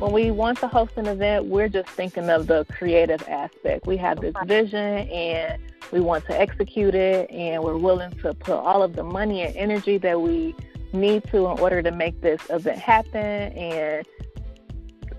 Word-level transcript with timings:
when 0.00 0.12
we 0.12 0.30
want 0.30 0.58
to 0.58 0.66
host 0.66 0.92
an 0.96 1.06
event, 1.06 1.44
we're 1.44 1.68
just 1.68 1.88
thinking 1.90 2.30
of 2.30 2.46
the 2.46 2.64
creative 2.72 3.22
aspect. 3.28 3.86
We 3.86 3.98
have 3.98 4.18
this 4.18 4.34
vision 4.46 4.78
and 5.10 5.60
we 5.92 6.00
want 6.00 6.24
to 6.26 6.40
execute 6.40 6.94
it, 6.94 7.30
and 7.30 7.62
we're 7.62 7.76
willing 7.76 8.10
to 8.22 8.32
put 8.32 8.54
all 8.54 8.82
of 8.82 8.96
the 8.96 9.02
money 9.02 9.42
and 9.42 9.54
energy 9.56 9.98
that 9.98 10.18
we 10.18 10.54
need 10.94 11.24
to 11.24 11.48
in 11.48 11.58
order 11.60 11.82
to 11.82 11.90
make 11.90 12.20
this 12.22 12.40
event 12.48 12.78
happen. 12.78 13.52
And 13.52 14.06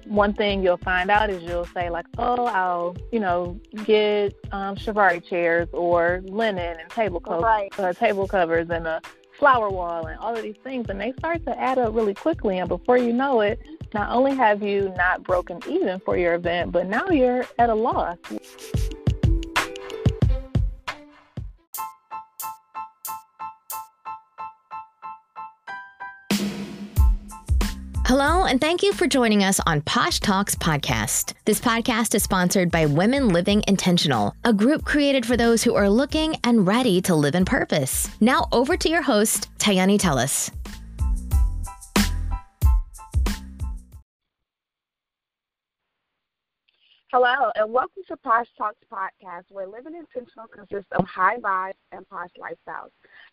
one 0.05 0.33
thing 0.33 0.63
you'll 0.63 0.77
find 0.77 1.11
out 1.11 1.29
is 1.29 1.43
you'll 1.43 1.65
say 1.65 1.91
like, 1.91 2.05
"Oh, 2.17 2.45
I'll 2.45 2.95
you 3.11 3.19
know 3.19 3.59
get 3.85 4.33
um, 4.51 4.75
chairs 4.77 5.67
or 5.73 6.23
linen 6.25 6.79
and 6.79 6.89
table 6.89 7.19
covers, 7.19 7.43
right. 7.43 7.79
uh, 7.79 7.93
table 7.93 8.27
covers 8.27 8.69
and 8.71 8.87
a 8.87 9.01
flower 9.37 9.69
wall 9.69 10.07
and 10.07 10.17
all 10.19 10.35
of 10.35 10.41
these 10.41 10.57
things," 10.63 10.89
and 10.89 10.99
they 10.99 11.13
start 11.19 11.45
to 11.45 11.59
add 11.59 11.77
up 11.77 11.93
really 11.93 12.15
quickly. 12.15 12.57
And 12.57 12.67
before 12.67 12.97
you 12.97 13.13
know 13.13 13.41
it, 13.41 13.59
not 13.93 14.11
only 14.11 14.35
have 14.35 14.63
you 14.63 14.93
not 14.97 15.23
broken 15.23 15.59
even 15.69 15.99
for 15.99 16.17
your 16.17 16.35
event, 16.35 16.71
but 16.71 16.87
now 16.87 17.09
you're 17.09 17.45
at 17.59 17.69
a 17.69 17.75
loss. 17.75 18.17
Hello, 28.05 28.43
and 28.43 28.59
thank 28.59 28.83
you 28.83 28.91
for 28.91 29.07
joining 29.07 29.41
us 29.41 29.61
on 29.65 29.79
Posh 29.81 30.19
Talks 30.19 30.53
Podcast. 30.53 31.33
This 31.45 31.61
podcast 31.61 32.13
is 32.13 32.23
sponsored 32.23 32.69
by 32.69 32.85
Women 32.85 33.29
Living 33.29 33.63
Intentional, 33.69 34.35
a 34.43 34.51
group 34.51 34.83
created 34.83 35.25
for 35.25 35.37
those 35.37 35.63
who 35.63 35.75
are 35.75 35.89
looking 35.89 36.35
and 36.43 36.67
ready 36.67 36.99
to 37.03 37.15
live 37.15 37.35
in 37.35 37.45
purpose. 37.45 38.09
Now, 38.19 38.49
over 38.51 38.75
to 38.75 38.89
your 38.89 39.01
host, 39.01 39.47
Tayani 39.59 39.97
Tellis. 39.97 40.51
Hello, 47.13 47.51
and 47.55 47.73
welcome 47.73 48.03
to 48.07 48.15
Posh 48.15 48.47
Talks 48.57 48.77
Podcast, 48.89 49.43
where 49.49 49.67
living 49.67 49.95
intentional 49.95 50.47
consists 50.47 50.89
of 50.93 51.05
high 51.05 51.35
vibes 51.39 51.73
and 51.91 52.07
posh 52.07 52.29
lifestyles. 52.39 52.91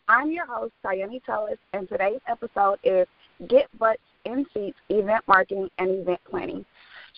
I'm 0.09 0.33
your 0.33 0.47
host, 0.47 0.73
Tayani 0.84 1.23
Tellis, 1.23 1.59
and 1.73 1.89
today's 1.89 2.19
episode 2.27 2.81
is 2.83 3.06
Get 3.47 3.69
Butts 3.79 4.03
in 4.25 4.45
Seats 4.53 4.77
Event 4.89 5.23
Marketing 5.29 5.71
and 5.79 5.91
Event 5.91 6.19
Planning. 6.29 6.65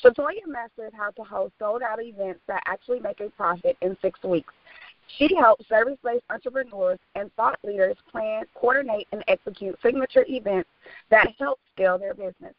Shatoya 0.05 0.47
mastered 0.47 0.93
how 0.93 1.13
to 1.13 1.23
host 1.23 1.55
sold 1.59 1.81
out 1.81 1.99
events 2.03 2.41
that 2.47 2.63
actually 2.67 3.01
make 3.01 3.21
a 3.21 3.31
profit 3.31 3.79
in 3.81 3.97
six 4.03 4.23
weeks. 4.23 4.53
She 5.17 5.35
helps 5.35 5.67
service 5.67 5.97
based 6.05 6.25
entrepreneurs 6.29 6.99
and 7.15 7.33
thought 7.37 7.59
leaders 7.65 7.97
plan, 8.13 8.45
coordinate, 8.55 9.09
and 9.13 9.25
execute 9.29 9.79
signature 9.83 10.27
events 10.29 10.69
that 11.11 11.29
help 11.39 11.59
scale 11.75 11.97
their 11.97 12.13
business. 12.13 12.53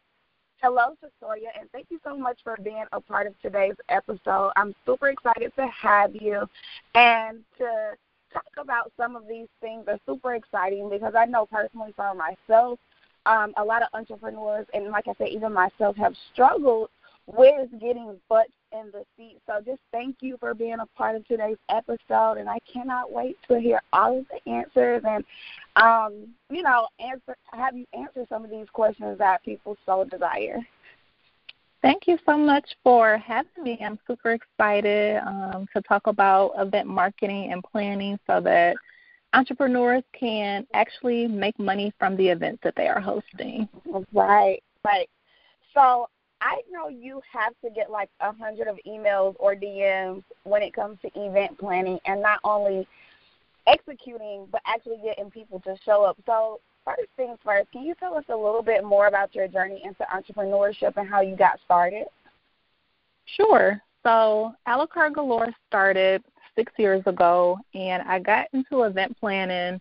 Hello, 0.62 0.94
Cecilia, 1.00 1.48
and 1.58 1.68
thank 1.72 1.86
you 1.90 1.98
so 2.04 2.16
much 2.16 2.38
for 2.44 2.56
being 2.62 2.84
a 2.92 3.00
part 3.00 3.26
of 3.26 3.34
today's 3.42 3.74
episode. 3.88 4.52
I'm 4.54 4.72
super 4.86 5.08
excited 5.08 5.52
to 5.56 5.66
have 5.66 6.14
you 6.14 6.48
and 6.94 7.40
to 7.58 7.94
talk 8.32 8.44
about 8.56 8.92
some 8.96 9.16
of 9.16 9.26
these 9.26 9.48
things 9.60 9.86
are 9.88 9.98
super 10.06 10.36
exciting 10.36 10.88
because 10.88 11.14
I 11.18 11.24
know 11.24 11.46
personally 11.46 11.92
for 11.96 12.14
myself, 12.14 12.78
um, 13.26 13.52
a 13.56 13.64
lot 13.64 13.82
of 13.82 13.88
entrepreneurs, 13.92 14.68
and 14.72 14.92
like 14.92 15.08
I 15.08 15.14
said, 15.18 15.30
even 15.30 15.52
myself, 15.52 15.96
have 15.96 16.14
struggled 16.32 16.90
with 17.26 17.70
getting 17.80 18.18
butts 18.28 18.52
in 18.72 18.90
the 18.92 19.04
seat. 19.16 19.38
So 19.46 19.60
just 19.64 19.80
thank 19.92 20.16
you 20.20 20.36
for 20.38 20.54
being 20.54 20.78
a 20.80 20.86
part 20.96 21.16
of 21.16 21.26
today's 21.26 21.58
episode, 21.68 22.38
and 22.38 22.48
I 22.48 22.58
cannot 22.70 23.12
wait 23.12 23.36
to 23.48 23.60
hear 23.60 23.80
all 23.92 24.18
of 24.18 24.26
the 24.28 24.50
answers 24.50 25.02
and, 25.06 25.24
um, 25.76 26.28
you 26.50 26.62
know, 26.62 26.88
answer 26.98 27.36
have 27.52 27.76
you 27.76 27.86
answer 27.92 28.26
some 28.28 28.44
of 28.44 28.50
these 28.50 28.68
questions 28.72 29.18
that 29.18 29.44
people 29.44 29.76
so 29.86 30.04
desire. 30.04 30.58
Thank 31.80 32.06
you 32.06 32.16
so 32.24 32.38
much 32.38 32.64
for 32.84 33.18
having 33.18 33.50
me. 33.62 33.78
I'm 33.84 33.98
super 34.06 34.32
excited 34.32 35.20
um, 35.26 35.66
to 35.74 35.82
talk 35.82 36.06
about 36.06 36.52
event 36.56 36.86
marketing 36.86 37.52
and 37.52 37.62
planning 37.62 38.20
so 38.26 38.40
that 38.40 38.76
entrepreneurs 39.34 40.04
can 40.12 40.64
actually 40.74 41.26
make 41.26 41.58
money 41.58 41.92
from 41.98 42.16
the 42.16 42.28
events 42.28 42.60
that 42.62 42.74
they 42.76 42.86
are 42.86 43.00
hosting. 43.00 43.68
Right, 44.12 44.62
right. 44.84 45.08
So 45.74 46.08
I 46.42 46.60
know 46.70 46.88
you 46.88 47.20
have 47.32 47.54
to 47.64 47.70
get 47.70 47.88
like 47.88 48.10
a 48.20 48.32
hundred 48.32 48.66
of 48.66 48.76
emails 48.86 49.36
or 49.38 49.54
DMs 49.54 50.24
when 50.42 50.60
it 50.60 50.74
comes 50.74 50.98
to 51.02 51.10
event 51.14 51.56
planning 51.56 52.00
and 52.04 52.20
not 52.20 52.40
only 52.42 52.86
executing 53.68 54.48
but 54.50 54.60
actually 54.66 54.98
getting 55.04 55.30
people 55.30 55.60
to 55.60 55.76
show 55.84 56.02
up. 56.04 56.18
So 56.26 56.58
first 56.84 57.08
things 57.16 57.38
first, 57.44 57.70
can 57.70 57.84
you 57.84 57.94
tell 57.94 58.16
us 58.16 58.24
a 58.28 58.36
little 58.36 58.62
bit 58.62 58.82
more 58.82 59.06
about 59.06 59.36
your 59.36 59.46
journey 59.46 59.82
into 59.84 60.04
entrepreneurship 60.12 60.96
and 60.96 61.08
how 61.08 61.20
you 61.20 61.36
got 61.36 61.60
started? 61.64 62.06
Sure. 63.36 63.80
So 64.02 64.52
Alucard 64.66 65.14
Galore 65.14 65.54
started 65.68 66.24
six 66.56 66.72
years 66.76 67.02
ago, 67.06 67.56
and 67.72 68.02
I 68.02 68.18
got 68.18 68.48
into 68.52 68.82
event 68.82 69.16
planning. 69.20 69.80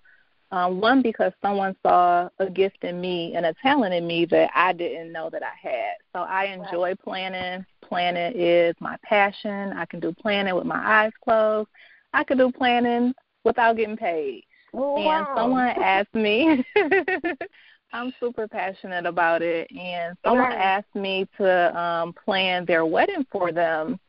Um, 0.51 0.81
one 0.81 1.01
because 1.01 1.31
someone 1.41 1.75
saw 1.81 2.28
a 2.39 2.50
gift 2.50 2.84
in 2.84 3.00
me 3.00 3.34
and 3.35 3.45
a 3.45 3.53
talent 3.62 3.94
in 3.94 4.06
me 4.06 4.25
that 4.25 4.50
I 4.53 4.73
didn't 4.73 5.12
know 5.12 5.29
that 5.29 5.44
I 5.44 5.56
had. 5.62 5.94
So 6.13 6.19
I 6.22 6.45
enjoy 6.45 6.89
right. 6.89 7.00
planning. 7.00 7.66
Planning 7.81 8.34
is 8.35 8.75
my 8.79 8.97
passion. 9.03 9.72
I 9.73 9.85
can 9.85 10.00
do 10.00 10.13
planning 10.13 10.56
with 10.56 10.66
my 10.66 11.03
eyes 11.06 11.12
closed. 11.23 11.69
I 12.13 12.23
can 12.23 12.38
do 12.38 12.51
planning 12.51 13.13
without 13.45 13.78
getting 13.78 13.95
paid. 13.97 14.44
Oh, 14.73 14.95
and 14.97 15.28
someone 15.35 15.67
asked 15.81 16.13
me 16.16 16.66
I'm 17.94 18.13
super 18.19 18.47
passionate 18.47 19.06
about 19.06 19.41
it 19.41 19.69
and 19.72 20.16
someone 20.23 20.51
Right. 20.51 20.57
asked 20.57 20.95
me 20.95 21.28
to 21.38 21.78
um 21.78 22.13
plan 22.13 22.66
their 22.66 22.85
wedding 22.85 23.25
for 23.31 23.51
them 23.51 24.00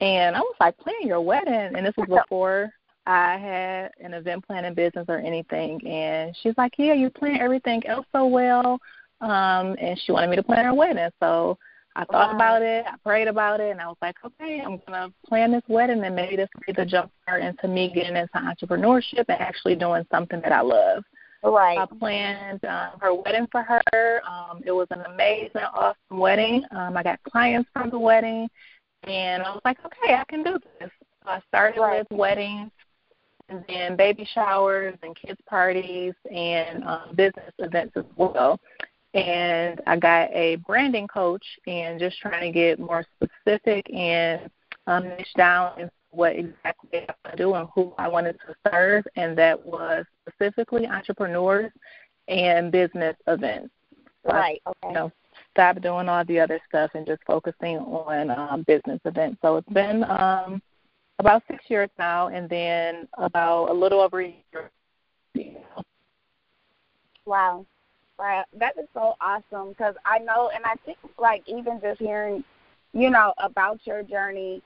and 0.00 0.36
I 0.36 0.40
was 0.40 0.54
like, 0.60 0.76
Plan 0.78 1.02
your 1.02 1.20
wedding 1.20 1.76
and 1.76 1.86
this 1.86 1.94
was 1.96 2.08
before 2.24 2.72
I 3.08 3.38
had 3.38 3.90
an 4.04 4.12
event 4.14 4.46
planning 4.46 4.74
business 4.74 5.06
or 5.08 5.16
anything 5.18 5.84
and 5.86 6.36
she's 6.42 6.54
like, 6.58 6.74
Yeah, 6.78 6.92
you 6.92 7.10
plan 7.10 7.40
everything 7.40 7.84
else 7.86 8.06
so 8.12 8.26
well 8.26 8.78
um 9.20 9.74
and 9.80 9.98
she 10.04 10.12
wanted 10.12 10.30
me 10.30 10.36
to 10.36 10.42
plan 10.42 10.66
her 10.66 10.74
wedding. 10.74 11.08
So 11.20 11.58
I 11.96 12.04
thought 12.04 12.30
Wow. 12.30 12.36
about 12.36 12.62
it, 12.62 12.84
I 12.86 12.94
prayed 13.04 13.26
about 13.28 13.60
it 13.60 13.70
and 13.72 13.80
I 13.80 13.86
was 13.88 13.96
like, 14.02 14.16
Okay, 14.24 14.60
I'm 14.60 14.78
gonna 14.86 15.12
plan 15.26 15.50
this 15.52 15.62
wedding 15.68 16.04
and 16.04 16.14
maybe 16.14 16.36
this 16.36 16.48
will 16.54 16.62
be 16.66 16.72
the 16.72 16.84
jump 16.84 17.10
start 17.22 17.42
into 17.42 17.66
me 17.66 17.90
getting 17.92 18.16
into 18.16 18.28
entrepreneurship 18.34 19.24
and 19.28 19.40
actually 19.40 19.74
doing 19.74 20.04
something 20.12 20.40
that 20.42 20.52
I 20.52 20.60
love. 20.60 21.02
Right. 21.42 21.78
I 21.78 21.86
planned 21.86 22.64
um, 22.64 22.98
her 23.00 23.14
wedding 23.14 23.46
for 23.50 23.62
her. 23.62 24.20
Um, 24.28 24.60
it 24.66 24.72
was 24.72 24.88
an 24.90 25.02
amazing, 25.02 25.62
awesome 25.72 26.18
wedding. 26.18 26.64
Um, 26.72 26.96
I 26.96 27.02
got 27.04 27.22
clients 27.22 27.70
from 27.72 27.90
the 27.90 27.98
wedding, 27.98 28.48
and 29.04 29.44
I 29.44 29.50
was 29.52 29.60
like, 29.64 29.78
okay, 29.86 30.14
I 30.14 30.24
can 30.28 30.42
do 30.42 30.58
this. 30.80 30.90
So 31.24 31.30
I 31.30 31.40
started 31.48 31.80
Right. 31.80 31.98
with 32.10 32.18
weddings, 32.18 32.70
and 33.48 33.64
then 33.68 33.96
baby 33.96 34.28
showers 34.34 34.96
and 35.02 35.16
kids 35.16 35.40
parties 35.48 36.14
and 36.30 36.84
um, 36.84 37.12
business 37.14 37.52
events 37.58 37.96
as 37.96 38.04
well. 38.16 38.60
And 39.14 39.80
I 39.86 39.96
got 39.96 40.30
a 40.32 40.56
branding 40.56 41.08
coach, 41.08 41.44
and 41.66 41.98
just 41.98 42.18
trying 42.20 42.52
to 42.52 42.52
get 42.52 42.78
more 42.78 43.04
specific 43.16 43.88
and 43.92 44.50
um, 44.86 45.08
niche 45.08 45.32
down 45.36 45.80
into 45.80 45.92
what 46.10 46.36
exactly 46.36 47.06
I 47.24 47.36
do 47.36 47.54
and 47.54 47.68
who 47.74 47.92
I 47.98 48.08
wanted 48.08 48.38
to 48.46 48.54
serve, 48.70 49.06
and 49.16 49.36
that 49.38 49.64
was 49.64 50.04
specifically 50.28 50.86
entrepreneurs 50.86 51.72
and 52.28 52.70
business 52.70 53.16
events. 53.26 53.70
So 54.24 54.32
I, 54.32 54.34
Right. 54.34 54.62
you 54.66 54.72
Okay. 54.84 54.94
know, 54.94 55.12
stopped 55.52 55.82
doing 55.82 56.08
all 56.08 56.24
the 56.24 56.40
other 56.40 56.60
stuff 56.68 56.90
and 56.94 57.06
just 57.06 57.22
focusing 57.26 57.78
on 57.78 58.30
um, 58.30 58.62
business 58.66 59.00
events. 59.04 59.38
So 59.42 59.56
it's 59.56 59.68
been 59.70 60.04
um, 60.04 60.62
about 61.18 61.42
six 61.48 61.64
years 61.68 61.90
now, 61.98 62.28
and 62.28 62.48
then 62.48 63.08
about 63.14 63.70
a 63.70 63.72
little 63.72 64.00
over 64.00 64.22
a 64.22 64.28
year. 64.52 64.70
Know, 65.34 65.82
Wow. 67.26 67.66
That 68.18 68.76
is 68.78 68.88
so 68.94 69.14
awesome 69.20 69.70
because 69.70 69.94
I 70.04 70.18
know, 70.18 70.50
and 70.54 70.64
I 70.64 70.74
think 70.84 70.98
like 71.18 71.42
even 71.46 71.80
just 71.80 72.00
hearing, 72.00 72.42
you 72.92 73.10
know, 73.10 73.32
about 73.38 73.78
your 73.84 74.02
journey 74.02 74.60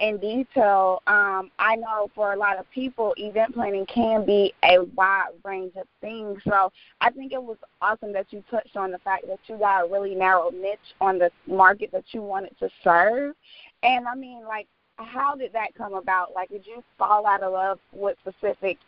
in 0.00 0.18
detail, 0.18 1.02
um, 1.06 1.50
I 1.58 1.76
know 1.76 2.10
for 2.14 2.32
a 2.32 2.36
lot 2.36 2.58
of 2.58 2.70
people, 2.70 3.14
event 3.16 3.54
planning 3.54 3.86
can 3.86 4.24
be 4.24 4.52
a 4.64 4.78
wide 4.96 5.30
range 5.44 5.74
of 5.76 5.86
things. 6.00 6.40
So 6.44 6.72
I 7.00 7.10
think 7.10 7.32
it 7.32 7.42
was 7.42 7.56
awesome 7.80 8.12
that 8.12 8.26
you 8.30 8.42
touched 8.50 8.76
on 8.76 8.90
the 8.90 8.98
fact 8.98 9.26
that 9.28 9.38
you 9.46 9.58
got 9.58 9.84
a 9.84 9.88
really 9.88 10.14
narrow 10.14 10.50
niche 10.50 10.78
on 11.00 11.18
the 11.18 11.30
market 11.46 11.90
that 11.92 12.04
you 12.12 12.22
wanted 12.22 12.58
to 12.60 12.68
serve. 12.82 13.34
And 13.82 14.08
I 14.08 14.14
mean, 14.14 14.44
like, 14.46 14.66
how 14.98 15.34
did 15.34 15.52
that 15.52 15.74
come 15.76 15.94
about? 15.94 16.34
Like, 16.34 16.50
did 16.50 16.66
you 16.66 16.82
fall 16.98 17.26
out 17.26 17.42
of 17.42 17.52
love 17.52 17.78
with 17.92 18.16
specific 18.20 18.78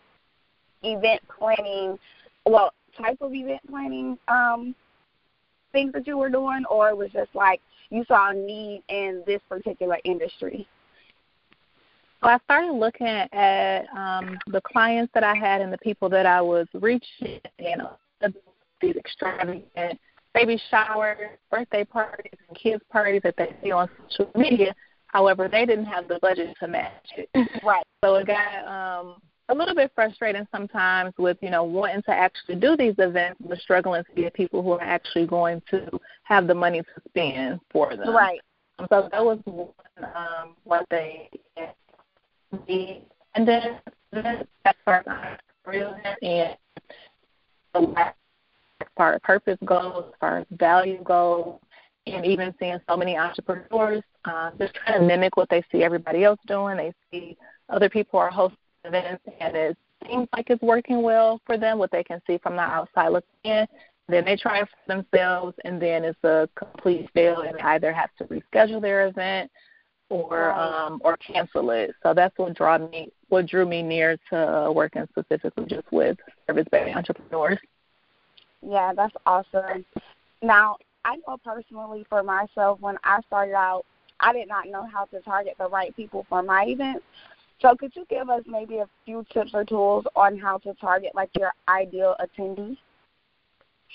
event 0.82 1.20
planning? 1.38 1.98
Well, 2.46 2.72
type 3.00 3.18
of 3.20 3.32
event 3.32 3.60
planning 3.68 4.18
um, 4.28 4.74
things 5.72 5.92
that 5.92 6.06
you 6.06 6.18
were 6.18 6.30
doing, 6.30 6.64
or 6.70 6.88
it 6.90 6.96
was 6.96 7.10
just 7.12 7.34
like 7.34 7.60
you 7.90 8.04
saw 8.06 8.30
a 8.30 8.34
need 8.34 8.82
in 8.88 9.22
this 9.26 9.40
particular 9.48 9.98
industry? 10.04 10.66
So 12.22 12.28
I 12.28 12.38
started 12.44 12.72
looking 12.72 13.06
at 13.06 13.86
um, 13.96 14.36
the 14.48 14.60
clients 14.60 15.10
that 15.14 15.24
I 15.24 15.34
had 15.34 15.62
and 15.62 15.72
the 15.72 15.78
people 15.78 16.08
that 16.10 16.26
I 16.26 16.42
was 16.42 16.66
reaching, 16.74 17.40
and 17.58 17.82
uh, 18.22 18.28
these 18.80 18.96
extravagant 18.96 19.64
baby 20.34 20.60
showers, 20.70 21.38
birthday 21.50 21.84
parties, 21.84 22.32
and 22.48 22.56
kids 22.56 22.82
parties 22.90 23.22
that 23.24 23.34
they 23.36 23.54
see 23.62 23.70
on 23.70 23.88
social 24.10 24.30
media. 24.36 24.74
However, 25.12 25.48
they 25.48 25.66
didn't 25.66 25.86
have 25.86 26.08
the 26.08 26.18
budget 26.20 26.56
to 26.60 26.68
match 26.68 27.06
it. 27.16 27.28
Right. 27.64 27.84
So 28.04 28.14
it 28.16 28.26
got 28.26 28.64
um, 28.66 29.16
a 29.48 29.54
little 29.54 29.74
bit 29.74 29.90
frustrating 29.94 30.46
sometimes 30.52 31.12
with 31.18 31.36
you 31.40 31.50
know 31.50 31.64
wanting 31.64 32.02
to 32.02 32.12
actually 32.12 32.56
do 32.56 32.76
these 32.76 32.94
events, 32.98 33.40
but 33.46 33.58
struggling 33.58 34.04
to 34.04 34.22
get 34.22 34.34
people 34.34 34.62
who 34.62 34.72
are 34.72 34.80
actually 34.80 35.26
going 35.26 35.62
to 35.70 35.88
have 36.22 36.46
the 36.46 36.54
money 36.54 36.80
to 36.80 37.02
spend 37.08 37.60
for 37.72 37.96
them. 37.96 38.14
Right. 38.14 38.40
Um, 38.78 38.86
so 38.88 39.08
that 39.10 39.24
was 39.24 39.38
one 39.44 39.68
um, 40.14 40.56
one 40.64 40.84
thing. 40.86 41.28
And 43.34 43.46
then 43.46 43.78
far 44.84 45.04
as 45.06 45.38
and 46.12 46.56
as 47.96 48.86
far 48.96 49.14
as 49.14 49.20
purpose 49.22 49.58
goes, 49.64 50.04
as 50.08 50.14
far 50.20 50.38
as 50.38 50.46
value 50.52 51.02
goes, 51.04 51.54
and 52.12 52.24
even 52.24 52.54
seeing 52.58 52.78
so 52.88 52.96
many 52.96 53.16
entrepreneurs 53.16 54.02
uh, 54.24 54.50
just 54.58 54.74
trying 54.74 55.00
to 55.00 55.06
mimic 55.06 55.36
what 55.36 55.48
they 55.48 55.62
see 55.70 55.82
everybody 55.82 56.24
else 56.24 56.38
doing. 56.46 56.76
They 56.76 56.92
see 57.10 57.36
other 57.68 57.88
people 57.88 58.18
are 58.18 58.30
hosting 58.30 58.58
events, 58.84 59.22
and 59.40 59.56
it 59.56 59.76
seems 60.06 60.28
like 60.32 60.50
it's 60.50 60.62
working 60.62 61.02
well 61.02 61.40
for 61.46 61.56
them. 61.56 61.78
What 61.78 61.90
they 61.90 62.04
can 62.04 62.20
see 62.26 62.38
from 62.38 62.56
the 62.56 62.62
outside 62.62 63.08
looking 63.08 63.28
in, 63.44 63.66
then 64.08 64.24
they 64.24 64.36
try 64.36 64.60
it 64.60 64.68
for 64.68 64.96
themselves, 64.96 65.56
and 65.64 65.80
then 65.80 66.04
it's 66.04 66.24
a 66.24 66.48
complete 66.56 67.08
fail, 67.14 67.42
and 67.42 67.56
they 67.56 67.62
either 67.62 67.92
have 67.92 68.10
to 68.18 68.24
reschedule 68.24 68.80
their 68.80 69.06
event 69.06 69.50
or 70.08 70.52
um, 70.52 71.00
or 71.04 71.16
cancel 71.16 71.70
it. 71.70 71.94
So 72.02 72.12
that's 72.12 72.36
what 72.36 72.54
drew 72.54 72.88
me 72.88 73.10
what 73.28 73.46
drew 73.46 73.66
me 73.66 73.82
near 73.82 74.18
to 74.30 74.72
working 74.74 75.06
specifically 75.10 75.66
just 75.66 75.90
with 75.92 76.18
service 76.46 76.66
based 76.70 76.96
entrepreneurs. 76.96 77.58
Yeah, 78.62 78.92
that's 78.94 79.14
awesome. 79.24 79.84
Now, 80.42 80.76
I 81.04 81.16
know 81.26 81.38
personally 81.44 82.04
for 82.08 82.22
myself 82.22 82.80
when 82.80 82.96
I 83.04 83.20
started 83.26 83.54
out, 83.54 83.84
I 84.20 84.32
did 84.32 84.48
not 84.48 84.68
know 84.68 84.86
how 84.92 85.06
to 85.06 85.20
target 85.20 85.54
the 85.58 85.68
right 85.68 85.94
people 85.96 86.26
for 86.28 86.42
my 86.42 86.64
events. 86.66 87.04
So 87.60 87.74
could 87.74 87.92
you 87.94 88.06
give 88.08 88.30
us 88.30 88.42
maybe 88.46 88.78
a 88.78 88.88
few 89.04 89.24
tips 89.32 89.50
or 89.54 89.64
tools 89.64 90.04
on 90.16 90.38
how 90.38 90.58
to 90.58 90.74
target 90.74 91.12
like 91.14 91.30
your 91.38 91.52
ideal 91.68 92.16
attendee? 92.20 92.76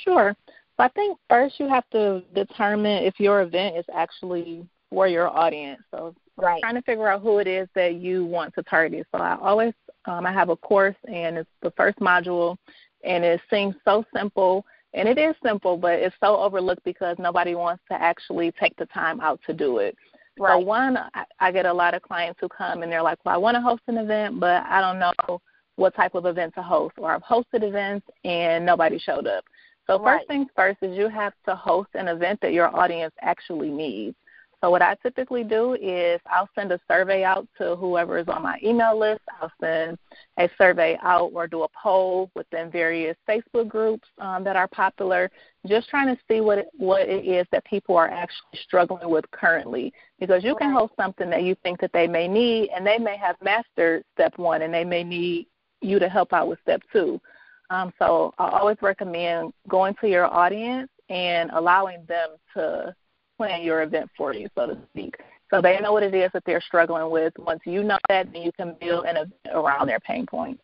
Sure. 0.04 0.36
So 0.78 0.84
I 0.84 0.90
think 0.90 1.18
first 1.30 1.60
you 1.60 1.68
have 1.70 1.90
to 1.92 2.22
determine 2.34 3.04
if 3.04 3.20
your 3.20 3.42
event 3.42 3.78
is 3.78 3.86
actually 3.94 4.68
for 4.90 5.08
your 5.08 5.30
audience. 5.30 5.82
So 5.92 6.14
right. 6.38 6.62
trying 6.62 6.76
to 6.76 6.82
figure 6.82 7.08
out 7.08 7.22
who 7.22 7.40
it 7.40 7.48
is 7.48 7.68
that 7.76 7.96
you 7.96 8.26
want 8.26 8.54
to 8.56 8.64
target. 8.64 9.08
So 9.12 9.20
I 9.20 9.38
always 9.40 9.74
um, 10.06 10.26
I 10.26 10.32
have 10.32 10.50
a 10.50 10.56
course 10.56 10.96
and 11.08 11.38
it's 11.38 11.50
the 11.62 11.72
first 11.72 12.00
module 12.00 12.58
and 13.04 13.24
it 13.24 13.42
seems 13.50 13.76
so 13.84 14.04
simple 14.16 14.66
and 14.96 15.08
it 15.08 15.18
is 15.18 15.36
simple 15.44 15.78
but 15.78 16.00
it's 16.00 16.16
so 16.20 16.38
overlooked 16.38 16.84
because 16.84 17.16
nobody 17.20 17.54
wants 17.54 17.84
to 17.90 18.02
actually 18.02 18.52
take 18.54 18.76
the 18.78 18.86
time 18.88 19.20
out 19.22 19.40
to 19.46 19.54
do 19.54 19.78
it. 19.78 19.96
Right. 20.38 20.54
So 20.54 20.60
one, 20.60 20.98
I, 20.98 21.26
I 21.40 21.52
get 21.52 21.66
a 21.66 21.74
lot 21.74 21.94
of 21.94 22.02
clients 22.02 22.40
who 22.42 22.50
come 22.50 22.84
and 22.84 22.92
they're 22.92 23.02
like, 23.02 23.20
"Well, 23.24 23.36
I 23.36 23.38
want 23.38 23.56
to 23.56 23.62
host 23.62 23.84
an 23.88 23.98
event, 23.98 24.40
but 24.40 24.64
I 24.66 24.82
don't 24.82 25.00
know 25.00 25.42
what 25.78 25.96
type 25.96 26.16
of 26.16 26.26
event 26.26 26.54
to 26.56 26.62
host, 26.62 26.96
or 26.98 27.12
I've 27.12 27.24
hosted 27.24 27.64
events 27.64 28.08
and 28.24 28.66
nobody 28.66 28.98
showed 28.98 29.28
up." 29.28 29.46
So 29.88 30.00
right. 30.00 30.18
first 30.18 30.28
things 30.28 30.48
first 30.56 30.78
is 30.82 30.98
you 30.98 31.10
have 31.10 31.34
to 31.48 31.56
host 31.56 31.90
an 31.94 32.08
event 32.08 32.40
that 32.42 32.54
your 32.54 32.76
audience 32.76 33.14
actually 33.22 33.70
needs. 33.70 34.16
So 34.62 34.70
what 34.70 34.82
I 34.82 34.96
typically 34.96 35.44
do 35.44 35.74
is 35.74 36.20
I'll 36.26 36.50
send 36.56 36.72
a 36.72 36.80
survey 36.88 37.24
out 37.24 37.48
to 37.58 37.76
whoever 37.76 38.18
is 38.18 38.28
on 38.28 38.42
my 38.42 38.60
email 38.64 38.98
list. 38.98 39.22
I'll 39.42 39.52
send 39.62 39.98
a 40.38 40.50
survey 40.58 40.98
out 41.04 41.32
or 41.34 41.48
do 41.48 41.64
a 41.64 41.68
poll 41.82 42.32
within 42.36 42.72
various 42.72 43.16
Facebook 43.28 43.68
groups 43.68 44.08
um, 44.20 44.44
that 44.44 44.56
are 44.56 44.68
popular, 44.68 45.30
just 45.68 45.90
trying 45.90 46.08
to 46.08 46.22
see 46.28 46.42
what 46.42 46.60
it, 46.60 46.68
what 46.78 47.08
it 47.08 47.26
is 47.26 47.46
that 47.52 47.66
people 47.66 47.96
are 47.96 48.10
actually 48.10 48.60
struggling 48.64 49.10
with 49.10 49.30
currently. 49.32 49.94
Because 50.20 50.44
you 50.44 50.56
can 50.56 50.72
host 50.72 50.94
something 50.98 51.30
that 51.30 51.44
you 51.44 51.56
think 51.62 51.80
that 51.82 51.92
they 51.94 52.08
may 52.08 52.28
need, 52.28 52.70
and 52.76 52.86
they 52.86 52.98
may 52.98 53.18
have 53.18 53.36
mastered 53.42 54.04
step 54.14 54.38
one, 54.38 54.62
and 54.62 54.74
they 54.74 54.86
may 54.86 55.04
need 55.04 55.48
you 55.82 56.00
to 56.00 56.10
help 56.10 56.34
out 56.34 56.48
with 56.48 56.60
step 56.62 56.82
two. 56.92 57.22
Um, 57.70 57.92
so 58.00 58.34
I 58.38 58.60
always 58.60 58.78
recommend 58.82 59.54
going 59.68 59.96
to 60.02 60.08
your 60.08 60.26
audience 60.26 60.90
and 61.10 61.50
allowing 61.52 62.06
them 62.08 62.30
to 62.56 62.96
plan 63.38 63.62
your 63.62 63.84
event 63.84 64.10
for 64.18 64.34
you, 64.34 64.48
so 64.56 64.68
to 64.68 64.78
speak. 64.92 65.18
So 65.52 65.62
they 65.62 65.80
know 65.80 65.94
what 65.94 66.04
it 66.04 66.16
is 66.16 66.32
that 66.34 66.44
they're 66.46 66.62
struggling 66.62 67.10
with. 67.12 67.34
Once 67.38 67.62
you 67.66 67.84
know 67.84 67.98
that, 68.10 68.32
then 68.34 68.42
you 68.42 68.52
can 68.52 68.76
build 68.80 69.06
an 69.06 69.18
event 69.18 69.34
around 69.54 69.88
their 69.88 70.00
pain 70.00 70.26
points. 70.26 70.62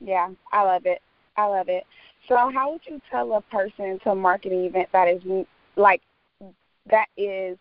Yeah, 0.00 0.30
I 0.52 0.62
love 0.62 0.86
it. 0.86 1.00
I 1.36 1.46
love 1.46 1.68
it. 1.68 1.84
So, 2.28 2.50
how 2.52 2.72
would 2.72 2.80
you 2.86 3.00
tell 3.10 3.32
a 3.34 3.40
person 3.40 3.98
to 4.04 4.14
market 4.14 4.52
an 4.52 4.64
event 4.64 4.88
that 4.92 5.08
is 5.08 5.22
like 5.76 6.02
that 6.90 7.06
is 7.16 7.56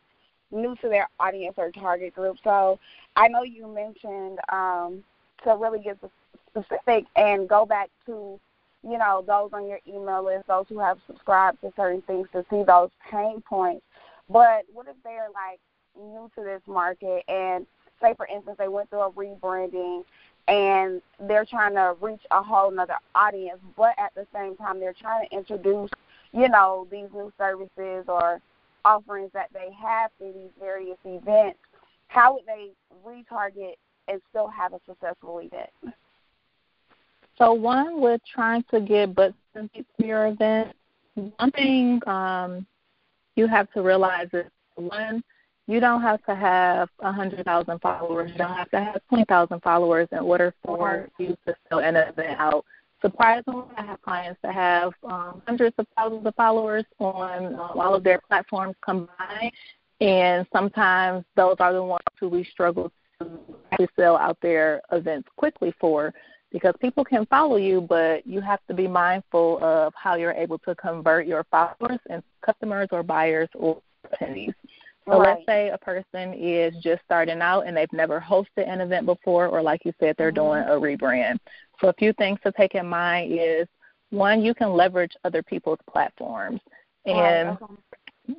new 0.52 0.76
to 0.82 0.90
their 0.90 1.08
audience 1.20 1.56
or 1.58 1.72
target 1.72 2.16
group? 2.16 2.38
So, 2.44 2.80
I 3.16 3.28
know 3.28 3.44
you 3.44 3.68
mentioned 3.68 4.40
um, 4.52 5.04
to 5.44 5.56
really 5.56 5.80
get 5.80 5.98
specific 6.50 7.06
and 7.16 7.48
go 7.48 7.66
back 7.66 7.90
to 8.06 8.40
you 8.84 8.98
know 8.98 9.24
those 9.26 9.52
on 9.54 9.68
your 9.68 9.80
email 9.88 10.24
list, 10.24 10.48
those 10.48 10.66
who 10.70 10.80
have 10.80 10.98
subscribed 11.08 11.62
to 11.62 11.72
certain 11.76 12.02
things 12.04 12.28
to 12.34 12.44
see 12.50 12.64
those 12.66 12.90
pain 13.12 13.42
points. 13.48 13.84
But 14.30 14.66
what 14.72 14.88
if 14.88 14.96
they're 15.04 15.30
like 15.34 15.60
new 15.98 16.30
to 16.36 16.44
this 16.44 16.62
market 16.68 17.24
and 17.28 17.66
say 18.02 18.14
for 18.16 18.28
instance 18.28 18.58
they 18.60 18.68
went 18.68 18.90
through 18.90 19.02
a 19.02 19.12
rebranding 19.12 20.04
and 20.48 21.02
they're 21.28 21.46
trying 21.46 21.76
to 21.76 21.96
reach 22.02 22.22
a 22.32 22.42
whole 22.42 22.72
nother 22.72 22.96
audience, 23.14 23.60
but 23.78 23.94
at 23.98 24.14
the 24.16 24.26
same 24.34 24.56
time 24.56 24.80
they're 24.80 24.96
trying 25.00 25.28
to 25.28 25.36
introduce, 25.36 25.90
you 26.32 26.50
know, 26.50 26.88
these 26.92 27.08
new 27.14 27.32
services 27.38 28.06
or 28.08 28.42
offerings 28.84 29.30
that 29.34 29.50
they 29.54 29.70
have 29.80 30.10
through 30.18 30.34
these 30.34 30.50
various 30.60 30.98
events. 31.06 31.60
How 32.08 32.34
would 32.34 32.46
they 32.48 32.72
retarget 33.06 33.74
and 34.08 34.22
still 34.30 34.48
have 34.48 34.74
a 34.74 34.80
successful 34.88 35.40
event? 35.40 35.70
So 37.38 37.54
one 37.54 38.02
with 38.02 38.22
trying 38.34 38.64
to 38.72 38.82
get 38.82 39.14
but 39.14 39.34
for 39.54 39.70
your 40.00 40.28
event, 40.28 40.76
one 41.14 41.52
thing 41.52 42.02
um, 42.08 42.66
you 43.40 43.48
have 43.48 43.72
to 43.72 43.82
realize 43.82 44.28
is 44.34 44.46
one, 44.76 45.24
you 45.68 45.80
don't 45.80 46.02
have 46.02 46.24
to 46.26 46.36
have 46.36 46.90
a 47.00 47.12
hundred 47.12 47.46
thousand 47.46 47.80
followers. 47.80 48.32
You 48.32 48.38
don't 48.38 48.56
have 48.56 48.70
to 48.72 48.80
have 48.80 49.02
twenty 49.08 49.26
thousand 49.26 49.62
followers 49.62 50.08
in 50.12 50.20
order 50.20 50.54
for 50.64 51.08
you 51.18 51.38
to 51.48 51.56
sell 51.70 51.80
an 51.80 51.96
event 51.96 52.40
out. 52.40 52.66
Surprisingly, 53.02 53.64
I 53.78 53.84
have 53.84 54.02
clients 54.02 54.40
that 54.44 54.54
have 54.54 54.92
um, 55.06 55.42
hundreds 55.48 55.74
of 55.78 55.88
thousands 55.96 56.26
of 56.26 56.36
followers 56.36 56.84
on 57.00 57.56
um, 57.56 57.80
all 57.80 57.96
of 57.96 58.04
their 58.04 58.20
platforms 58.28 58.76
combined, 58.84 59.54
and 60.02 60.46
sometimes 60.52 61.24
those 61.38 61.56
are 61.60 61.72
the 61.72 61.84
ones 61.84 62.04
who 62.20 62.28
we 62.28 62.44
struggle 62.44 62.92
to 63.22 63.88
sell 63.98 64.18
out 64.18 64.38
their 64.42 64.82
events 64.92 65.30
quickly 65.38 65.74
for 65.80 66.14
because 66.52 66.74
people 66.80 67.06
can 67.06 67.26
follow 67.28 67.58
you, 67.58 67.82
but 67.82 68.26
you 68.26 68.42
have 68.42 68.60
to 68.68 68.74
be 68.74 68.88
mindful 68.88 69.60
of 69.62 69.94
how 69.96 70.16
you're 70.16 70.34
able 70.34 70.58
to 70.60 70.76
convert 70.76 71.28
your 71.28 71.46
followers 71.52 72.00
and 72.10 72.24
customers 72.42 72.88
or 72.92 73.04
buyers 73.04 73.50
or 73.54 73.82
attendees. 74.14 74.54
So 75.06 75.20
right. 75.20 75.30
let's 75.30 75.46
say 75.46 75.70
a 75.70 75.78
person 75.78 76.34
is 76.34 76.74
just 76.84 77.02
starting 77.06 77.42
out 77.42 77.62
and 77.62 77.76
they've 77.76 77.92
never 77.94 78.20
hosted 78.20 78.68
an 78.68 78.82
event 78.82 79.06
before, 79.06 79.48
or 79.48 79.62
like 79.62 79.86
you 79.86 79.94
said, 80.00 80.16
they're 80.18 80.32
mm-hmm. 80.32 80.66
doing 80.66 80.98
a 80.98 80.98
rebrand. 80.98 81.38
So 81.82 81.88
a 81.88 81.94
few 81.94 82.14
things 82.14 82.40
to 82.44 82.52
take 82.52 82.76
in 82.76 82.88
mind 82.88 83.32
is 83.34 83.68
one, 84.12 84.42
you 84.42 84.54
can 84.54 84.74
leverage 84.74 85.14
other 85.24 85.44
people's 85.44 85.80
platforms, 85.90 86.60
and 87.06 87.50
okay. 87.50 87.74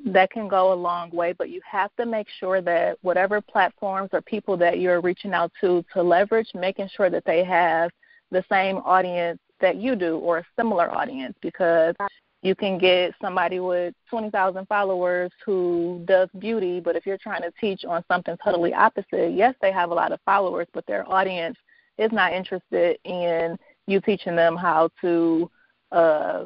that 0.05 0.31
can 0.31 0.47
go 0.47 0.73
a 0.73 0.75
long 0.75 1.09
way. 1.11 1.33
But 1.33 1.49
you 1.49 1.61
have 1.69 1.91
to 1.97 2.05
make 2.05 2.27
sure 2.39 2.61
that 2.61 2.97
whatever 3.01 3.41
platforms 3.41 4.09
or 4.11 4.21
people 4.21 4.57
that 4.57 4.79
you're 4.79 5.01
reaching 5.01 5.33
out 5.33 5.51
to 5.61 5.83
to 5.93 6.03
leverage, 6.03 6.49
making 6.53 6.89
sure 6.95 7.09
that 7.09 7.25
they 7.25 7.43
have 7.43 7.89
the 8.31 8.43
same 8.49 8.77
audience 8.77 9.39
that 9.59 9.75
you 9.75 9.95
do 9.95 10.17
or 10.17 10.39
a 10.39 10.45
similar 10.57 10.93
audience 10.93 11.35
because 11.41 11.95
you 12.41 12.55
can 12.55 12.79
get 12.79 13.13
somebody 13.21 13.59
with 13.59 13.93
20,000 14.09 14.67
followers 14.67 15.31
who 15.45 16.01
does 16.05 16.27
beauty, 16.39 16.79
but 16.79 16.95
if 16.95 17.05
you're 17.05 17.17
trying 17.17 17.43
to 17.43 17.51
teach 17.61 17.85
on 17.85 18.03
something 18.09 18.35
totally 18.43 18.73
opposite, 18.73 19.33
yes, 19.33 19.53
they 19.61 19.71
have 19.71 19.91
a 19.91 19.93
lot 19.93 20.11
of 20.11 20.19
followers, 20.25 20.67
but 20.73 20.85
their 20.87 21.07
audience 21.11 21.57
is 21.99 22.11
not 22.11 22.33
interested 22.33 22.97
in 23.03 23.57
you 23.85 24.01
teaching 24.01 24.35
them 24.35 24.55
how 24.55 24.89
to 25.01 25.49
uh, 25.91 26.45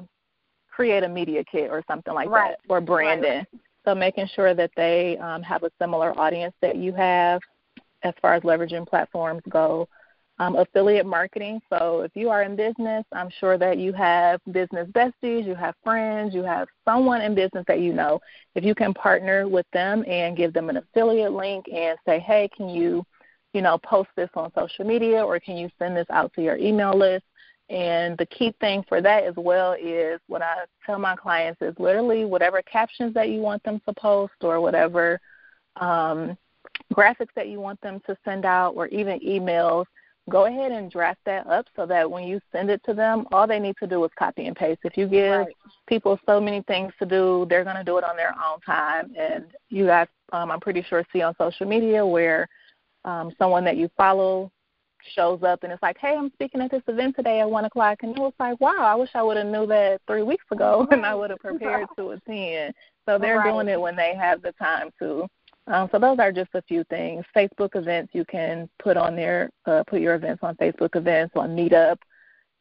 create 0.69 1.03
a 1.03 1.07
media 1.07 1.43
kit 1.49 1.69
or 1.71 1.81
something 1.87 2.13
like 2.13 2.29
right. 2.29 2.51
that 2.51 2.73
or 2.73 2.81
branding. 2.81 3.37
Right. 3.37 3.47
So 3.85 3.95
making 3.95 4.27
sure 4.35 4.53
that 4.53 4.71
they 4.75 5.17
um, 5.19 5.43
have 5.43 5.63
a 5.63 5.71
similar 5.79 6.17
audience 6.19 6.55
that 6.61 6.75
you 6.75 6.91
have 6.93 7.39
as 8.03 8.13
far 8.21 8.33
as 8.33 8.43
leveraging 8.43 8.87
platforms 8.87 9.41
go 9.49 9.87
um, 10.39 10.55
affiliate 10.57 11.05
marketing. 11.05 11.61
So 11.69 12.01
if 12.01 12.11
you 12.15 12.29
are 12.29 12.43
in 12.43 12.55
business, 12.55 13.05
I'm 13.13 13.29
sure 13.39 13.57
that 13.57 13.77
you 13.77 13.93
have 13.93 14.41
business 14.51 14.87
besties, 14.89 15.45
you 15.45 15.55
have 15.55 15.75
friends, 15.83 16.33
you 16.33 16.43
have 16.43 16.67
someone 16.83 17.21
in 17.21 17.35
business 17.35 17.63
that 17.67 17.79
you 17.79 17.93
know. 17.93 18.19
If 18.55 18.63
you 18.63 18.75
can 18.75 18.93
partner 18.93 19.47
with 19.47 19.65
them 19.71 20.03
and 20.07 20.35
give 20.35 20.53
them 20.53 20.69
an 20.69 20.77
affiliate 20.77 21.31
link 21.31 21.65
and 21.73 21.97
say, 22.05 22.19
hey, 22.19 22.49
can 22.55 22.69
you, 22.69 23.05
you 23.53 23.61
know, 23.61 23.77
post 23.77 24.09
this 24.15 24.29
on 24.35 24.51
social 24.57 24.85
media 24.85 25.23
or 25.23 25.39
can 25.39 25.55
you 25.57 25.69
send 25.79 25.95
this 25.95 26.07
out 26.09 26.33
to 26.33 26.41
your 26.41 26.57
email 26.57 26.97
list? 26.97 27.23
And 27.69 28.17
the 28.17 28.27
key 28.27 28.53
thing 28.59 28.83
for 28.87 29.01
that 29.01 29.23
as 29.23 29.33
well 29.37 29.75
is 29.81 30.19
what 30.27 30.41
I 30.41 30.65
tell 30.85 30.99
my 30.99 31.15
clients 31.15 31.61
is 31.61 31.73
literally 31.79 32.23
whatever 32.23 32.61
captions 32.61 33.13
that 33.15 33.29
you 33.29 33.39
want 33.39 33.63
them 33.63 33.81
to 33.87 33.93
post 33.93 34.33
or 34.41 34.61
whatever 34.61 35.19
um, 35.77 36.37
graphics 36.93 37.33
that 37.35 37.47
you 37.47 37.59
want 37.59 37.81
them 37.81 38.01
to 38.05 38.15
send 38.23 38.45
out 38.45 38.75
or 38.75 38.87
even 38.87 39.19
emails, 39.21 39.85
go 40.29 40.45
ahead 40.45 40.71
and 40.71 40.91
draft 40.91 41.19
that 41.25 41.45
up 41.47 41.67
so 41.75 41.85
that 41.85 42.09
when 42.09 42.23
you 42.27 42.39
send 42.51 42.69
it 42.69 42.81
to 42.85 42.93
them, 42.93 43.27
all 43.31 43.45
they 43.45 43.59
need 43.59 43.75
to 43.79 43.87
do 43.87 44.03
is 44.03 44.11
copy 44.17 44.47
and 44.47 44.55
paste. 44.55 44.79
If 44.83 44.97
you 44.97 45.07
give 45.07 45.39
right. 45.39 45.55
people 45.87 46.19
so 46.25 46.41
many 46.41 46.61
things 46.63 46.93
to 46.99 47.05
do, 47.05 47.45
they're 47.49 47.63
going 47.63 47.75
to 47.75 47.83
do 47.83 47.97
it 47.97 48.03
on 48.03 48.15
their 48.15 48.33
own 48.33 48.59
time. 48.61 49.13
And 49.17 49.45
you 49.69 49.85
guys, 49.85 50.07
um, 50.33 50.51
I'm 50.51 50.59
pretty 50.59 50.83
sure, 50.89 51.03
see 51.13 51.21
on 51.21 51.35
social 51.37 51.67
media 51.67 52.05
where 52.05 52.47
um, 53.03 53.33
someone 53.37 53.63
that 53.65 53.77
you 53.77 53.89
follow 53.95 54.51
shows 55.13 55.43
up 55.43 55.63
and 55.63 55.71
it's 55.71 55.83
like, 55.83 55.97
hey, 55.99 56.15
I'm 56.17 56.31
speaking 56.33 56.61
at 56.61 56.71
this 56.71 56.81
event 56.87 57.15
today 57.15 57.41
at 57.41 57.49
1 57.49 57.65
o'clock. 57.65 57.99
And 58.01 58.15
it 58.15 58.19
was 58.19 58.33
like, 58.39 58.59
wow, 58.59 58.77
I 58.79 58.95
wish 58.95 59.09
I 59.13 59.21
would 59.21 59.37
have 59.37 59.45
knew 59.45 59.67
that 59.67 60.01
three 60.07 60.23
weeks 60.23 60.45
ago 60.51 60.87
and 60.91 61.05
I 61.05 61.13
would 61.13 61.29
have 61.29 61.39
prepared 61.39 61.87
to 61.97 62.11
attend. 62.11 62.73
So 63.05 63.19
they're 63.19 63.37
right. 63.37 63.51
doing 63.51 63.67
it 63.67 63.79
when 63.79 63.95
they 63.95 64.15
have 64.15 64.41
the 64.41 64.53
time 64.53 64.89
to. 64.99 65.27
Um, 65.67 65.89
so 65.91 65.97
those 65.97 66.19
are 66.19 66.31
just 66.31 66.51
a 66.53 66.61
few 66.61 66.83
things. 66.85 67.25
Facebook 67.35 67.75
events 67.75 68.13
you 68.13 68.23
can 68.25 68.69
put 68.77 68.97
on 68.97 69.15
there, 69.15 69.49
uh, 69.65 69.83
put 69.87 69.99
your 69.99 70.15
events 70.15 70.43
on 70.43 70.55
Facebook 70.57 70.95
events, 70.95 71.33
on 71.35 71.55
Meetup, 71.55 71.97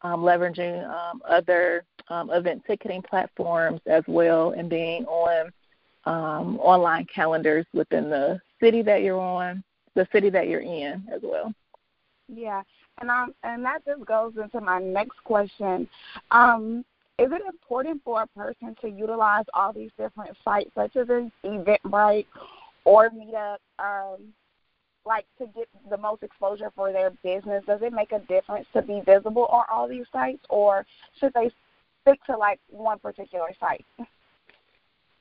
um, 0.02 0.20
leveraging 0.20 0.88
um, 0.88 1.20
other 1.28 1.84
um, 2.08 2.30
event 2.30 2.62
ticketing 2.66 3.02
platforms 3.02 3.80
as 3.87 4.02
well, 4.06 4.52
and 4.52 4.70
being 4.70 5.04
on 5.04 5.50
um, 6.06 6.58
online 6.61 7.06
calendars 7.14 7.66
within 7.73 8.08
the 8.08 8.40
city 8.61 8.82
that 8.82 9.02
you're 9.02 9.20
on, 9.20 9.62
the 9.94 10.06
city 10.12 10.30
that 10.30 10.49
you're 10.49 10.61
in 10.61 11.06
as 11.12 11.20
well. 11.23 11.52
Yeah, 12.28 12.62
and 13.00 13.11
um, 13.11 13.34
and 13.42 13.64
that 13.64 13.84
just 13.84 14.04
goes 14.06 14.32
into 14.42 14.61
my 14.61 14.78
next 14.80 15.23
question. 15.25 15.87
Um, 16.30 16.84
is 17.18 17.30
it 17.30 17.42
important 17.46 18.02
for 18.04 18.23
a 18.23 18.26
person 18.26 18.75
to 18.80 18.88
utilize 18.88 19.44
all 19.54 19.73
these 19.73 19.90
different 19.99 20.37
sites, 20.44 20.70
such 20.75 20.96
as 20.96 21.06
Eventbrite 21.44 22.26
or 22.85 23.11
Meetup, 23.11 23.59
um, 23.79 24.33
like 25.07 25.26
to 25.38 25.47
get 25.55 25.69
the 25.91 25.97
most 25.97 26.23
exposure 26.23 26.71
for 26.75 26.93
their 26.93 27.11
business? 27.23 27.62
Does 27.67 27.81
it 27.83 27.93
make 27.93 28.12
a 28.12 28.21
difference 28.21 28.67
to 28.73 28.83
be 28.83 29.03
visible 29.05 29.47
on 29.47 29.64
all 29.73 29.88
these 29.88 30.07
sites, 30.12 30.45
or 30.49 30.87
should 31.19 31.33
they 31.35 31.50
stick 32.03 32.21
to 32.26 32.37
like 32.37 32.61
one 32.69 32.99
particular 32.99 33.49
site? 33.59 33.85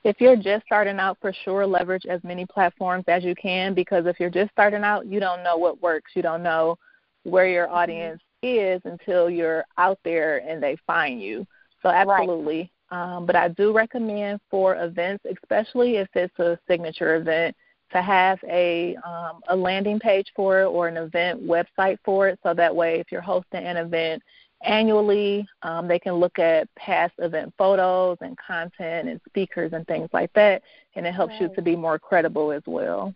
If 0.04 0.20
you're 0.20 0.36
just 0.36 0.66
starting 0.66 1.00
out, 1.00 1.18
for 1.22 1.34
sure, 1.46 1.66
leverage 1.66 2.06
as 2.06 2.22
many 2.24 2.46
platforms 2.46 3.06
as 3.08 3.24
you 3.24 3.36
can 3.36 3.74
because 3.74 4.06
if 4.06 4.20
you're 4.20 4.30
just 4.30 4.52
starting 4.52 4.84
out, 4.84 5.06
you 5.06 5.22
don't 5.22 5.44
know 5.44 5.56
what 5.56 5.82
works. 5.82 6.12
You 6.14 6.22
don't 6.22 6.44
know 6.44 6.78
where 7.24 7.48
your 7.48 7.68
mm-hmm. 7.68 7.76
audience 7.76 8.22
is 8.42 8.82
until 8.84 9.30
you're 9.30 9.64
out 9.78 10.00
there 10.04 10.40
and 10.40 10.62
they 10.62 10.76
find 10.86 11.22
you. 11.22 11.48
So 11.82 11.90
absolutely. 11.90 12.70
Um, 12.92 13.26
but 13.26 13.36
I 13.36 13.48
do 13.50 13.74
recommend 13.74 14.40
for 14.50 14.76
events, 14.76 15.26
especially 15.32 15.96
if 15.96 16.10
it's 16.14 16.38
a 16.40 16.60
signature 16.68 17.16
event, 17.16 17.56
to 17.92 18.02
have 18.02 18.40
a 18.48 18.96
um, 18.98 19.42
a 19.50 19.56
landing 19.56 20.00
page 20.00 20.28
for 20.36 20.62
it 20.62 20.66
or 20.66 20.88
an 20.88 20.98
event 20.98 21.44
website 21.44 21.98
for 22.04 22.28
it. 22.28 22.40
So 22.44 22.54
that 22.54 22.76
way, 22.76 23.00
if 23.00 23.12
you're 23.12 23.22
hosting 23.22 23.64
an 23.64 23.78
event 23.78 24.22
annually, 24.64 25.48
um, 25.62 25.88
they 25.88 26.00
can 26.00 26.14
look 26.14 26.40
at 26.40 26.74
past 26.76 27.14
event 27.20 27.54
photos 27.58 28.18
and 28.22 28.38
content 28.38 29.10
and 29.10 29.20
speakers 29.28 29.74
and 29.74 29.86
things 29.88 30.10
like 30.14 30.32
that, 30.34 30.64
and 30.96 31.06
it 31.06 31.14
helps 31.14 31.34
right. 31.34 31.42
you 31.44 31.56
to 31.56 31.62
be 31.62 31.76
more 31.76 32.00
credible 32.00 32.52
as 32.52 32.64
well. 32.66 33.14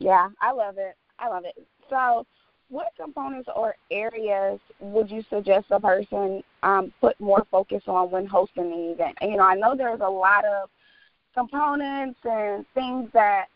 Yeah, 0.00 0.28
I 0.40 0.52
love 0.52 0.78
it. 0.78 0.96
I 1.18 1.28
love 1.28 1.44
it. 1.44 1.54
So 1.90 2.26
what 2.70 2.88
components 3.00 3.48
or 3.54 3.74
areas 3.90 4.60
would 4.80 5.10
you 5.10 5.24
suggest 5.30 5.66
a 5.70 5.80
person 5.80 6.42
um, 6.62 6.92
put 7.00 7.18
more 7.20 7.46
focus 7.50 7.82
on 7.86 8.10
when 8.10 8.26
hosting 8.26 8.70
the 8.70 8.92
event? 8.92 9.16
You 9.22 9.36
know, 9.36 9.44
I 9.44 9.54
know 9.54 9.74
there's 9.76 10.00
a 10.00 10.08
lot 10.08 10.44
of 10.44 10.68
components 11.34 12.18
and 12.24 12.64
things 12.74 13.08
that 13.12 13.46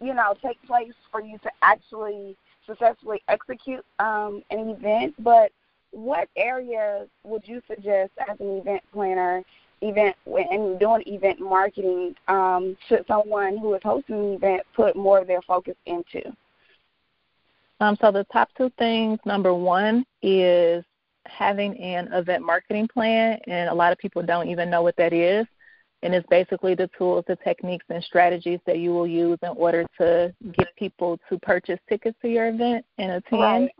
you 0.00 0.14
know 0.14 0.34
take 0.42 0.60
place 0.66 0.92
for 1.10 1.22
you 1.22 1.38
to 1.38 1.50
actually 1.62 2.36
successfully 2.66 3.22
execute 3.28 3.84
um, 3.98 4.42
an 4.50 4.68
event. 4.68 5.14
But 5.18 5.52
what 5.90 6.28
areas 6.36 7.08
would 7.24 7.46
you 7.46 7.62
suggest 7.66 8.12
as 8.28 8.38
an 8.40 8.58
event 8.58 8.82
planner, 8.92 9.42
event 9.80 10.16
and 10.26 10.78
doing 10.78 11.02
event 11.06 11.40
marketing, 11.40 12.14
um, 12.28 12.76
should 12.88 13.06
someone 13.06 13.56
who 13.56 13.74
is 13.74 13.82
hosting 13.82 14.16
an 14.16 14.32
event 14.34 14.62
put 14.74 14.94
more 14.94 15.20
of 15.20 15.26
their 15.26 15.42
focus 15.42 15.76
into? 15.86 16.22
Um, 17.80 17.96
so 18.00 18.10
the 18.10 18.24
top 18.32 18.48
two 18.56 18.70
things, 18.78 19.18
number 19.24 19.54
one 19.54 20.04
is 20.22 20.84
having 21.26 21.78
an 21.78 22.12
event 22.12 22.44
marketing 22.44 22.88
plan, 22.88 23.38
and 23.46 23.68
a 23.68 23.74
lot 23.74 23.92
of 23.92 23.98
people 23.98 24.22
don't 24.22 24.48
even 24.48 24.70
know 24.70 24.82
what 24.82 24.96
that 24.96 25.12
is. 25.12 25.46
And 26.02 26.14
it's 26.14 26.26
basically 26.28 26.74
the 26.74 26.88
tools, 26.96 27.24
the 27.26 27.36
techniques, 27.36 27.84
and 27.88 28.02
strategies 28.04 28.60
that 28.66 28.78
you 28.78 28.90
will 28.90 29.06
use 29.06 29.38
in 29.42 29.50
order 29.50 29.84
to 30.00 30.32
get 30.52 30.74
people 30.76 31.18
to 31.28 31.38
purchase 31.40 31.80
tickets 31.88 32.16
to 32.22 32.28
your 32.28 32.48
event 32.48 32.84
and 32.98 33.12
attend. 33.12 33.40
Right. 33.40 33.70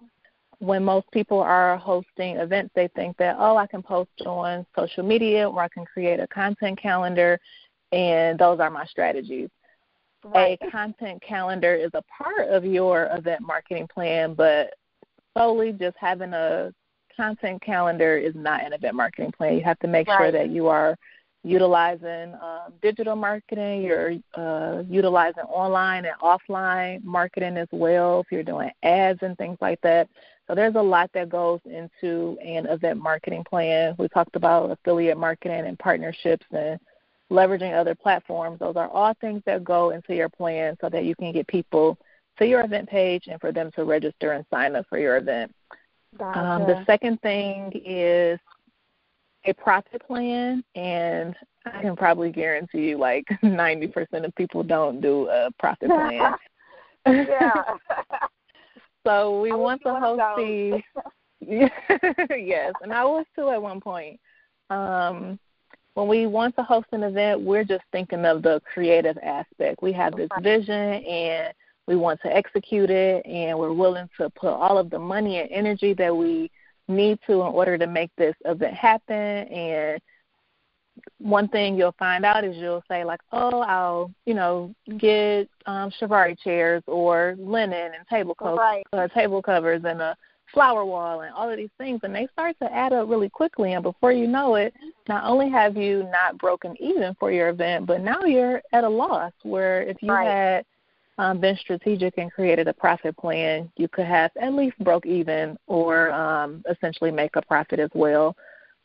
When 0.61 0.85
most 0.85 1.09
people 1.13 1.39
are 1.39 1.77
hosting 1.77 2.37
events, 2.37 2.73
they 2.75 2.89
think 2.97 3.17
that, 3.19 3.37
oh, 3.39 3.57
I 3.57 3.69
can 3.69 3.83
post 3.83 4.11
on 4.27 4.67
social 4.77 5.05
media 5.05 5.49
or 5.49 5.61
I 5.63 5.69
can 5.69 5.85
create 5.85 6.19
a 6.19 6.27
content 6.27 6.81
calendar, 6.81 7.39
and 7.93 8.37
those 8.37 8.59
are 8.59 8.71
my 8.71 8.85
strategies. 8.87 9.51
Right. 10.25 10.59
A 10.61 10.71
content 10.71 11.23
calendar 11.23 11.75
is 11.75 11.91
a 11.95 12.03
part 12.03 12.49
of 12.49 12.65
your 12.65 13.09
event 13.13 13.41
marketing 13.41 13.87
plan, 13.93 14.35
but 14.35 14.75
solely 15.37 15.73
just 15.73 15.97
having 15.99 16.33
a 16.33 16.73
content 17.17 17.63
calendar 17.63 18.17
is 18.17 18.35
not 18.35 18.65
an 18.65 18.73
event 18.73 18.95
marketing 18.95 19.33
plan. 19.33 19.55
You 19.55 19.65
have 19.65 19.79
to 19.81 19.89
make 19.89 20.09
right. 20.09 20.19
sure 20.19 20.33
that 20.33 20.51
you 20.51 20.67
are 20.67 20.97
utilizing 21.45 22.35
um, 22.35 22.73
digital 22.83 23.17
marketing, 23.17 23.83
you're 23.83 24.15
uh, 24.35 24.83
utilizing 24.89 25.45
online 25.45 26.05
and 26.05 26.15
offline 26.21 27.03
marketing 27.05 27.57
as 27.57 27.69
well, 27.71 28.21
if 28.21 28.27
you're 28.31 28.43
doing 28.43 28.71
ads 28.83 29.21
and 29.23 29.37
things 29.39 29.57
like 29.61 29.81
that. 29.83 30.09
So 30.47 30.55
there's 30.55 30.75
a 30.75 30.83
lot 30.83 31.11
that 31.15 31.29
goes 31.29 31.61
into 31.65 32.39
an 32.45 32.67
event 32.67 33.01
marketing 33.01 33.45
plan. 33.49 33.95
We 33.99 34.09
talked 34.09 34.35
about 34.35 34.71
affiliate 34.71 35.19
marketing 35.19 35.67
and 35.67 35.79
partnerships 35.79 36.47
and 36.51 36.81
leveraging 37.31 37.79
other 37.79 37.95
platforms. 37.95 38.59
Those 38.59 38.77
are 38.77 38.89
all 38.89 39.15
things 39.21 39.43
that 39.47 39.65
go 39.65 39.91
into 39.91 40.15
your 40.15 40.29
plan 40.29 40.77
so 40.81 40.89
that 40.89 41.05
you 41.05 41.15
can 41.15 41.33
get 41.33 41.47
people 41.47 41.99
to 42.39 42.47
your 42.47 42.63
event 42.63 42.89
page 42.89 43.25
and 43.29 43.41
for 43.41 43.53
them 43.53 43.71
to 43.75 43.85
register 43.85 44.33
and 44.33 44.45
sign 44.51 44.77
up 44.77 44.87
for 44.89 44.99
your 44.99 45.17
event. 45.17 45.53
Gotcha. 46.17 46.39
Um, 46.39 46.63
the 46.63 46.85
second 46.87 47.21
thing 47.21 47.73
is 47.85 48.39
a 49.45 49.53
profit 49.53 50.03
plan, 50.07 50.65
and 50.75 51.35
I 51.67 51.83
can 51.83 51.97
probably 51.97 52.31
guarantee 52.31 52.89
you 52.89 52.99
like 52.99 53.25
90% 53.43 54.25
of 54.25 54.35
people 54.35 54.63
don't 54.63 55.01
do 55.01 55.29
a 55.29 55.51
profit 55.59 55.89
plan. 55.89 56.35
yeah. 57.07 57.63
so 59.07 59.41
we 59.41 59.53
want 59.53 59.83
to 59.83 59.95
host 59.95 60.23
these. 60.39 60.83
yes, 61.41 62.73
and 62.83 62.93
I 62.93 63.05
was 63.05 63.27
too 63.37 63.51
at 63.51 63.61
one 63.61 63.81
point. 63.81 64.19
Um, 64.71 65.39
when 65.99 66.07
we 66.07 66.29
want 66.29 66.55
to 66.55 66.63
host 66.63 66.87
an 66.93 67.03
event, 67.03 67.41
we're 67.41 67.65
just 67.65 67.83
thinking 67.91 68.25
of 68.25 68.43
the 68.43 68.63
creative 68.73 69.19
aspect. 69.21 69.83
We 69.83 69.93
have 69.95 70.15
this 70.15 70.29
vision 70.41 70.73
and 70.73 71.53
we 71.89 71.97
want 71.97 72.21
to 72.23 72.37
execute 72.37 72.89
it, 72.89 73.27
and 73.27 73.59
we're 73.59 73.73
willing 73.73 74.09
to 74.17 74.31
put 74.31 74.51
all 74.51 74.79
of 74.79 74.91
the 74.91 74.99
money 74.99 75.41
and 75.41 75.51
energy 75.51 75.95
that 75.95 76.17
we 76.17 76.53
need 76.87 77.19
to 77.27 77.33
in 77.33 77.49
order 77.49 77.77
to 77.79 77.89
make 77.89 78.11
this 78.17 78.37
event 78.45 78.75
happen. 78.75 79.17
And 79.17 80.01
one 81.19 81.49
thing 81.49 81.77
you'll 81.77 81.97
find 81.99 82.25
out 82.25 82.45
is 82.45 82.57
you'll 82.57 82.85
say 82.87 83.05
like, 83.05 83.21
"Oh, 83.33 83.61
I'll 83.63 84.13
you 84.25 84.35
know 84.35 84.73
get 84.99 85.49
um, 85.67 85.91
Chiavari 85.99 86.39
chairs 86.39 86.85
or 86.87 87.35
linen 87.41 87.93
and 87.97 88.07
table 88.09 88.37
co- 88.37 88.57
right. 88.57 88.87
uh, 88.93 89.09
table 89.09 89.43
covers 89.43 89.83
and 89.85 90.01
a 90.01 90.17
flower 90.53 90.85
wall 90.85 91.23
and 91.23 91.35
all 91.35 91.51
of 91.51 91.57
these 91.57 91.71
things 91.79 92.01
and 92.03 92.15
they 92.15 92.29
start 92.33 92.57
to 92.61 92.73
add 92.73 92.93
up 92.93 93.09
really 93.09 93.29
quickly. 93.29 93.75
And 93.75 93.83
before 93.83 94.13
you 94.13 94.27
know 94.27 94.55
it 94.55 94.75
not 95.09 95.25
only 95.25 95.51
have 95.51 95.77
you 95.77 96.09
not 96.11 96.39
broken 96.39 96.75
even 96.81 97.15
for 97.19 97.31
your 97.31 97.49
event 97.49 97.87
but 97.87 98.01
now 98.01 98.25
you're 98.25 98.63
at 98.73 98.85
a 98.85 98.89
loss 98.89 99.33
where 99.43 99.83
if 99.83 99.97
you 100.03 100.13
right. 100.13 100.27
had 100.27 100.65
um, 101.19 101.41
been 101.41 101.57
strategic 101.57 102.19
and 102.19 102.33
created 102.33 102.69
a 102.69 102.73
profit 102.73 103.17
plan 103.17 103.71
you 103.77 103.89
could 103.89 104.07
have 104.07 104.31
at 104.41 104.55
least 104.55 104.79
broke 104.81 105.07
even 105.07 105.59
or 105.67 106.13
um, 106.13 106.63
essentially 106.71 107.11
make 107.11 107.37
a 107.37 107.43
profit 107.43 107.79
as 107.79 107.91
well. 107.95 108.37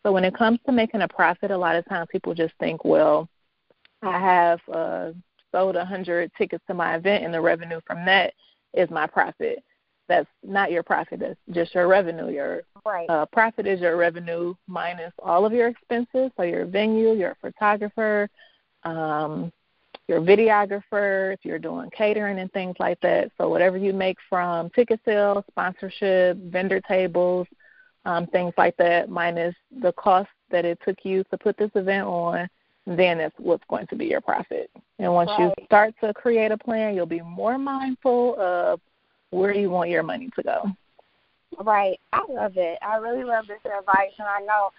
So 0.04 0.12
when 0.12 0.26
it 0.26 0.36
comes 0.36 0.60
to 0.66 0.72
making 0.72 1.02
a 1.02 1.08
profit 1.08 1.52
a 1.52 1.58
lot 1.58 1.76
of 1.76 1.88
times 1.88 2.08
people 2.12 2.34
just 2.34 2.54
think 2.60 2.84
well 2.84 3.30
i 4.02 4.20
have 4.20 4.60
uh, 4.74 5.12
sold 5.52 5.76
a 5.76 5.86
hundred 5.86 6.32
tickets 6.38 6.64
to 6.68 6.74
my 6.74 6.96
event 6.96 7.24
and 7.24 7.34
the 7.34 7.40
revenue 7.40 7.80
from 7.86 8.06
that 8.06 8.34
is 8.74 8.90
my 8.90 9.08
profit 9.08 9.64
that's 10.08 10.30
not 10.44 10.72
your 10.72 10.84
profit. 10.84 11.20
That's 11.20 11.40
just 11.52 11.74
your 11.74 11.88
revenue. 11.88 12.30
Your 12.30 12.64
right. 12.86 13.10
uh, 13.10 13.26
profit 13.28 13.68
is 13.68 13.80
your 13.80 13.98
revenue 13.98 14.54
minus 14.68 15.14
all 15.20 15.46
of 15.46 15.54
your 15.54 15.68
expenses. 15.68 16.32
So 16.38 16.44
your 16.44 16.66
venue, 16.66 17.14
your 17.14 17.36
photographer, 17.42 18.30
um, 18.84 19.52
your 20.08 20.20
videographer, 20.20 21.34
if 21.34 21.40
you're 21.44 21.60
doing 21.60 21.90
catering 21.92 22.40
and 22.40 22.52
things 22.52 22.76
like 22.80 23.00
that. 23.02 23.32
So 23.38 23.48
whatever 23.48 23.78
you 23.78 23.94
make 23.94 24.18
from 24.30 24.70
ticket 24.72 25.00
sales, 25.06 25.44
sponsorship, 25.50 26.38
vendor 26.38 26.82
tables, 26.82 27.48
um, 28.06 28.28
things 28.28 28.54
like 28.58 28.76
that, 28.78 29.10
minus 29.10 29.56
the 29.82 29.94
cost 29.94 30.30
that 30.52 30.66
it 30.66 30.78
took 30.86 30.98
you 31.04 31.24
to 31.32 31.38
put 31.38 31.58
this 31.58 31.72
event 31.76 32.06
on, 32.06 32.50
then 32.86 33.20
that's 33.20 33.36
what's 33.38 33.64
going 33.70 33.88
to 33.88 33.96
be 33.96 34.08
your 34.08 34.20
profit. 34.20 34.70
And 35.00 35.14
once 35.14 35.30
right. 35.38 35.54
you 35.58 35.66
start 35.66 35.94
to 36.04 36.14
create 36.14 36.52
a 36.52 36.58
plan, 36.58 36.96
you'll 36.96 37.06
be 37.06 37.22
more 37.22 37.58
mindful 37.58 38.36
of 38.38 38.82
where 39.34 39.54
you 39.54 39.70
want 39.70 39.90
your 39.90 40.04
money 40.04 40.30
to 40.36 40.44
go. 40.44 40.72
Right. 41.60 42.00
I 42.12 42.24
love 42.30 42.58
it. 42.58 42.80
I 42.82 42.98
really 42.98 43.24
love 43.24 43.48
this 43.48 43.60
advice, 43.66 44.14
and 44.18 44.28
I 44.28 44.40
know 44.42 44.72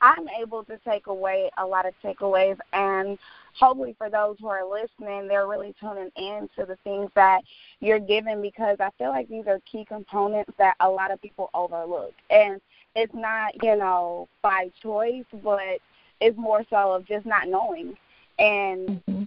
I'm 0.00 0.28
able 0.40 0.64
to 0.64 0.78
take 0.78 1.06
away 1.06 1.50
a 1.58 1.66
lot 1.66 1.86
of 1.86 1.94
takeaways 2.02 2.58
and 2.72 3.18
hopefully 3.58 3.94
for 3.96 4.10
those 4.10 4.36
who 4.40 4.48
are 4.48 4.68
listening, 4.68 5.28
they're 5.28 5.46
really 5.46 5.74
tuning 5.80 6.10
in 6.16 6.48
to 6.56 6.66
the 6.66 6.76
things 6.84 7.10
that 7.14 7.42
you're 7.80 7.98
giving 7.98 8.42
because 8.42 8.76
I 8.80 8.90
feel 8.98 9.08
like 9.08 9.28
these 9.28 9.46
are 9.46 9.60
key 9.70 9.84
components 9.84 10.52
that 10.58 10.76
a 10.80 10.88
lot 10.88 11.10
of 11.10 11.20
people 11.22 11.50
overlook. 11.54 12.12
And 12.30 12.60
it's 12.94 13.14
not, 13.14 13.52
you 13.62 13.76
know, 13.76 14.28
by 14.42 14.70
choice, 14.82 15.24
but 15.42 15.78
it's 16.20 16.38
more 16.38 16.64
so 16.70 16.92
of 16.92 17.06
just 17.06 17.26
not 17.26 17.48
knowing. 17.48 17.96
And 18.38 18.88
mm-hmm. 18.88 19.24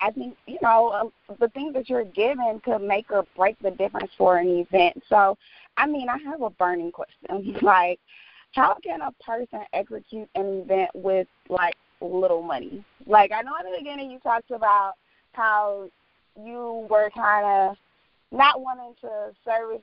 I 0.00 0.10
think, 0.10 0.36
you 0.46 0.58
know, 0.62 0.88
uh, 0.88 1.34
the 1.40 1.48
things 1.48 1.74
that 1.74 1.88
you're 1.88 2.04
given 2.04 2.60
could 2.64 2.82
make 2.82 3.10
or 3.10 3.24
break 3.36 3.58
the 3.60 3.70
difference 3.70 4.10
for 4.18 4.38
an 4.38 4.48
event. 4.48 5.02
So, 5.08 5.36
I 5.76 5.86
mean, 5.86 6.08
I 6.08 6.18
have 6.18 6.42
a 6.42 6.50
burning 6.50 6.92
question. 6.92 7.56
like, 7.62 7.98
how 8.52 8.76
can 8.82 9.00
a 9.02 9.12
person 9.22 9.60
execute 9.72 10.28
an 10.34 10.62
event 10.62 10.90
with 10.94 11.26
like 11.48 11.76
little 12.00 12.42
money? 12.42 12.84
Like 13.06 13.32
I 13.32 13.42
know 13.42 13.52
in 13.64 13.70
the 13.70 13.78
beginning 13.78 14.10
you 14.10 14.18
talked 14.20 14.50
about 14.50 14.94
how 15.32 15.88
you 16.42 16.86
were 16.90 17.10
kind 17.14 17.44
of 17.70 17.76
not 18.32 18.60
wanting 18.60 18.94
to 19.02 19.32
service 19.44 19.82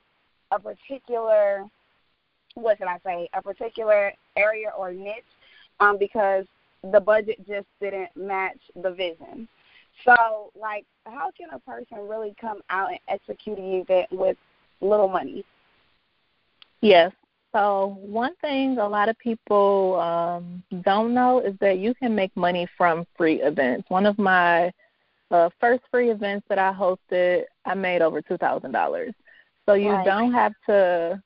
a 0.51 0.60
particular 0.60 1.65
what 2.55 2.77
should 2.77 2.88
I 2.88 3.00
say, 3.03 3.29
a 3.34 3.41
particular 3.41 4.13
area 4.36 4.72
or 4.77 4.93
niche 4.93 5.24
um, 5.79 5.98
because 5.98 6.46
the 6.91 7.00
budget 7.00 7.38
just 7.48 7.67
didn't 7.82 8.10
match 8.15 8.60
the 8.82 8.91
vision. 8.91 9.48
So, 10.06 10.52
like, 10.60 10.86
how 11.06 11.32
can 11.38 11.50
a 11.52 11.60
person 11.60 12.08
really 12.08 12.36
come 12.40 12.62
out 12.70 12.90
and 12.90 13.00
execute 13.08 13.58
an 13.58 13.74
event 13.74 14.08
with 14.12 14.38
little 14.82 15.08
money? 15.08 15.46
Yes, 16.82 17.14
so 17.54 17.98
one 18.02 18.36
thing 18.42 18.80
a 18.80 18.88
lot 18.88 19.10
of 19.10 19.18
people 19.20 20.00
um, 20.00 20.64
don't 20.82 21.14
know 21.14 21.40
is 21.40 21.54
that 21.62 21.78
you 21.78 21.94
can 21.94 22.16
make 22.16 22.36
money 22.36 22.68
from 22.76 23.06
free 23.16 23.42
events. 23.42 23.90
One 23.90 24.08
of 24.08 24.18
my 24.18 24.72
uh, 25.30 25.50
first 25.60 25.84
free 25.92 26.10
events 26.10 26.46
that 26.50 26.58
I 26.58 26.74
hosted, 26.74 27.44
I 27.66 27.76
made 27.76 28.02
over 28.02 28.22
two 28.22 28.38
thousand 28.38 28.72
dollars. 28.72 29.14
So 29.68 29.76
you 29.76 29.92
right. 29.92 30.06
don't 30.06 30.34
have 30.34 30.54
to, 30.66 31.22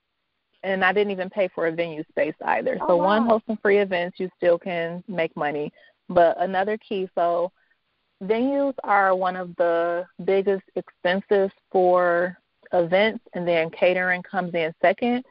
and 0.63 0.83
I 0.83 0.91
didn't 0.91 1.11
even 1.11 1.29
pay 1.29 1.47
for 1.55 1.67
a 1.67 1.71
venue 1.71 2.03
space 2.09 2.35
either. 2.45 2.77
Oh, 2.81 2.87
so 2.87 2.97
wow. 2.97 3.05
one 3.05 3.25
hosting 3.27 3.57
free 3.61 3.79
events, 3.79 4.19
you 4.19 4.29
still 4.37 4.59
can 4.59 5.03
make 5.07 5.35
money. 5.35 5.71
But 6.09 6.41
another 6.41 6.77
key, 6.77 7.09
so 7.15 7.51
venues 8.23 8.73
are 8.83 9.15
one 9.15 9.35
of 9.35 9.55
the 9.57 10.05
biggest 10.25 10.63
expenses 10.75 11.51
for 11.71 12.37
events, 12.73 13.23
and 13.33 13.47
then 13.47 13.69
catering 13.69 14.21
comes 14.23 14.53
in 14.53 14.73
second. 14.81 15.23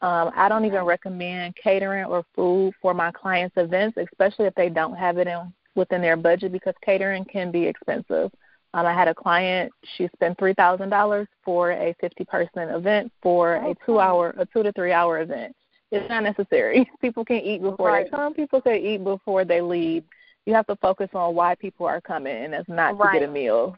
Um, 0.00 0.30
I 0.36 0.48
don't 0.48 0.64
even 0.64 0.84
recommend 0.84 1.56
catering 1.56 2.04
or 2.04 2.24
food 2.34 2.72
for 2.80 2.94
my 2.94 3.10
clients' 3.10 3.56
events, 3.56 3.96
especially 3.96 4.46
if 4.46 4.54
they 4.54 4.68
don't 4.68 4.94
have 4.94 5.18
it 5.18 5.26
in 5.26 5.52
within 5.74 6.00
their 6.00 6.16
budget 6.16 6.52
because 6.52 6.74
catering 6.84 7.24
can 7.24 7.50
be 7.50 7.64
expensive. 7.64 8.30
Um, 8.74 8.86
I 8.86 8.92
had 8.92 9.08
a 9.08 9.14
client; 9.14 9.72
she 9.96 10.08
spent 10.14 10.38
three 10.38 10.54
thousand 10.54 10.90
dollars 10.90 11.26
for 11.44 11.72
a 11.72 11.94
fifty-person 12.00 12.68
event 12.68 13.10
for 13.22 13.56
okay. 13.56 13.70
a 13.70 13.86
two-hour, 13.86 14.34
a 14.38 14.46
two 14.46 14.62
to 14.62 14.72
three-hour 14.72 15.20
event. 15.20 15.54
It's 15.90 16.08
not 16.08 16.22
necessary. 16.22 16.88
People 17.00 17.24
can 17.24 17.38
eat 17.38 17.62
before 17.62 17.88
right. 17.88 18.04
they 18.04 18.10
come. 18.10 18.34
People 18.34 18.60
can 18.60 18.74
eat 18.74 19.02
before 19.02 19.44
they 19.44 19.60
leave. 19.60 20.04
You 20.46 20.54
have 20.54 20.66
to 20.66 20.76
focus 20.76 21.08
on 21.14 21.34
why 21.34 21.54
people 21.54 21.86
are 21.86 22.00
coming, 22.00 22.44
and 22.44 22.54
it's 22.54 22.68
not 22.68 22.98
right. 22.98 23.12
to 23.12 23.20
get 23.20 23.28
a 23.28 23.32
meal. 23.32 23.76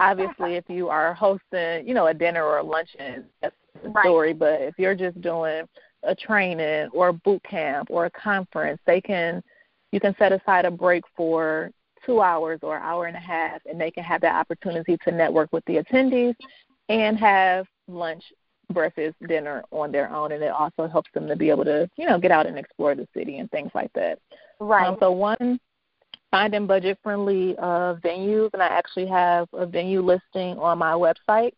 Obviously, 0.00 0.54
if 0.54 0.64
you 0.68 0.88
are 0.88 1.14
hosting, 1.14 1.86
you 1.86 1.94
know, 1.94 2.06
a 2.06 2.14
dinner 2.14 2.44
or 2.44 2.58
a 2.58 2.62
luncheon, 2.62 3.24
that's 3.40 3.54
right. 3.84 4.04
story. 4.04 4.32
But 4.32 4.60
if 4.60 4.74
you're 4.78 4.94
just 4.94 5.20
doing 5.20 5.64
a 6.04 6.14
training 6.14 6.88
or 6.92 7.08
a 7.08 7.12
boot 7.12 7.42
camp 7.44 7.88
or 7.90 8.06
a 8.06 8.10
conference, 8.10 8.80
they 8.86 9.00
can 9.00 9.42
you 9.92 10.00
can 10.00 10.14
set 10.18 10.32
aside 10.32 10.64
a 10.64 10.70
break 10.70 11.04
for 11.16 11.70
two 12.04 12.20
hours 12.20 12.60
or 12.62 12.76
an 12.76 12.82
hour 12.82 13.06
and 13.06 13.16
a 13.16 13.20
half, 13.20 13.60
and 13.66 13.80
they 13.80 13.90
can 13.90 14.04
have 14.04 14.20
that 14.20 14.34
opportunity 14.34 14.96
to 15.04 15.12
network 15.12 15.52
with 15.52 15.64
the 15.66 15.76
attendees 15.76 16.34
and 16.88 17.18
have 17.18 17.66
lunch, 17.86 18.22
breakfast, 18.72 19.16
dinner 19.26 19.64
on 19.70 19.90
their 19.90 20.12
own, 20.12 20.32
and 20.32 20.42
it 20.42 20.52
also 20.52 20.86
helps 20.86 21.10
them 21.12 21.26
to 21.26 21.36
be 21.36 21.50
able 21.50 21.64
to 21.64 21.88
you 21.96 22.06
know 22.06 22.18
get 22.18 22.30
out 22.30 22.46
and 22.46 22.58
explore 22.58 22.94
the 22.94 23.08
city 23.14 23.38
and 23.38 23.50
things 23.50 23.70
like 23.74 23.92
that. 23.94 24.18
Right. 24.60 24.86
Um, 24.86 24.96
so 25.00 25.12
one 25.12 25.58
finding 26.30 26.66
budget 26.66 26.98
friendly 27.02 27.56
uh, 27.58 27.94
venues, 27.96 28.50
and 28.52 28.62
I 28.62 28.66
actually 28.66 29.06
have 29.06 29.48
a 29.52 29.66
venue 29.66 30.02
listing 30.02 30.58
on 30.58 30.78
my 30.78 30.92
website. 30.92 31.52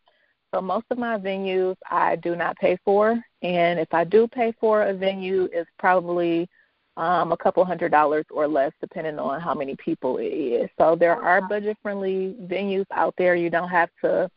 So 0.53 0.61
most 0.61 0.85
of 0.91 0.97
my 0.97 1.17
venues 1.17 1.75
I 1.89 2.17
do 2.17 2.35
not 2.35 2.57
pay 2.57 2.77
for, 2.83 3.21
and 3.41 3.79
if 3.79 3.93
I 3.93 4.03
do 4.03 4.27
pay 4.27 4.53
for 4.59 4.83
a 4.83 4.93
venue, 4.93 5.47
it's 5.53 5.69
probably 5.79 6.49
um, 6.97 7.31
a 7.31 7.37
couple 7.37 7.63
hundred 7.63 7.89
dollars 7.89 8.25
or 8.29 8.47
less, 8.47 8.73
depending 8.81 9.17
on 9.17 9.39
how 9.39 9.53
many 9.53 9.75
people 9.77 10.17
it 10.17 10.25
is. 10.25 10.69
So 10.77 10.95
there 10.95 11.15
are 11.15 11.41
budget-friendly 11.47 12.35
venues 12.43 12.85
out 12.91 13.13
there. 13.17 13.35
You 13.35 13.49
don't 13.49 13.69
have 13.69 13.89
to 14.03 14.29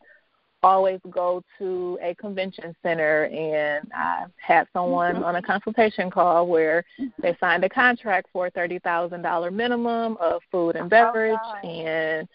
always 0.65 0.99
go 1.11 1.43
to 1.59 1.99
a 2.03 2.15
convention 2.15 2.75
center 2.83 3.27
and 3.27 3.87
I 3.95 4.25
had 4.37 4.67
someone 4.73 5.23
on 5.23 5.37
a 5.37 5.43
consultation 5.43 6.11
call 6.11 6.47
where 6.47 6.85
mm-hmm. 6.99 7.23
they 7.23 7.37
signed 7.39 7.65
a 7.65 7.69
contract 7.69 8.29
for 8.33 8.47
a 8.47 8.51
thirty 8.51 8.79
thousand 8.79 9.23
dollar 9.23 9.51
minimum 9.51 10.17
of 10.21 10.41
food 10.51 10.77
and 10.77 10.87
oh, 10.87 10.89
beverage 10.89 11.39
oh, 11.45 11.69
and 11.69 12.27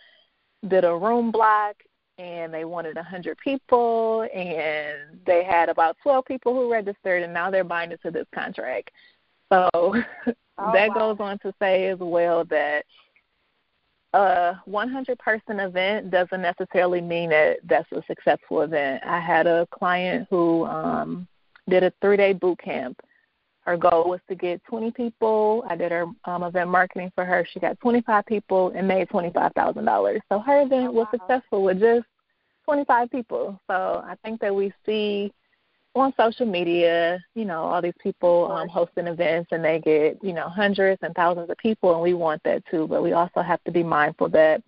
did 0.67 0.83
a 0.83 0.95
room 0.95 1.31
block 1.31 1.75
and 2.19 2.53
they 2.53 2.65
wanted 2.65 2.97
a 2.97 3.03
hundred 3.03 3.37
people 3.43 4.27
and 4.33 5.19
they 5.25 5.43
had 5.43 5.67
about 5.67 5.97
twelve 6.03 6.25
people 6.25 6.53
who 6.53 6.71
registered 6.71 7.23
and 7.23 7.33
now 7.33 7.49
they're 7.49 7.63
buying 7.63 7.91
into 7.91 8.11
this 8.11 8.27
contract. 8.33 8.91
So 9.51 9.69
oh, 9.73 9.93
that 10.73 10.89
wow. 10.89 10.93
goes 10.93 11.17
on 11.19 11.39
to 11.39 11.51
say 11.59 11.87
as 11.87 11.97
well 11.99 12.45
that 12.45 12.85
a 14.13 14.55
100 14.65 15.19
person 15.19 15.59
event 15.59 16.09
doesn't 16.09 16.41
necessarily 16.41 17.01
mean 17.01 17.29
that 17.29 17.57
that's 17.63 17.91
a 17.91 18.03
successful 18.07 18.61
event. 18.61 19.03
I 19.05 19.19
had 19.19 19.45
a 19.47 19.67
client 19.71 20.27
who 20.29 20.65
um, 20.65 21.27
did 21.67 21.83
a 21.83 21.93
three 22.01 22.17
day 22.17 22.33
boot 22.33 22.59
camp. 22.59 22.99
Her 23.61 23.77
goal 23.77 24.09
was 24.09 24.19
to 24.29 24.35
get 24.35 24.63
20 24.65 24.91
people. 24.91 25.63
I 25.69 25.75
did 25.75 25.91
her 25.91 26.05
um, 26.25 26.43
event 26.43 26.69
marketing 26.69 27.11
for 27.13 27.23
her. 27.23 27.45
She 27.51 27.59
got 27.59 27.79
25 27.81 28.25
people 28.25 28.71
and 28.75 28.87
made 28.87 29.09
$25,000. 29.09 30.19
So 30.27 30.39
her 30.39 30.61
event 30.61 30.87
oh, 30.87 30.91
wow. 30.91 30.91
was 30.91 31.07
successful 31.11 31.63
with 31.63 31.79
just 31.79 32.05
25 32.65 33.11
people. 33.11 33.59
So 33.67 34.03
I 34.05 34.15
think 34.23 34.41
that 34.41 34.55
we 34.55 34.73
see 34.85 35.31
on 35.95 36.13
social 36.17 36.45
media, 36.45 37.19
you 37.35 37.45
know, 37.45 37.63
all 37.63 37.81
these 37.81 37.93
people 38.01 38.51
um, 38.51 38.67
hosting 38.67 39.07
events 39.07 39.49
and 39.51 39.63
they 39.63 39.79
get, 39.79 40.17
you 40.23 40.33
know, 40.33 40.47
hundreds 40.47 41.01
and 41.03 41.13
thousands 41.15 41.49
of 41.49 41.57
people, 41.57 41.93
and 41.93 42.01
we 42.01 42.13
want 42.13 42.41
that 42.43 42.63
too. 42.69 42.87
But 42.87 43.03
we 43.03 43.13
also 43.13 43.41
have 43.41 43.63
to 43.63 43.71
be 43.71 43.83
mindful 43.83 44.29
that 44.29 44.61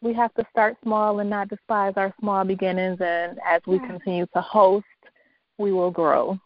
we 0.00 0.14
have 0.14 0.32
to 0.34 0.46
start 0.50 0.76
small 0.82 1.18
and 1.18 1.28
not 1.28 1.48
despise 1.48 1.94
our 1.96 2.14
small 2.20 2.44
beginnings. 2.44 3.00
And 3.00 3.38
as 3.44 3.60
we 3.66 3.78
continue 3.80 4.26
to 4.34 4.40
host, 4.40 4.86
we 5.58 5.72
will 5.72 5.90
grow. 5.90 6.38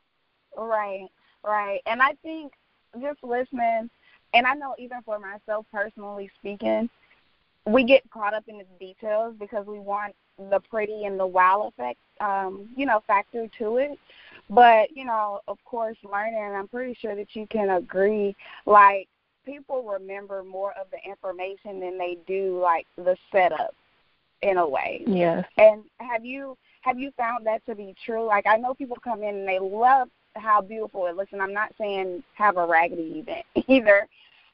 Right, 0.56 1.08
right. 1.44 1.80
And 1.86 2.02
I 2.02 2.14
think 2.22 2.52
just 3.00 3.22
listening, 3.22 3.90
and 4.32 4.46
I 4.46 4.54
know 4.54 4.74
even 4.78 5.02
for 5.02 5.18
myself 5.18 5.66
personally 5.72 6.30
speaking, 6.38 6.88
we 7.66 7.84
get 7.84 8.08
caught 8.10 8.34
up 8.34 8.44
in 8.48 8.58
the 8.58 8.64
details 8.78 9.34
because 9.38 9.66
we 9.66 9.78
want 9.78 10.14
the 10.50 10.60
pretty 10.70 11.04
and 11.04 11.18
the 11.18 11.26
wow 11.26 11.72
effect, 11.72 11.98
um, 12.20 12.68
you 12.76 12.86
know, 12.86 13.02
factor 13.06 13.48
to 13.58 13.76
it. 13.78 13.98
But, 14.50 14.94
you 14.94 15.04
know, 15.04 15.40
of 15.48 15.58
course, 15.64 15.96
learning, 16.04 16.42
and 16.42 16.54
I'm 16.54 16.68
pretty 16.68 16.94
sure 17.00 17.16
that 17.16 17.34
you 17.34 17.46
can 17.46 17.70
agree, 17.70 18.36
like, 18.66 19.08
people 19.46 19.82
remember 19.82 20.42
more 20.42 20.72
of 20.72 20.86
the 20.90 20.98
information 21.08 21.80
than 21.80 21.96
they 21.96 22.18
do, 22.26 22.60
like, 22.60 22.86
the 22.96 23.16
setup 23.32 23.74
in 24.44 24.58
a 24.58 24.68
way. 24.68 25.02
Yes. 25.06 25.44
And 25.56 25.82
have 25.98 26.24
you 26.24 26.56
have 26.82 26.98
you 26.98 27.10
found 27.16 27.46
that 27.46 27.64
to 27.66 27.74
be 27.74 27.94
true? 28.04 28.26
Like 28.26 28.46
I 28.46 28.56
know 28.56 28.74
people 28.74 28.98
come 29.02 29.22
in 29.22 29.34
and 29.36 29.48
they 29.48 29.58
love 29.58 30.08
how 30.34 30.60
beautiful 30.60 31.06
it 31.06 31.16
looks 31.16 31.32
and 31.32 31.40
I'm 31.40 31.54
not 31.54 31.72
saying 31.78 32.22
have 32.34 32.56
a 32.56 32.66
raggedy 32.66 33.24
event 33.26 33.46
either. 33.68 34.06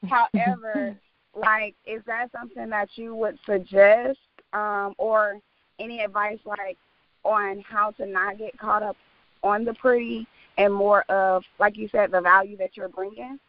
However, 0.09 0.95
like 1.35 1.75
is 1.85 2.01
that 2.05 2.31
something 2.31 2.69
that 2.69 2.89
you 2.95 3.15
would 3.15 3.37
suggest 3.45 4.19
um 4.53 4.93
or 4.97 5.39
any 5.79 6.01
advice 6.01 6.39
like 6.45 6.77
on 7.23 7.63
how 7.67 7.91
to 7.91 8.05
not 8.05 8.37
get 8.37 8.57
caught 8.57 8.83
up 8.83 8.97
on 9.43 9.63
the 9.63 9.73
pretty 9.75 10.27
and 10.57 10.73
more 10.73 11.03
of 11.03 11.43
like 11.59 11.77
you 11.77 11.87
said 11.91 12.11
the 12.11 12.21
value 12.21 12.57
that 12.57 12.75
you're 12.75 12.89
bringing? 12.89 13.39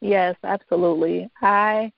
Yes 0.00 0.36
absolutely. 0.44 1.30
I 1.40 1.92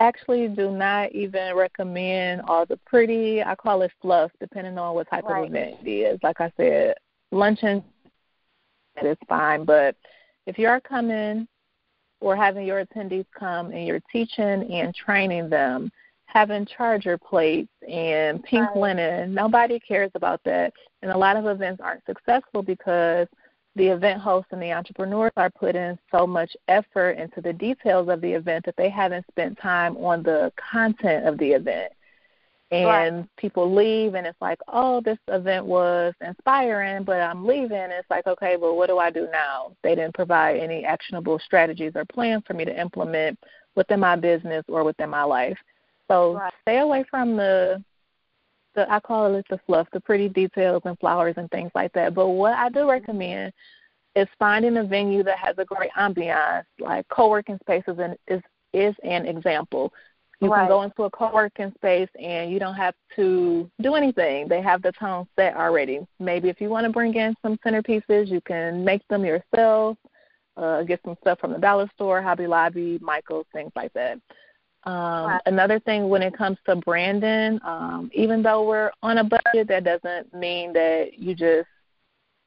actually 0.00 0.48
do 0.48 0.70
not 0.70 1.12
even 1.12 1.54
recommend 1.54 2.42
all 2.42 2.66
the 2.66 2.78
pretty. 2.86 3.42
I 3.42 3.54
call 3.54 3.82
it 3.82 3.92
fluff 4.00 4.32
depending 4.40 4.78
on 4.78 4.94
what 4.94 5.08
type 5.08 5.24
right. 5.24 5.44
of 5.44 5.50
event 5.50 5.76
it 5.84 5.90
is. 5.90 6.18
Like 6.22 6.40
i 6.40 6.52
said 6.56 6.94
luncheon 7.30 7.82
is 9.02 9.16
fine 9.26 9.64
but 9.64 9.96
if 10.46 10.58
you 10.58 10.68
are 10.68 10.80
coming 10.80 11.48
or 12.22 12.36
having 12.36 12.64
your 12.66 12.84
attendees 12.84 13.26
come 13.36 13.72
and 13.72 13.86
you're 13.86 14.00
teaching 14.10 14.70
and 14.72 14.94
training 14.94 15.50
them, 15.50 15.90
having 16.26 16.64
charger 16.64 17.18
plates 17.18 17.72
and 17.88 18.42
pink 18.44 18.68
right. 18.68 18.76
linen, 18.76 19.34
nobody 19.34 19.80
cares 19.80 20.10
about 20.14 20.40
that. 20.44 20.72
And 21.02 21.10
a 21.10 21.18
lot 21.18 21.36
of 21.36 21.46
events 21.46 21.80
aren't 21.82 22.06
successful 22.06 22.62
because 22.62 23.26
the 23.74 23.88
event 23.88 24.20
hosts 24.20 24.52
and 24.52 24.62
the 24.62 24.72
entrepreneurs 24.72 25.32
are 25.36 25.50
putting 25.50 25.98
so 26.10 26.26
much 26.26 26.54
effort 26.68 27.12
into 27.12 27.40
the 27.40 27.52
details 27.52 28.08
of 28.08 28.20
the 28.20 28.32
event 28.32 28.64
that 28.66 28.76
they 28.76 28.88
haven't 28.88 29.26
spent 29.30 29.58
time 29.58 29.96
on 29.96 30.22
the 30.22 30.52
content 30.72 31.26
of 31.26 31.38
the 31.38 31.50
event 31.50 31.92
and 32.72 33.16
right. 33.18 33.36
people 33.36 33.72
leave 33.72 34.14
and 34.14 34.26
it's 34.26 34.40
like 34.40 34.58
oh 34.68 35.00
this 35.02 35.18
event 35.28 35.64
was 35.64 36.14
inspiring 36.26 37.04
but 37.04 37.20
i'm 37.20 37.46
leaving. 37.46 37.70
It's 37.72 38.08
like 38.10 38.26
okay 38.26 38.56
well 38.56 38.76
what 38.76 38.88
do 38.88 38.98
i 38.98 39.10
do 39.10 39.28
now? 39.30 39.76
They 39.82 39.94
didn't 39.94 40.14
provide 40.14 40.58
any 40.58 40.84
actionable 40.84 41.38
strategies 41.44 41.92
or 41.94 42.04
plans 42.06 42.42
for 42.46 42.54
me 42.54 42.64
to 42.64 42.80
implement 42.80 43.38
within 43.74 44.00
my 44.00 44.16
business 44.16 44.64
or 44.68 44.84
within 44.84 45.10
my 45.10 45.22
life. 45.22 45.58
So 46.08 46.34
right. 46.34 46.52
stay 46.62 46.78
away 46.78 47.04
from 47.10 47.36
the 47.36 47.82
the 48.74 48.90
i 48.90 48.98
call 49.00 49.34
it 49.34 49.44
the 49.50 49.60
fluff 49.66 49.86
the 49.92 50.00
pretty 50.00 50.28
details 50.30 50.82
and 50.86 50.98
flowers 50.98 51.34
and 51.36 51.50
things 51.50 51.70
like 51.74 51.92
that. 51.92 52.14
But 52.14 52.28
what 52.28 52.54
i 52.54 52.70
do 52.70 52.80
mm-hmm. 52.80 52.90
recommend 52.90 53.52
is 54.16 54.28
finding 54.38 54.78
a 54.78 54.84
venue 54.84 55.22
that 55.22 55.38
has 55.38 55.56
a 55.58 55.64
great 55.64 55.90
ambiance 55.98 56.64
like 56.78 57.06
co-working 57.08 57.58
spaces 57.62 57.98
and 57.98 58.16
is 58.28 58.42
is 58.72 58.94
an 59.04 59.26
example 59.26 59.92
you 60.42 60.50
right. 60.50 60.62
can 60.62 60.68
go 60.68 60.82
into 60.82 61.04
a 61.04 61.10
co-working 61.10 61.72
space 61.76 62.08
and 62.20 62.50
you 62.50 62.58
don't 62.58 62.74
have 62.74 62.94
to 63.14 63.70
do 63.80 63.94
anything. 63.94 64.48
They 64.48 64.60
have 64.60 64.82
the 64.82 64.90
tone 64.92 65.28
set 65.36 65.54
already. 65.54 66.00
Maybe 66.18 66.48
if 66.48 66.60
you 66.60 66.68
want 66.68 66.84
to 66.84 66.92
bring 66.92 67.14
in 67.14 67.36
some 67.42 67.56
centerpieces, 67.64 68.26
you 68.28 68.40
can 68.40 68.84
make 68.84 69.06
them 69.06 69.24
yourself. 69.24 69.96
Uh, 70.56 70.82
get 70.82 71.00
some 71.04 71.16
stuff 71.20 71.38
from 71.38 71.52
the 71.52 71.58
dollar 71.58 71.88
store, 71.94 72.20
Hobby 72.20 72.46
Lobby, 72.46 72.98
Michaels, 73.00 73.46
things 73.52 73.70
like 73.76 73.92
that. 73.94 74.18
Um, 74.84 75.26
right. 75.26 75.40
Another 75.46 75.78
thing 75.78 76.08
when 76.08 76.22
it 76.22 76.36
comes 76.36 76.58
to 76.66 76.76
branding, 76.76 77.60
um, 77.64 78.10
even 78.12 78.42
though 78.42 78.66
we're 78.66 78.90
on 79.02 79.18
a 79.18 79.24
budget, 79.24 79.68
that 79.68 79.84
doesn't 79.84 80.34
mean 80.34 80.72
that 80.72 81.18
you 81.18 81.36
just 81.36 81.68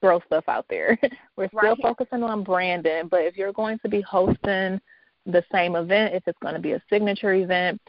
throw 0.01 0.19
stuff 0.27 0.43
out 0.49 0.65
there. 0.69 0.99
we're 1.38 1.47
still 1.47 1.62
right. 1.62 1.81
focusing 1.81 2.23
on 2.23 2.43
branding, 2.43 3.08
but 3.10 3.21
if 3.21 3.38
you're 3.38 3.53
going 3.53 3.79
to 3.79 3.89
be 3.89 4.01
hosting– 4.01 4.81
the 5.25 5.43
same 5.51 5.75
event, 5.75 6.13
if 6.13 6.23
it's 6.27 6.38
going 6.39 6.53
to 6.53 6.59
be 6.59 6.73
a 6.73 6.81
signature 6.89 7.33
event, 7.33 7.81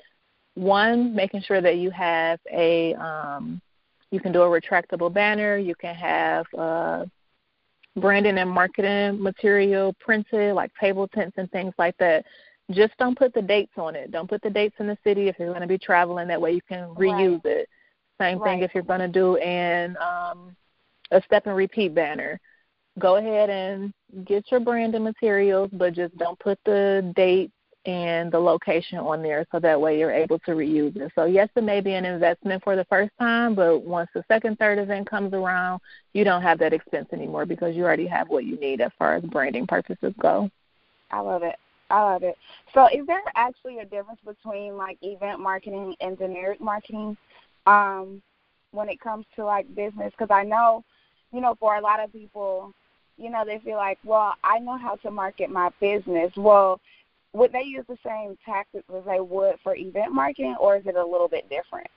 one, 0.55 1.14
making 1.14 1.42
sure 1.42 1.61
that 1.61 1.77
you 1.77 1.90
have 1.90 2.40
a, 2.51 2.94
um, 2.94 3.61
you 4.11 4.20
can 4.20 4.33
do 4.33 4.42
a 4.42 4.61
retractable 4.61 5.12
banner, 5.12 5.59
you 5.59 5.75
can 5.75 5.94
have 5.94 6.46
uh, 6.57 7.05
branding 7.96 8.38
and 8.38 8.51
marketing 8.51 9.22
material 9.22 9.94
printed, 10.01 10.55
like 10.55 10.70
table 10.81 11.09
tents 11.09 11.37
and 11.37 11.51
things 11.51 11.75
like 11.79 11.96
that. 11.99 12.25
Just 12.70 12.94
don't 12.99 13.16
put 13.16 13.33
the 13.35 13.42
dates 13.42 13.72
on 13.77 13.94
it. 13.94 14.11
Don't 14.11 14.29
put 14.29 14.42
the 14.42 14.51
dates 14.51 14.75
in 14.81 14.87
the 14.87 14.99
city 15.05 15.29
if 15.29 15.37
you're 15.38 15.49
going 15.49 15.61
to 15.61 15.66
be 15.66 15.79
traveling. 15.79 16.27
That 16.29 16.40
way 16.40 16.53
you 16.53 16.62
can 16.68 16.88
reuse 16.94 17.44
right. 17.44 17.53
it. 17.53 17.68
Same 18.20 18.38
right. 18.38 18.53
thing 18.53 18.62
if 18.62 18.75
you're 18.75 18.83
going 18.83 19.01
to 19.01 19.09
do 19.09 19.37
an 19.37 19.96
um, 19.99 20.57
a 21.11 21.22
step 21.22 21.46
and 21.46 21.55
repeat 21.55 21.94
banner 21.94 22.40
go 22.99 23.17
ahead 23.17 23.51
and 23.51 23.93
get 24.25 24.51
your 24.51 24.61
branding 24.61 25.05
materials, 25.05 25.71
but 25.73 25.95
just 25.95 26.17
don't 26.17 26.39
put 26.39 26.59
the 26.65 27.13
date 27.15 27.51
and 27.87 28.33
the 28.33 28.39
location 28.39 28.99
on 28.99 29.23
there 29.23 29.47
so 29.53 29.61
that 29.61 29.81
way 29.81 29.99
you're 29.99 30.13
able 30.13 30.41
to 30.41 30.53
reuse 30.53 30.97
it. 30.97 31.13
So 31.15 31.25
yes, 31.25 31.49
it 31.55 31.63
may 31.63 31.81
be 31.81 31.95
an 31.95 32.05
investment 32.05 32.65
for 32.65 32.75
the 32.75 32.85
first 32.87 33.13
time, 33.19 33.55
but 33.55 33.85
once 33.85 34.11
the 34.13 34.25
second, 34.27 34.59
third 34.59 34.79
event 34.79 35.09
comes 35.09 35.33
around, 35.33 35.81
you 36.13 36.25
don't 36.25 36.43
have 36.43 36.59
that 36.59 36.73
expense 36.73 37.09
anymore 37.13 37.47
because 37.47 37.77
you 37.77 37.85
already 37.85 38.07
have 38.07 38.29
what 38.29 38.45
you 38.45 38.59
need 38.59 38.81
as 38.81 38.91
far 38.99 39.15
as 39.15 39.23
branding 39.25 39.67
purposes 39.67 40.13
go. 40.21 40.51
I 41.13 41.21
love 41.21 41.45
it. 41.45 41.55
I 41.89 42.03
love 42.03 42.25
it. 42.25 42.37
So 42.75 42.87
is 42.87 43.07
there 43.07 43.23
actually 43.37 43.79
a 43.79 43.85
difference 43.85 44.21
between 44.25 44.77
like 44.77 44.99
event 45.03 45.39
marketing 45.39 45.95
and 46.01 46.19
generic 46.19 46.61
marketing 46.61 47.17
um, 47.67 48.21
when 48.73 48.89
it 48.89 49.01
comes 49.01 49.25
to 49.37 49.45
like 49.45 49.73
business? 49.77 50.13
Because 50.19 50.33
I 50.35 50.43
know, 50.43 50.83
you 51.33 51.41
know, 51.41 51.55
for 51.61 51.77
a 51.77 51.81
lot 51.81 52.03
of 52.03 52.13
people, 52.13 52.73
you 53.19 53.31
know, 53.31 53.45
they 53.45 53.59
feel 53.59 53.77
like, 53.77 53.99
well, 54.05 54.35
I 54.45 54.59
know 54.59 54.77
how 54.77 54.97
to 54.97 55.11
market 55.11 55.51
my 55.51 55.71
business. 55.81 56.33
Well, 56.37 56.81
would 57.33 57.53
they 57.53 57.63
use 57.63 57.85
the 57.89 57.99
same 58.05 58.37
tactics 58.45 58.85
as 58.95 59.05
they 59.05 59.21
would 59.21 59.57
for 59.63 59.75
event 59.75 60.13
marketing, 60.13 60.57
or 60.59 60.77
is 60.77 60.87
it 60.87 60.97
a 60.97 61.05
little 61.05 61.29
bit 61.29 61.49
different? 61.49 61.89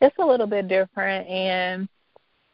It's 0.00 0.16
a 0.18 0.24
little 0.24 0.46
bit 0.46 0.68
different, 0.68 1.26
and 1.26 1.88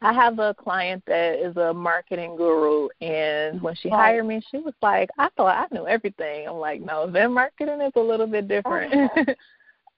I 0.00 0.12
have 0.12 0.38
a 0.38 0.54
client 0.54 1.02
that 1.06 1.38
is 1.38 1.56
a 1.56 1.72
marketing 1.72 2.36
guru, 2.36 2.88
and 3.00 3.60
when 3.60 3.74
she 3.74 3.88
hired 3.88 4.26
me, 4.26 4.40
she 4.50 4.58
was 4.58 4.74
like, 4.80 5.10
"I 5.18 5.28
thought 5.36 5.70
I 5.70 5.74
knew 5.74 5.86
everything." 5.86 6.48
I'm 6.48 6.56
like, 6.56 6.80
"No, 6.80 7.04
event 7.04 7.32
marketing 7.32 7.80
is 7.80 7.92
a 7.96 8.00
little 8.00 8.26
bit 8.26 8.46
different." 8.46 8.92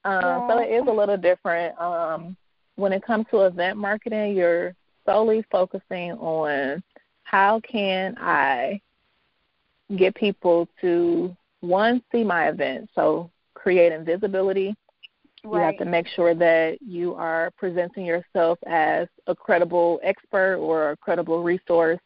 um, 0.04 0.22
yeah. 0.22 0.48
So 0.48 0.58
it 0.58 0.70
is 0.70 0.88
a 0.88 0.92
little 0.92 1.16
different. 1.18 1.78
Um, 1.78 2.36
when 2.76 2.92
it 2.92 3.02
comes 3.02 3.26
to 3.30 3.42
event 3.42 3.78
marketing, 3.78 4.34
you're 4.36 4.74
solely 5.06 5.44
focusing 5.50 6.12
on 6.12 6.82
how 7.24 7.60
can 7.60 8.16
I 8.18 8.80
get 9.96 10.14
people 10.14 10.68
to 10.80 11.36
one 11.60 12.02
see 12.12 12.24
my 12.24 12.48
event? 12.48 12.88
So 12.94 13.30
creating 13.54 14.04
visibility. 14.04 14.74
Right. 15.42 15.58
You 15.58 15.66
have 15.66 15.78
to 15.78 15.84
make 15.84 16.06
sure 16.08 16.34
that 16.34 16.78
you 16.80 17.14
are 17.14 17.50
presenting 17.58 18.06
yourself 18.06 18.58
as 18.66 19.08
a 19.26 19.34
credible 19.34 20.00
expert 20.02 20.56
or 20.56 20.92
a 20.92 20.96
credible 20.96 21.42
resource. 21.42 22.00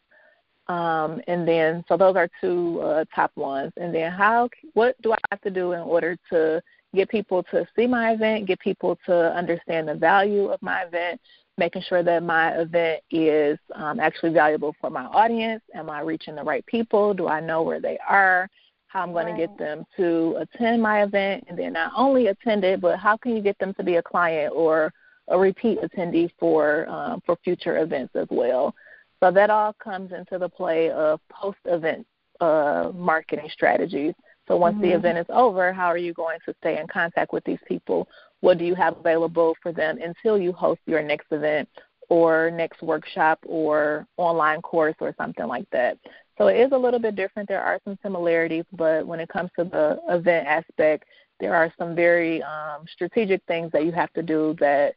Um, 0.67 1.23
and 1.29 1.47
then, 1.47 1.85
so 1.89 1.97
those 1.97 2.17
are 2.17 2.29
two 2.41 2.81
uh, 2.81 3.05
top 3.15 3.31
ones. 3.37 3.73
And 3.77 3.95
then, 3.95 4.13
how? 4.13 4.49
What 4.75 5.01
do 5.03 5.13
I 5.13 5.19
have 5.31 5.41
to 5.43 5.51
do 5.51 5.73
in 5.73 5.81
order 5.81 6.17
to 6.31 6.61
get 6.95 7.09
people 7.09 7.43
to 7.45 7.67
see 7.77 7.87
my 7.87 8.13
event, 8.13 8.47
get 8.47 8.59
people 8.61 8.99
to 9.07 9.35
understand 9.35 9.89
the 9.89 9.95
value 9.95 10.49
of 10.49 10.61
my 10.61 10.83
event, 10.83 11.21
making 11.59 11.83
sure 11.83 12.03
that 12.03 12.23
my 12.23 12.53
event 12.53 13.03
is 13.11 13.59
um, 13.75 14.01
actually 14.01 14.33
valuable 14.33 14.75
for 14.81 14.91
my 14.91 15.05
audience. 15.07 15.63
Am 15.75 15.91
I 15.91 16.01
reaching 16.01 16.37
the 16.37 16.43
right 16.43 16.65
people? 16.67 17.13
Do 17.13 17.29
I 17.29 17.41
know 17.41 17.63
where 17.63 17.81
they 17.81 17.99
are? 18.09 18.49
How 18.87 19.03
I'm 19.03 19.13
going 19.13 19.27
right. 19.27 19.37
to 19.37 19.47
get 19.47 19.59
them 19.59 19.85
to 19.99 20.37
attend 20.39 20.81
my 20.81 21.03
event, 21.03 21.45
and 21.49 21.59
then 21.59 21.75
not 21.75 21.93
only 21.95 22.29
attend 22.29 22.65
it, 22.65 22.81
but 22.81 22.99
how 22.99 23.17
can 23.19 23.37
you 23.37 23.43
get 23.43 23.59
them 23.59 23.75
to 23.75 23.83
be 23.83 23.97
a 23.97 24.03
client 24.03 24.53
or 24.57 24.93
a 25.29 25.39
repeat 25.39 25.79
attendee 25.83 26.31
for 26.39 26.89
um, 26.89 27.21
for 27.27 27.37
future 27.45 27.83
events 27.83 28.17
as 28.17 28.29
well? 28.31 28.75
So 29.21 29.31
that 29.31 29.51
all 29.51 29.75
comes 29.75 30.13
into 30.13 30.39
the 30.39 30.49
play 30.49 30.91
of 30.91 31.21
post-event 31.29 32.07
uh, 32.41 32.93
marketing 32.95 33.51
strategies. 33.53 34.15
So 34.47 34.57
once 34.57 34.77
mm-hmm. 34.77 34.85
the 34.85 34.93
event 34.93 35.19
is 35.19 35.27
over, 35.29 35.73
how 35.73 35.89
are 35.89 35.99
you 35.99 36.15
going 36.15 36.39
to 36.47 36.55
stay 36.61 36.81
in 36.81 36.87
contact 36.87 37.33
with 37.33 37.45
these 37.45 37.59
people 37.67 38.09
what 38.41 38.59
do 38.59 38.65
you 38.65 38.75
have 38.75 38.97
available 38.97 39.55
for 39.63 39.73
them 39.73 39.99
until 40.03 40.39
you 40.39 40.53
host 40.53 40.81
your 40.87 41.03
next 41.03 41.27
event 41.31 41.69
or 42.09 42.51
next 42.51 42.83
workshop 42.83 43.39
or 43.47 44.07
online 44.17 44.63
course 44.63 44.95
or 45.01 45.15
something 45.19 45.47
like 45.47 45.69
that. 45.71 45.99
So 46.39 46.47
it 46.47 46.57
is 46.57 46.73
a 46.73 46.79
little 46.79 47.01
bit 47.01 47.17
different. 47.17 47.49
There 47.49 47.63
are 47.63 47.81
some 47.85 47.99
similarities, 48.03 48.65
but 48.73 49.07
when 49.07 49.21
it 49.21 49.29
comes 49.29 49.51
to 49.59 49.65
the 49.65 50.01
event 50.09 50.47
aspect, 50.47 51.05
there 51.41 51.55
are 51.55 51.73
some 51.79 51.95
very 51.95 52.43
um, 52.43 52.85
strategic 52.93 53.43
things 53.47 53.71
that 53.73 53.85
you 53.85 53.93
have 53.93 54.13
to 54.15 54.23
do 54.23 54.57
that 54.61 54.95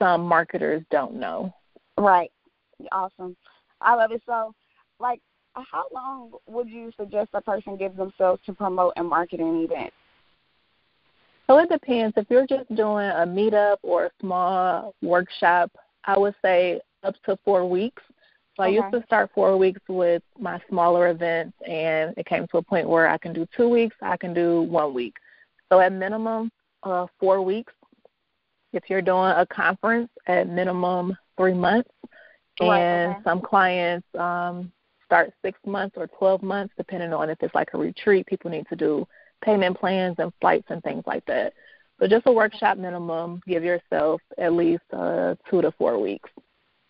some 0.00 0.22
marketers 0.22 0.82
don't 0.90 1.14
know. 1.14 1.54
Right. 1.96 2.30
Awesome. 2.90 3.36
I 3.80 3.94
love 3.94 4.10
it. 4.12 4.22
So, 4.26 4.52
like, 4.98 5.20
how 5.54 5.84
long 5.92 6.32
would 6.46 6.68
you 6.68 6.90
suggest 6.98 7.30
a 7.34 7.40
person 7.40 7.76
give 7.76 7.96
themselves 7.96 8.40
to 8.46 8.52
promote 8.52 8.94
and 8.96 9.08
market 9.08 9.40
an 9.40 9.62
event? 9.62 9.92
So 11.46 11.58
it 11.58 11.68
depends. 11.68 12.14
If 12.16 12.26
you're 12.30 12.46
just 12.46 12.68
doing 12.74 13.06
a 13.06 13.26
meetup 13.26 13.76
or 13.82 14.06
a 14.06 14.10
small 14.20 14.94
workshop, 15.02 15.70
I 16.04 16.18
would 16.18 16.34
say 16.42 16.80
up 17.02 17.14
to 17.24 17.38
four 17.44 17.68
weeks. 17.68 18.02
So 18.56 18.64
okay. 18.64 18.72
I 18.72 18.80
used 18.80 18.92
to 18.92 19.02
start 19.06 19.30
four 19.34 19.56
weeks 19.56 19.80
with 19.88 20.22
my 20.38 20.60
smaller 20.68 21.08
events, 21.08 21.56
and 21.66 22.14
it 22.16 22.26
came 22.26 22.46
to 22.48 22.58
a 22.58 22.62
point 22.62 22.88
where 22.88 23.08
I 23.08 23.16
can 23.16 23.32
do 23.32 23.46
two 23.56 23.68
weeks, 23.68 23.96
I 24.02 24.16
can 24.16 24.34
do 24.34 24.62
one 24.62 24.92
week. 24.92 25.14
So 25.70 25.80
at 25.80 25.92
minimum, 25.92 26.50
uh, 26.82 27.06
four 27.18 27.42
weeks. 27.42 27.72
If 28.72 28.84
you're 28.88 29.02
doing 29.02 29.32
a 29.36 29.46
conference, 29.46 30.10
at 30.26 30.48
minimum 30.48 31.16
three 31.36 31.54
months, 31.54 31.90
right, 32.60 32.78
and 32.78 33.12
okay. 33.12 33.20
some 33.24 33.40
clients 33.40 34.06
um, 34.18 34.72
start 35.04 35.32
six 35.42 35.58
months 35.66 35.96
or 35.98 36.06
12 36.06 36.42
months, 36.42 36.74
depending 36.76 37.12
on 37.12 37.30
if 37.30 37.38
it's 37.42 37.54
like 37.54 37.68
a 37.74 37.78
retreat. 37.78 38.26
People 38.26 38.50
need 38.50 38.66
to 38.68 38.76
do 38.76 39.06
payment 39.42 39.78
plans 39.78 40.16
and 40.18 40.32
flights 40.40 40.66
and 40.70 40.82
things 40.82 41.04
like 41.06 41.24
that. 41.26 41.52
So 42.00 42.08
just 42.08 42.26
a 42.26 42.32
workshop 42.32 42.78
minimum. 42.78 43.40
Give 43.46 43.62
yourself 43.62 44.20
at 44.38 44.52
least 44.52 44.82
uh, 44.92 45.34
two 45.48 45.62
to 45.62 45.70
four 45.72 46.00
weeks. 46.00 46.30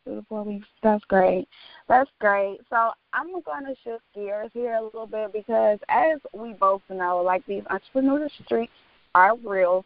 Two 0.06 0.16
to 0.16 0.26
four 0.28 0.42
weeks. 0.42 0.66
That's 0.82 1.04
great. 1.04 1.48
That's 1.88 2.10
great. 2.18 2.60
So 2.70 2.92
I'm 3.12 3.30
going 3.42 3.66
to 3.66 3.74
shift 3.84 4.02
gears 4.14 4.50
here 4.54 4.74
a 4.74 4.82
little 4.82 5.06
bit 5.06 5.32
because, 5.32 5.78
as 5.88 6.18
we 6.32 6.54
both 6.54 6.82
know, 6.88 7.22
like 7.22 7.44
these 7.46 7.62
entrepreneur 7.68 8.28
streets 8.44 8.72
are 9.14 9.36
real, 9.36 9.84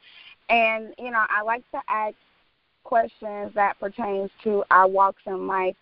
and 0.49 0.95
you 0.99 1.11
know 1.11 1.25
I 1.29 1.43
like 1.43 1.69
to 1.73 1.81
ask 1.89 2.15
questions 2.85 3.51
that 3.57 3.79
pertains 3.81 4.31
to 4.45 4.63
our 4.71 4.87
walks 4.87 5.23
in 5.27 5.49
life. 5.49 5.75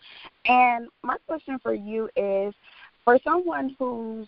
And 0.46 0.88
my 1.02 1.16
question 1.26 1.58
for 1.62 1.74
you 1.74 2.08
is 2.16 2.54
for 3.04 3.18
someone 3.22 3.76
who's 3.78 4.26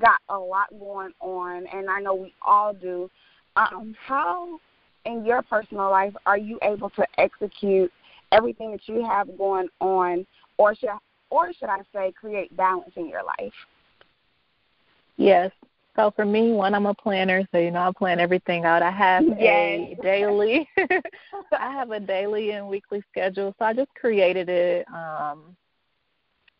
got 0.00 0.20
a 0.28 0.38
lot 0.38 0.68
going 0.78 1.12
on, 1.20 1.66
and 1.72 1.88
I 1.88 2.00
know 2.00 2.14
we 2.14 2.34
all 2.42 2.72
do, 2.72 3.10
um, 3.56 3.94
how 4.06 4.58
in 5.04 5.24
your 5.24 5.42
personal 5.42 5.90
life 5.90 6.14
are 6.26 6.38
you 6.38 6.58
able 6.62 6.90
to 6.90 7.06
execute 7.18 7.90
everything 8.32 8.72
that 8.72 8.86
you 8.86 9.04
have 9.04 9.36
going 9.38 9.68
on, 9.80 10.26
or 10.58 10.74
should 10.74 10.90
or 11.30 11.52
should 11.52 11.68
I 11.68 11.80
say, 11.92 12.12
create 12.12 12.56
balance 12.56 12.92
in 12.96 13.08
your 13.08 13.22
life? 13.24 13.52
Yes. 15.16 15.50
So 15.96 16.12
for 16.14 16.26
me, 16.26 16.52
one, 16.52 16.74
I'm 16.74 16.86
a 16.86 16.94
planner, 16.94 17.42
so 17.50 17.58
you 17.58 17.70
know 17.70 17.88
I 17.88 17.90
plan 17.96 18.20
everything 18.20 18.64
out. 18.64 18.82
I 18.82 18.90
have 18.90 19.24
yes. 19.38 19.40
a 19.40 19.96
daily, 20.02 20.68
I 20.76 21.72
have 21.72 21.90
a 21.90 22.00
daily 22.00 22.50
and 22.50 22.68
weekly 22.68 23.02
schedule. 23.10 23.54
So 23.58 23.64
I 23.64 23.72
just 23.72 23.94
created 23.94 24.48
it 24.48 24.86
um, 24.88 25.56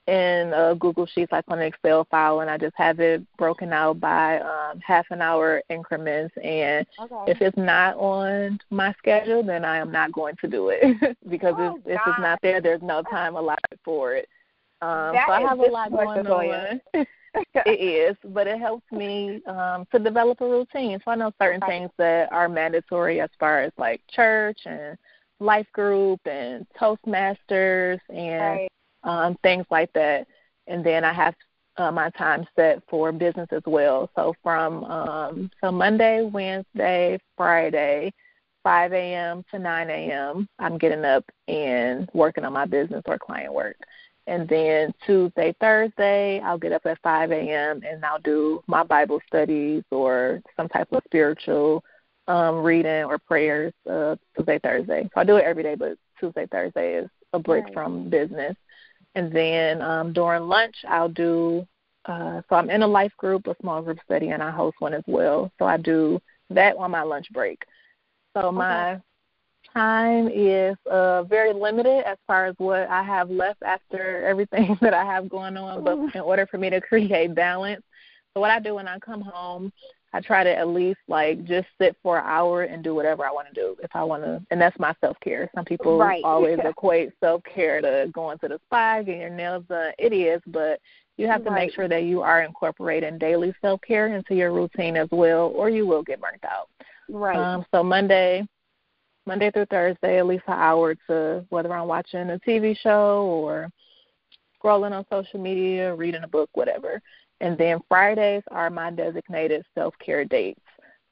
in 0.06 0.52
a 0.54 0.74
Google 0.78 1.06
Sheets, 1.06 1.32
like 1.32 1.44
on 1.48 1.58
an 1.58 1.66
Excel 1.66 2.06
file, 2.10 2.40
and 2.40 2.50
I 2.50 2.58
just 2.58 2.74
have 2.76 3.00
it 3.00 3.22
broken 3.36 3.72
out 3.72 3.98
by 3.98 4.38
um, 4.40 4.80
half 4.80 5.06
an 5.10 5.20
hour 5.20 5.62
increments. 5.68 6.34
And 6.42 6.86
okay. 7.00 7.30
if 7.32 7.40
it's 7.40 7.56
not 7.56 7.96
on 7.96 8.58
my 8.70 8.94
schedule, 8.98 9.42
then 9.42 9.64
I 9.64 9.78
am 9.78 9.90
not 9.90 10.12
going 10.12 10.36
to 10.40 10.48
do 10.48 10.68
it 10.70 11.16
because 11.28 11.54
oh, 11.58 11.76
if, 11.84 11.94
if 11.94 12.00
it's 12.06 12.20
not 12.20 12.38
there, 12.42 12.60
there's 12.60 12.82
no 12.82 13.02
time 13.02 13.34
allotted 13.34 13.78
for 13.84 14.14
it. 14.14 14.28
Um, 14.82 15.16
so 15.26 15.32
I 15.32 15.40
have 15.40 15.58
a 15.58 15.62
lot 15.62 15.90
going 15.90 16.26
on. 16.26 16.80
it 17.66 17.80
is, 17.80 18.16
but 18.32 18.46
it 18.46 18.58
helps 18.58 18.90
me 18.92 19.42
um, 19.46 19.86
to 19.92 19.98
develop 19.98 20.40
a 20.40 20.48
routine. 20.48 21.00
So 21.04 21.10
I 21.10 21.16
know 21.16 21.32
certain 21.40 21.60
things 21.62 21.90
that 21.98 22.32
are 22.32 22.48
mandatory 22.48 23.20
as 23.20 23.30
far 23.38 23.62
as 23.62 23.72
like 23.76 24.00
church 24.08 24.58
and 24.66 24.96
life 25.40 25.66
group 25.72 26.20
and 26.26 26.66
Toastmasters 26.80 27.98
and 28.08 28.40
right. 28.40 28.68
Um, 29.06 29.36
things 29.42 29.64
like 29.70 29.92
that. 29.94 30.26
And 30.66 30.84
then 30.84 31.04
I 31.04 31.12
have 31.12 31.34
uh, 31.78 31.90
my 31.90 32.10
time 32.10 32.46
set 32.56 32.82
for 32.88 33.12
business 33.12 33.48
as 33.52 33.62
well. 33.66 34.10
So 34.14 34.34
from 34.42 34.84
um, 34.84 35.50
so 35.60 35.70
Monday, 35.70 36.22
Wednesday, 36.22 37.18
Friday, 37.36 38.12
5 38.62 38.92
a.m. 38.92 39.44
to 39.52 39.58
9 39.58 39.90
a.m. 39.90 40.48
I'm 40.58 40.76
getting 40.76 41.04
up 41.04 41.24
and 41.48 42.08
working 42.12 42.44
on 42.44 42.52
my 42.52 42.66
business 42.66 43.02
or 43.06 43.18
client 43.18 43.54
work. 43.54 43.76
And 44.26 44.48
then 44.48 44.92
Tuesday, 45.06 45.54
Thursday, 45.60 46.40
I'll 46.40 46.58
get 46.58 46.72
up 46.72 46.84
at 46.84 46.98
5 47.00 47.30
a.m. 47.30 47.82
and 47.88 48.04
I'll 48.04 48.18
do 48.18 48.60
my 48.66 48.82
Bible 48.82 49.20
studies 49.28 49.84
or 49.92 50.42
some 50.56 50.68
type 50.68 50.88
of 50.90 51.02
spiritual 51.04 51.84
um, 52.26 52.56
reading 52.56 53.04
or 53.04 53.18
prayers 53.18 53.72
uh, 53.88 54.16
Tuesday, 54.36 54.58
Thursday. 54.58 55.08
So 55.14 55.20
I 55.20 55.24
do 55.24 55.36
it 55.36 55.44
every 55.44 55.62
day, 55.62 55.76
but 55.76 55.96
Tuesday, 56.18 56.48
Thursday 56.50 56.94
is 56.94 57.08
a 57.32 57.38
break 57.38 57.66
right. 57.66 57.74
from 57.74 58.10
business. 58.10 58.56
And 59.16 59.32
then 59.32 59.80
um, 59.80 60.12
during 60.12 60.42
lunch, 60.42 60.76
I'll 60.86 61.08
do, 61.08 61.66
uh, 62.04 62.42
so 62.48 62.54
I'm 62.54 62.68
in 62.68 62.82
a 62.82 62.86
life 62.86 63.12
group, 63.16 63.46
a 63.46 63.56
small 63.62 63.80
group 63.80 63.98
study, 64.04 64.28
and 64.28 64.42
I 64.42 64.50
host 64.50 64.76
one 64.78 64.92
as 64.92 65.02
well. 65.06 65.50
So 65.58 65.64
I 65.64 65.78
do 65.78 66.20
that 66.50 66.76
on 66.76 66.90
my 66.90 67.02
lunch 67.02 67.26
break. 67.32 67.64
So 68.34 68.48
okay. 68.48 68.56
my 68.56 69.00
time 69.72 70.28
is 70.28 70.76
uh, 70.90 71.22
very 71.22 71.54
limited 71.54 72.04
as 72.06 72.18
far 72.26 72.44
as 72.44 72.54
what 72.58 72.88
I 72.90 73.02
have 73.02 73.30
left 73.30 73.62
after 73.62 74.26
everything 74.26 74.76
that 74.82 74.92
I 74.92 75.04
have 75.04 75.30
going 75.30 75.56
on. 75.56 75.82
But 75.82 76.14
in 76.14 76.20
order 76.20 76.46
for 76.46 76.58
me 76.58 76.68
to 76.68 76.80
create 76.82 77.34
balance, 77.34 77.82
so 78.34 78.40
what 78.40 78.50
I 78.50 78.60
do 78.60 78.74
when 78.74 78.86
I 78.86 78.98
come 78.98 79.22
home, 79.22 79.72
I 80.16 80.20
try 80.20 80.42
to 80.44 80.56
at 80.56 80.68
least 80.68 81.00
like 81.08 81.44
just 81.44 81.68
sit 81.78 81.94
for 82.02 82.18
an 82.18 82.24
hour 82.26 82.62
and 82.62 82.82
do 82.82 82.94
whatever 82.94 83.26
I 83.26 83.30
want 83.30 83.48
to 83.48 83.54
do 83.54 83.76
if 83.82 83.90
I 83.94 84.02
want 84.02 84.22
to, 84.22 84.42
and 84.50 84.58
that's 84.58 84.78
my 84.78 84.94
self 85.02 85.20
care. 85.20 85.50
Some 85.54 85.66
people 85.66 85.98
right. 85.98 86.22
always 86.24 86.58
equate 86.64 87.10
self 87.20 87.42
care 87.44 87.82
to 87.82 88.10
going 88.14 88.38
to 88.38 88.48
the 88.48 88.58
spa, 88.64 89.02
getting 89.02 89.20
your 89.20 89.28
nails 89.28 89.64
done. 89.68 89.92
It 89.98 90.14
is, 90.14 90.40
but 90.46 90.80
you 91.18 91.26
have 91.26 91.44
to 91.44 91.50
right. 91.50 91.66
make 91.66 91.74
sure 91.74 91.86
that 91.86 92.04
you 92.04 92.22
are 92.22 92.44
incorporating 92.44 93.18
daily 93.18 93.54
self 93.60 93.82
care 93.82 94.14
into 94.16 94.34
your 94.34 94.54
routine 94.54 94.96
as 94.96 95.08
well, 95.12 95.52
or 95.54 95.68
you 95.68 95.86
will 95.86 96.02
get 96.02 96.18
burnt 96.18 96.44
out. 96.44 96.70
Right. 97.10 97.36
Um, 97.36 97.66
so 97.70 97.82
Monday, 97.82 98.46
Monday 99.26 99.50
through 99.50 99.66
Thursday, 99.66 100.18
at 100.18 100.26
least 100.26 100.44
an 100.46 100.54
hour 100.54 100.94
to 101.08 101.44
whether 101.50 101.74
I'm 101.74 101.88
watching 101.88 102.30
a 102.30 102.38
TV 102.38 102.74
show 102.78 103.26
or 103.26 103.68
scrolling 104.58 104.92
on 104.92 105.04
social 105.10 105.40
media, 105.40 105.94
reading 105.94 106.22
a 106.24 106.28
book, 106.28 106.48
whatever. 106.54 107.02
And 107.40 107.58
then 107.58 107.80
Fridays 107.88 108.42
are 108.50 108.70
my 108.70 108.90
designated 108.90 109.64
self 109.74 109.94
care 109.98 110.24
dates. 110.24 110.60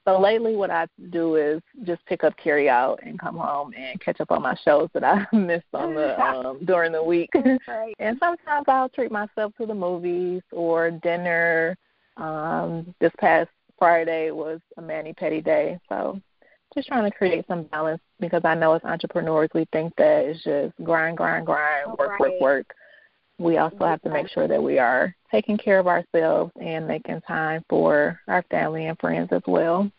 So 0.07 0.21
lately, 0.21 0.55
what 0.55 0.71
I 0.71 0.87
do 1.11 1.37
is 1.37 1.63
just 1.85 2.05
pick 2.05 2.25
up 2.25 2.35
carry 2.37 2.69
out 2.69 3.01
and 3.03 3.19
come 3.19 3.37
home 3.37 3.73
and 3.75 3.99
catch 4.01 4.21
up 4.21 4.31
on 4.31 4.43
my 4.43 4.55
shows 4.63 4.91
that 4.93 5.03
I 5.03 5.27
missed 5.37 5.65
on 5.73 5.95
the 5.95 6.21
um, 6.25 6.61
during 6.65 6.93
the 6.93 7.03
week. 7.03 7.31
Right. 7.67 7.95
and 7.99 8.19
sometimes 8.21 8.67
I'll 8.69 8.91
treat 8.91 9.11
myself 9.11 9.53
to 9.59 9.67
the 9.67 9.75
movies 9.75 10.43
or 10.53 10.91
dinner. 10.91 11.77
Um, 12.17 12.95
this 13.01 13.13
past 13.19 13.51
Friday 13.79 14.31
was 14.31 14.61
a 14.77 14.83
mani 14.83 15.15
pedi 15.15 15.43
day, 15.43 15.81
so 15.89 16.21
just 16.75 16.89
trying 16.89 17.11
to 17.11 17.17
create 17.17 17.45
some 17.49 17.65
balance 17.65 18.01
because 18.21 18.43
I 18.45 18.55
know 18.55 18.75
as 18.75 18.83
entrepreneurs 18.85 19.49
we 19.55 19.67
think 19.73 19.95
that 19.97 20.25
it's 20.25 20.43
just 20.45 20.75
grind, 20.85 21.17
grind, 21.17 21.47
grind, 21.47 21.97
work, 21.99 22.11
right. 22.11 22.21
work, 22.21 22.41
work. 22.41 22.75
We 23.39 23.59
also 23.59 23.85
have 23.85 24.03
to 24.03 24.11
make 24.11 24.29
sure 24.29 24.47
that 24.47 24.63
we 24.63 24.79
are 24.79 25.15
taking 25.31 25.59
care 25.59 25.81
of 25.81 25.89
ourselves 25.89 26.53
and 26.61 26.87
making 26.87 27.21
time 27.23 27.65
for 27.69 28.21
our 28.29 28.43
family 28.51 28.87
and 28.87 28.99
friends 28.99 29.31
as 29.33 29.43
well. 29.47 29.91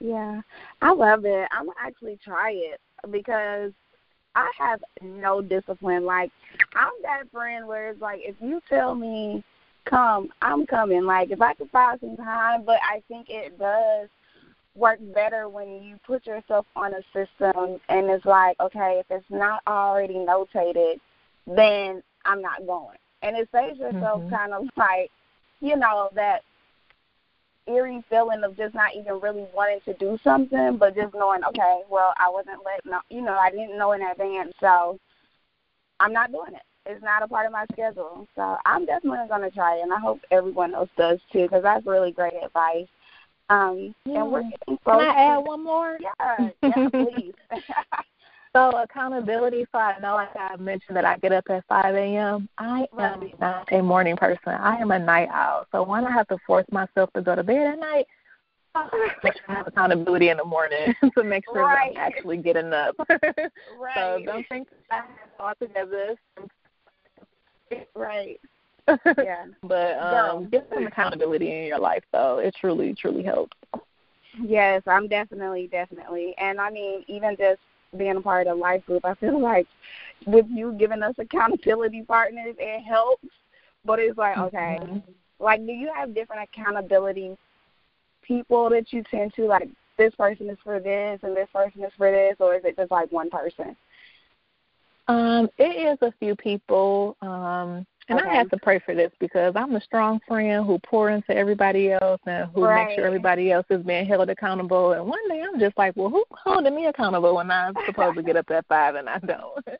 Yeah, 0.00 0.40
I 0.80 0.92
love 0.92 1.24
it. 1.24 1.48
I'm 1.52 1.66
gonna 1.66 1.78
actually 1.80 2.18
try 2.24 2.52
it 2.52 2.80
because 3.10 3.72
I 4.34 4.50
have 4.58 4.82
no 5.02 5.42
discipline. 5.42 6.04
Like 6.04 6.30
I'm 6.74 6.92
that 7.02 7.30
friend 7.30 7.66
where 7.66 7.90
it's 7.90 8.00
like 8.00 8.20
if 8.22 8.36
you 8.40 8.60
tell 8.68 8.94
me 8.94 9.44
come, 9.84 10.30
I'm 10.40 10.66
coming. 10.66 11.04
Like 11.04 11.30
if 11.30 11.40
I 11.40 11.54
can 11.54 11.68
find 11.68 12.00
some 12.00 12.16
time, 12.16 12.64
but 12.64 12.78
I 12.82 13.02
think 13.08 13.28
it 13.28 13.58
does 13.58 14.08
work 14.74 14.98
better 15.14 15.48
when 15.48 15.82
you 15.82 15.98
put 16.06 16.26
yourself 16.26 16.66
on 16.74 16.94
a 16.94 17.02
system 17.12 17.78
and 17.88 18.08
it's 18.08 18.24
like, 18.24 18.58
okay, 18.58 19.00
if 19.00 19.06
it's 19.10 19.30
not 19.30 19.62
already 19.66 20.14
notated, 20.14 20.98
then 21.46 22.02
I'm 22.24 22.42
not 22.42 22.66
going. 22.66 22.98
And 23.22 23.36
it 23.36 23.48
saves 23.52 23.78
yourself 23.78 24.22
mm-hmm. 24.22 24.34
kind 24.34 24.52
of 24.52 24.64
like, 24.76 25.10
you 25.60 25.76
know, 25.76 26.10
that 26.14 26.42
eerie 27.66 28.04
feeling 28.10 28.42
of 28.42 28.56
just 28.56 28.74
not 28.74 28.94
even 28.96 29.20
really 29.20 29.46
wanting 29.54 29.80
to 29.84 29.94
do 29.94 30.18
something, 30.24 30.76
but 30.76 30.96
just 30.96 31.14
knowing, 31.14 31.44
okay, 31.44 31.82
well, 31.88 32.12
I 32.18 32.28
wasn't 32.28 32.60
let, 32.64 32.84
know, 32.84 33.00
you 33.08 33.22
know, 33.22 33.34
I 33.34 33.50
didn't 33.50 33.78
know 33.78 33.92
in 33.92 34.02
advance, 34.02 34.52
so 34.58 34.98
I'm 36.00 36.12
not 36.12 36.32
doing 36.32 36.54
it. 36.54 36.62
It's 36.84 37.02
not 37.02 37.22
a 37.22 37.28
part 37.28 37.46
of 37.46 37.52
my 37.52 37.64
schedule. 37.72 38.26
So 38.34 38.56
I'm 38.66 38.84
definitely 38.84 39.28
going 39.28 39.42
to 39.42 39.50
try 39.50 39.76
it, 39.76 39.82
and 39.82 39.92
I 39.92 40.00
hope 40.00 40.20
everyone 40.32 40.74
else 40.74 40.90
does 40.96 41.20
too, 41.32 41.42
because 41.42 41.62
that's 41.62 41.86
really 41.86 42.10
great 42.10 42.34
advice. 42.42 42.88
Um, 43.48 43.94
yeah. 44.04 44.22
And 44.22 44.32
we're 44.32 44.42
getting 44.42 44.78
close. 44.82 45.00
Can 45.00 45.16
I 45.16 45.34
add 45.34 45.38
one 45.38 45.62
more? 45.62 45.98
Yeah, 46.00 46.48
yeah, 46.62 46.88
please. 46.88 47.34
so 48.54 48.70
accountability. 48.70 49.66
So 49.72 49.78
I 49.78 49.98
know, 50.00 50.14
like 50.14 50.34
I 50.36 50.56
mentioned, 50.56 50.96
that 50.96 51.04
I 51.04 51.16
get 51.18 51.32
up 51.32 51.44
at 51.48 51.64
5 51.68 51.94
a.m. 51.94 52.48
I 52.58 52.86
am 52.98 53.30
not 53.40 53.72
a 53.72 53.82
morning 53.82 54.16
person. 54.16 54.48
I 54.48 54.76
am 54.76 54.90
a 54.90 54.98
night 54.98 55.28
owl. 55.30 55.66
So 55.72 55.82
when 55.82 56.04
I 56.04 56.10
have 56.10 56.28
to 56.28 56.38
force 56.46 56.66
myself 56.70 57.10
to 57.14 57.22
go 57.22 57.34
to 57.34 57.42
bed 57.42 57.74
at 57.74 57.78
night, 57.78 58.06
make 59.24 59.34
sure 59.34 59.42
I 59.48 59.54
have 59.54 59.66
accountability 59.66 60.28
in 60.28 60.36
the 60.38 60.44
morning 60.44 60.94
to 61.16 61.24
make 61.24 61.44
sure 61.52 61.62
right. 61.62 61.94
that 61.94 62.00
I'm 62.00 62.12
actually 62.12 62.38
getting 62.38 62.72
up. 62.72 62.94
right. 63.08 63.94
So 63.94 64.20
don't 64.24 64.48
think 64.48 64.68
I 64.90 64.96
have 64.96 65.04
all 65.38 65.52
together. 65.60 66.14
Right. 67.94 68.40
yeah. 69.16 69.46
but 69.62 69.96
um 69.98 70.48
get 70.50 70.68
some 70.74 70.86
accountability 70.86 71.50
in 71.50 71.66
your 71.66 71.78
life 71.78 72.02
though. 72.12 72.38
It 72.38 72.54
truly, 72.60 72.94
truly 72.94 73.22
helps. 73.22 73.56
Yes, 74.42 74.82
I'm 74.86 75.08
definitely, 75.08 75.68
definitely. 75.68 76.34
And 76.38 76.60
I 76.60 76.70
mean, 76.70 77.04
even 77.06 77.36
just 77.36 77.60
being 77.96 78.16
a 78.16 78.20
part 78.20 78.46
of 78.46 78.58
life 78.58 78.84
group, 78.86 79.04
I 79.04 79.14
feel 79.14 79.40
like 79.40 79.66
with 80.26 80.46
you 80.48 80.72
giving 80.78 81.02
us 81.02 81.14
accountability 81.18 82.02
partners, 82.02 82.54
it 82.58 82.82
helps. 82.82 83.26
But 83.84 83.98
it's 83.98 84.16
like, 84.16 84.38
okay, 84.38 84.78
mm-hmm. 84.80 84.98
like 85.40 85.64
do 85.66 85.72
you 85.72 85.92
have 85.94 86.14
different 86.14 86.48
accountability 86.52 87.36
people 88.22 88.70
that 88.70 88.92
you 88.92 89.02
tend 89.10 89.34
to 89.34 89.46
like 89.46 89.68
this 89.98 90.14
person 90.14 90.48
is 90.48 90.58
for 90.62 90.78
this 90.78 91.18
and 91.22 91.36
this 91.36 91.48
person 91.52 91.82
is 91.82 91.92
for 91.96 92.10
this 92.10 92.36
or 92.38 92.54
is 92.54 92.64
it 92.64 92.76
just 92.76 92.90
like 92.90 93.10
one 93.10 93.28
person? 93.28 93.76
Um, 95.08 95.48
it 95.58 95.64
is 95.92 95.98
a 96.00 96.12
few 96.20 96.36
people. 96.36 97.16
Um 97.20 97.86
and 98.08 98.18
okay. 98.18 98.28
I 98.28 98.34
have 98.34 98.50
to 98.50 98.56
pray 98.56 98.80
for 98.84 98.94
this 98.94 99.12
because 99.20 99.52
I'm 99.54 99.74
a 99.76 99.80
strong 99.80 100.20
friend 100.26 100.66
who 100.66 100.78
pour 100.80 101.10
into 101.10 101.36
everybody 101.36 101.92
else 101.92 102.20
and 102.26 102.50
who 102.54 102.64
right. 102.64 102.86
makes 102.86 102.96
sure 102.96 103.06
everybody 103.06 103.52
else 103.52 103.66
is 103.70 103.84
being 103.84 104.06
held 104.06 104.28
accountable. 104.28 104.92
And 104.92 105.06
one 105.06 105.28
day 105.28 105.42
I'm 105.42 105.60
just 105.60 105.78
like, 105.78 105.94
well, 105.96 106.10
who's 106.10 106.24
holding 106.32 106.74
me 106.74 106.86
accountable 106.86 107.36
when 107.36 107.50
I'm 107.50 107.74
supposed 107.86 108.16
to 108.16 108.22
get 108.22 108.36
up 108.36 108.50
at 108.50 108.66
five 108.66 108.96
and 108.96 109.08
I 109.08 109.18
don't? 109.18 109.66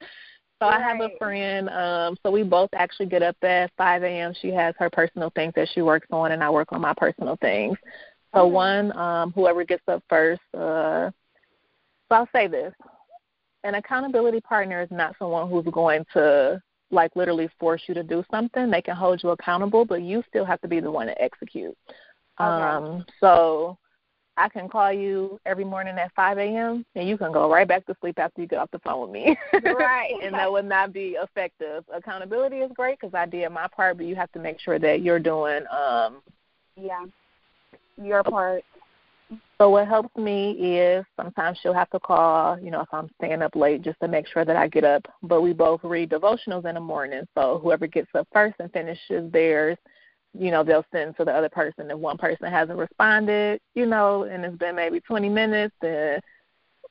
So 0.60 0.68
right. 0.68 0.80
I 0.80 0.88
have 0.88 1.00
a 1.00 1.08
friend. 1.18 1.68
Um, 1.70 2.16
so 2.22 2.30
we 2.30 2.44
both 2.44 2.70
actually 2.72 3.06
get 3.06 3.20
up 3.20 3.34
at 3.42 3.72
5 3.76 4.04
a.m. 4.04 4.32
She 4.40 4.50
has 4.50 4.76
her 4.78 4.88
personal 4.88 5.32
things 5.34 5.52
that 5.56 5.68
she 5.74 5.82
works 5.82 6.06
on, 6.12 6.30
and 6.30 6.40
I 6.40 6.50
work 6.50 6.68
on 6.70 6.80
my 6.80 6.94
personal 6.96 7.36
things. 7.40 7.76
So 8.32 8.42
okay. 8.42 8.50
one, 8.52 8.96
um, 8.96 9.32
whoever 9.32 9.64
gets 9.64 9.82
up 9.88 10.04
first. 10.08 10.40
Uh, 10.54 11.10
so 12.08 12.12
I'll 12.12 12.28
say 12.32 12.46
this: 12.46 12.72
an 13.64 13.74
accountability 13.74 14.40
partner 14.40 14.80
is 14.82 14.88
not 14.92 15.16
someone 15.18 15.50
who's 15.50 15.66
going 15.72 16.04
to 16.12 16.62
like 16.92 17.14
literally 17.16 17.48
force 17.58 17.82
you 17.86 17.94
to 17.94 18.02
do 18.02 18.24
something. 18.30 18.70
They 18.70 18.82
can 18.82 18.96
hold 18.96 19.22
you 19.22 19.30
accountable, 19.30 19.84
but 19.84 20.02
you 20.02 20.22
still 20.28 20.44
have 20.44 20.60
to 20.60 20.68
be 20.68 20.80
the 20.80 20.90
one 20.90 21.06
to 21.06 21.22
execute. 21.22 21.76
Okay. 22.40 22.46
Um, 22.62 23.04
so 23.20 23.78
I 24.36 24.48
can 24.48 24.68
call 24.68 24.92
you 24.92 25.38
every 25.44 25.64
morning 25.64 25.98
at 25.98 26.12
5 26.14 26.38
a.m. 26.38 26.84
and 26.94 27.08
you 27.08 27.18
can 27.18 27.32
go 27.32 27.50
right 27.50 27.68
back 27.68 27.86
to 27.86 27.96
sleep 28.00 28.18
after 28.18 28.40
you 28.40 28.46
get 28.46 28.58
off 28.58 28.70
the 28.70 28.78
phone 28.78 29.02
with 29.02 29.10
me. 29.10 29.36
Right. 29.62 30.14
and 30.22 30.34
that 30.34 30.50
would 30.50 30.64
not 30.64 30.92
be 30.92 31.16
effective. 31.22 31.84
Accountability 31.92 32.56
is 32.58 32.70
great 32.74 32.98
because 33.00 33.14
I 33.14 33.26
did 33.26 33.50
my 33.50 33.68
part, 33.68 33.98
but 33.98 34.06
you 34.06 34.16
have 34.16 34.32
to 34.32 34.38
make 34.38 34.58
sure 34.60 34.78
that 34.78 35.02
you're 35.02 35.18
doing. 35.18 35.64
um 35.70 36.22
Yeah. 36.76 37.04
Your 38.02 38.22
part. 38.22 38.64
So 39.58 39.70
what 39.70 39.86
helps 39.86 40.14
me 40.16 40.52
is 40.52 41.04
sometimes 41.16 41.58
she'll 41.62 41.72
have 41.72 41.90
to 41.90 42.00
call, 42.00 42.58
you 42.58 42.70
know, 42.70 42.80
if 42.80 42.88
I'm 42.92 43.08
staying 43.18 43.42
up 43.42 43.54
late 43.54 43.82
just 43.82 44.00
to 44.00 44.08
make 44.08 44.26
sure 44.26 44.44
that 44.44 44.56
I 44.56 44.66
get 44.66 44.82
up. 44.82 45.06
But 45.22 45.42
we 45.42 45.52
both 45.52 45.80
read 45.84 46.10
devotionals 46.10 46.64
in 46.64 46.74
the 46.74 46.80
morning. 46.80 47.22
So 47.36 47.60
whoever 47.62 47.86
gets 47.86 48.10
up 48.14 48.26
first 48.32 48.56
and 48.58 48.72
finishes 48.72 49.30
theirs, 49.30 49.78
you 50.36 50.50
know, 50.50 50.64
they'll 50.64 50.84
send 50.90 51.16
to 51.16 51.24
the 51.24 51.32
other 51.32 51.48
person. 51.48 51.90
If 51.90 51.98
one 51.98 52.18
person 52.18 52.50
hasn't 52.50 52.78
responded, 52.78 53.60
you 53.74 53.86
know, 53.86 54.24
and 54.24 54.44
it's 54.44 54.56
been 54.56 54.74
maybe 54.74 55.00
20 55.00 55.28
minutes, 55.28 55.74
then 55.80 56.20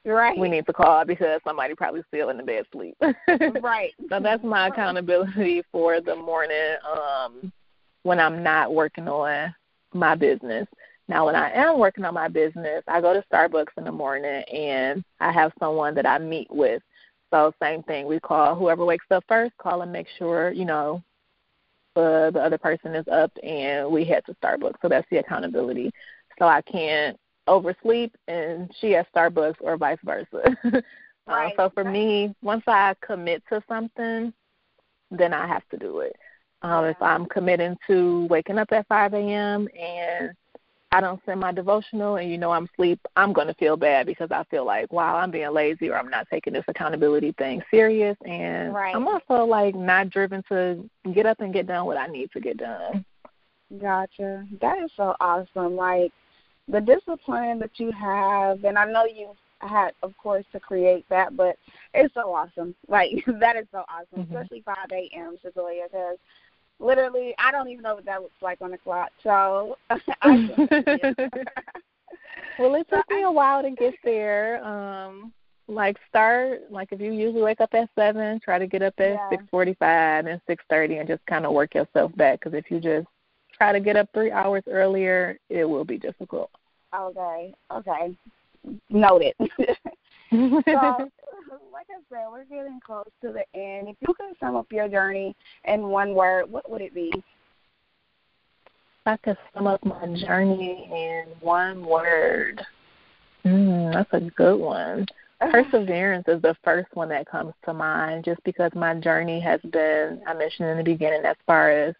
Right. 0.03 0.37
we 0.37 0.49
need 0.49 0.65
to 0.65 0.73
call 0.73 1.05
because 1.05 1.41
somebody 1.45 1.75
probably 1.75 2.01
still 2.07 2.29
in 2.29 2.37
the 2.37 2.43
bed 2.43 2.65
asleep. 2.73 2.95
right. 3.61 3.93
so 4.09 4.19
that's 4.19 4.43
my 4.43 4.67
accountability 4.67 5.61
for 5.71 6.01
the 6.01 6.15
morning 6.15 6.75
um 6.91 7.51
when 8.03 8.19
I'm 8.19 8.41
not 8.41 8.73
working 8.73 9.07
on 9.07 9.53
my 9.93 10.15
business. 10.15 10.67
Now 11.11 11.25
when 11.25 11.35
I 11.35 11.51
am 11.51 11.77
working 11.77 12.05
on 12.05 12.13
my 12.13 12.29
business, 12.29 12.85
I 12.87 13.01
go 13.01 13.13
to 13.13 13.21
Starbucks 13.29 13.77
in 13.77 13.83
the 13.83 13.91
morning 13.91 14.43
and 14.43 15.03
I 15.19 15.33
have 15.33 15.51
someone 15.59 15.93
that 15.95 16.05
I 16.05 16.17
meet 16.17 16.49
with. 16.49 16.81
So 17.33 17.53
same 17.61 17.83
thing, 17.83 18.05
we 18.05 18.17
call 18.21 18.55
whoever 18.55 18.85
wakes 18.85 19.07
up 19.11 19.25
first, 19.27 19.51
call 19.57 19.81
and 19.81 19.91
make 19.91 20.07
sure, 20.17 20.51
you 20.51 20.63
know, 20.63 21.03
uh, 21.97 22.31
the 22.31 22.41
other 22.41 22.57
person 22.57 22.95
is 22.95 23.05
up 23.09 23.29
and 23.43 23.91
we 23.91 24.05
head 24.05 24.23
to 24.27 24.35
Starbucks. 24.41 24.75
So 24.81 24.87
that's 24.87 25.07
the 25.11 25.17
accountability. 25.17 25.91
So 26.39 26.45
I 26.45 26.61
can't 26.61 27.19
oversleep 27.45 28.15
and 28.29 28.71
she 28.79 28.95
at 28.95 29.13
Starbucks 29.13 29.57
or 29.59 29.75
vice 29.75 29.99
versa. 30.05 30.55
Right. 31.27 31.53
Uh, 31.53 31.67
so 31.67 31.71
for 31.75 31.83
me, 31.83 32.33
once 32.41 32.63
I 32.65 32.95
commit 33.05 33.43
to 33.49 33.61
something, 33.67 34.33
then 35.11 35.33
I 35.33 35.45
have 35.45 35.61
to 35.69 35.77
do 35.77 35.99
it. 35.99 36.15
Um, 36.63 36.85
If 36.85 36.99
I'm 36.99 37.27
committing 37.27 37.77
to 37.87 38.25
waking 38.25 38.57
up 38.57 38.71
at 38.71 38.87
5 38.87 39.13
a.m. 39.13 39.67
and 39.79 40.31
I 40.93 40.99
don't 40.99 41.21
send 41.25 41.39
my 41.39 41.51
devotional 41.53 42.17
and 42.17 42.29
you 42.29 42.37
know 42.37 42.51
I'm 42.51 42.67
asleep, 42.73 42.99
I'm 43.15 43.31
going 43.31 43.47
to 43.47 43.53
feel 43.53 43.77
bad 43.77 44.05
because 44.05 44.29
I 44.31 44.43
feel 44.45 44.65
like, 44.65 44.91
wow, 44.91 45.15
I'm 45.15 45.31
being 45.31 45.51
lazy 45.53 45.89
or 45.89 45.97
I'm 45.97 46.09
not 46.09 46.27
taking 46.29 46.53
this 46.53 46.65
accountability 46.67 47.33
thing 47.37 47.61
serious. 47.71 48.17
And 48.25 48.73
Right. 48.73 48.93
I'm 48.95 49.07
also 49.07 49.45
like 49.45 49.73
not 49.73 50.09
driven 50.09 50.43
to 50.49 50.89
get 51.13 51.25
up 51.25 51.39
and 51.39 51.53
get 51.53 51.67
done 51.67 51.85
what 51.85 51.97
I 51.97 52.07
need 52.07 52.31
to 52.33 52.41
get 52.41 52.57
done. 52.57 53.05
Gotcha. 53.79 54.45
That 54.59 54.79
is 54.83 54.91
so 54.97 55.15
awesome. 55.21 55.77
Like 55.77 56.11
the 56.67 56.81
discipline 56.81 57.59
that 57.59 57.71
you 57.79 57.91
have, 57.91 58.63
and 58.65 58.77
I 58.77 58.85
know 58.85 59.05
you 59.05 59.35
had, 59.59 59.91
of 60.03 60.15
course, 60.17 60.45
to 60.51 60.59
create 60.59 61.05
that, 61.09 61.37
but 61.37 61.57
it's 61.93 62.13
so 62.13 62.33
awesome. 62.33 62.75
Like 62.89 63.11
that 63.39 63.55
is 63.55 63.67
so 63.71 63.85
awesome, 63.87 64.25
Mhm. 64.25 64.31
especially 64.31 64.61
5 64.61 64.91
a.m. 64.91 65.37
Cecilia, 65.41 65.83
because 65.89 66.17
literally 66.81 67.33
I 67.37 67.51
don't 67.51 67.69
even 67.69 67.83
know 67.83 67.95
what 67.95 68.05
that 68.05 68.21
looks 68.21 68.41
like 68.41 68.61
on 68.61 68.71
the 68.71 68.77
clock. 68.77 69.11
So 69.23 69.77
I 69.89 69.97
well, 72.59 72.75
it 72.75 72.87
took 72.89 73.09
me 73.09 73.23
a 73.23 73.31
while 73.31 73.61
to 73.61 73.71
get 73.71 73.93
there. 74.03 74.63
Um, 74.65 75.31
like 75.67 75.97
start 76.09 76.61
like 76.69 76.89
if 76.91 76.99
you 76.99 77.13
usually 77.13 77.43
wake 77.43 77.61
up 77.61 77.73
at 77.73 77.89
seven, 77.95 78.39
try 78.43 78.59
to 78.59 78.67
get 78.67 78.81
up 78.81 78.95
at 78.97 79.11
Yeah. 79.11 79.29
six 79.29 79.43
forty-five 79.49 80.25
and 80.25 80.41
six 80.47 80.63
thirty, 80.69 80.97
and 80.97 81.07
just 81.07 81.25
kind 81.27 81.45
of 81.45 81.53
work 81.53 81.75
yourself 81.75 82.13
back. 82.17 82.39
Because 82.39 82.57
if 82.57 82.69
you 82.69 82.79
just 82.79 83.07
try 83.57 83.71
to 83.71 83.79
get 83.79 83.95
up 83.95 84.09
three 84.13 84.31
hours 84.31 84.63
earlier, 84.67 85.37
it 85.49 85.65
will 85.65 85.85
be 85.85 85.97
difficult. 85.97 86.49
okay, 86.93 87.53
okay, 87.71 88.17
noted. 88.89 89.33
so, 90.31 91.09
like 91.73 91.87
I 91.89 91.99
said, 92.09 92.27
we're 92.31 92.45
getting 92.45 92.79
close 92.85 93.09
to 93.21 93.31
the 93.31 93.59
end. 93.59 93.89
If 93.89 93.97
you 93.99 94.13
could 94.13 94.37
sum 94.39 94.55
up 94.55 94.71
your 94.71 94.87
journey 94.87 95.35
in 95.65 95.83
one 95.83 96.13
word, 96.13 96.49
what 96.51 96.69
would 96.69 96.81
it 96.81 96.93
be? 96.93 97.11
If 97.13 97.23
I 99.05 99.17
could 99.17 99.37
sum 99.53 99.67
up 99.67 99.83
my 99.83 100.05
journey 100.25 100.87
in 100.91 101.25
one 101.41 101.85
word, 101.85 102.61
mm, 103.45 103.93
that's 103.93 104.13
a 104.13 104.29
good 104.31 104.59
one. 104.59 105.05
Perseverance 105.51 106.25
is 106.27 106.41
the 106.41 106.55
first 106.63 106.87
one 106.93 107.09
that 107.09 107.27
comes 107.27 107.53
to 107.65 107.73
mind 107.73 108.23
just 108.23 108.43
because 108.43 108.71
my 108.75 108.93
journey 108.93 109.39
has 109.39 109.59
been, 109.71 110.21
I 110.27 110.33
mentioned 110.35 110.69
in 110.69 110.77
the 110.77 110.83
beginning, 110.83 111.25
as 111.25 111.35
far 111.47 111.71
as, 111.71 111.95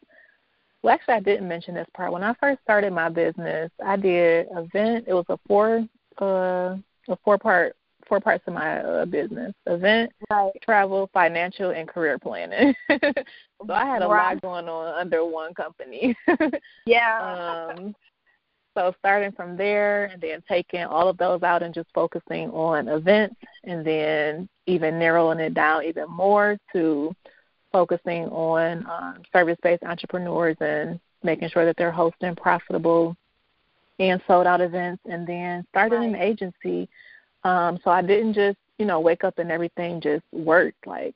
well, 0.84 0.94
actually, 0.94 1.16
I 1.16 1.20
didn't 1.22 1.48
mention 1.48 1.74
this 1.74 1.88
part. 1.96 2.12
When 2.12 2.24
I 2.24 2.36
first 2.40 2.62
started 2.64 2.94
my 2.94 3.10
business, 3.10 3.72
I 3.84 3.98
did 3.98 4.48
event, 4.52 5.06
it 5.08 5.14
was 5.14 5.26
a 5.30 5.40
four, 5.48 5.88
uh, 6.22 6.76
a 7.08 7.18
four 7.24 7.40
part, 7.40 7.76
four 8.12 8.20
parts 8.20 8.44
of 8.46 8.54
my 8.54 8.80
uh, 8.82 9.06
business 9.06 9.54
event, 9.68 10.12
Right. 10.30 10.52
travel, 10.62 11.10
financial, 11.14 11.70
and 11.70 11.88
career 11.88 12.20
planning. 12.20 12.76
so 12.92 13.74
I 13.74 13.86
had 13.86 14.02
a 14.02 14.08
Right. 14.08 14.34
lot 14.34 14.42
going 14.42 14.68
on 14.68 14.94
under 14.96 15.24
one 15.24 15.54
company. 15.54 16.14
Yeah. 16.86 17.70
um, 17.72 17.96
so 18.76 18.94
starting 19.00 19.32
from 19.32 19.56
there 19.56 20.06
and 20.06 20.22
then 20.22 20.44
taking 20.46 20.84
all 20.84 21.08
of 21.08 21.18
those 21.18 21.42
out 21.44 21.64
and 21.64 21.74
just 21.74 21.88
focusing 21.94 22.50
on 22.50 22.90
events 22.90 23.36
and 23.64 23.86
then 23.86 24.50
even 24.66 25.00
narrowing 25.00 25.40
it 25.40 25.54
down 25.54 25.86
even 25.86 26.10
more 26.10 26.58
to 26.74 27.16
focusing 27.72 28.26
on 28.26 28.86
um, 28.88 29.22
service-based 29.32 29.84
entrepreneurs 29.84 30.58
and 30.60 31.00
making 31.24 31.48
sure 31.50 31.64
that 31.66 31.78
they're 31.78 31.92
hosting 31.92 32.36
profitable 32.36 33.16
and 34.00 34.22
sold 34.28 34.48
out 34.48 34.60
events 34.60 35.02
and 35.10 35.26
then 35.26 35.66
started 35.70 36.02
an 36.02 36.16
agency. 36.16 36.90
Um, 37.44 37.80
so 37.84 37.92
I 37.92 38.02
didn't 38.02 38.34
just, 38.34 38.58
you 38.78 38.86
know, 38.86 39.00
wake 39.00 39.24
up 39.24 39.40
and 39.40 39.52
everything 39.52 40.02
just 40.02 40.24
worked. 40.32 40.86
Like 40.86 41.16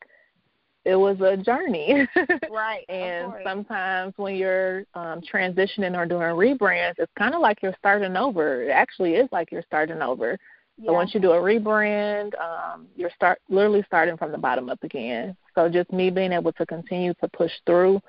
it 0.85 0.95
was 0.95 1.19
a 1.21 1.35
journey. 1.35 2.07
right. 2.51 2.85
And 2.89 3.33
sometimes 3.43 4.13
when 4.17 4.35
you're 4.35 4.85
um, 4.93 5.21
transitioning 5.21 5.97
or 5.97 6.05
doing 6.05 6.21
rebrands, 6.21 6.95
it's 6.99 7.11
kind 7.17 7.33
of 7.33 7.41
like 7.41 7.61
you're 7.63 7.75
starting 7.79 8.15
over. 8.15 8.63
It 8.63 8.69
actually 8.69 9.15
is 9.15 9.27
like 9.31 9.51
you're 9.51 9.63
starting 9.63 10.01
over. 10.01 10.37
yeah. 10.77 10.87
So 10.87 10.93
once 10.93 11.13
you 11.13 11.19
do 11.19 11.31
a 11.31 11.37
rebrand, 11.39 12.33
um, 12.39 12.87
you're 12.95 13.09
start 13.15 13.39
literally 13.49 13.83
starting 13.87 14.15
from 14.15 14.31
the 14.31 14.37
bottom 14.37 14.69
up 14.69 14.83
again. 14.83 15.35
So 15.55 15.67
just 15.67 15.91
me 15.91 16.11
being 16.11 16.31
able 16.31 16.53
to 16.53 16.65
continue 16.67 17.15
to 17.15 17.27
push 17.29 17.51
through. 17.65 17.99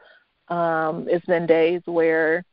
Um, 0.49 1.07
it's 1.09 1.25
been 1.27 1.47
days 1.47 1.81
where 1.87 2.45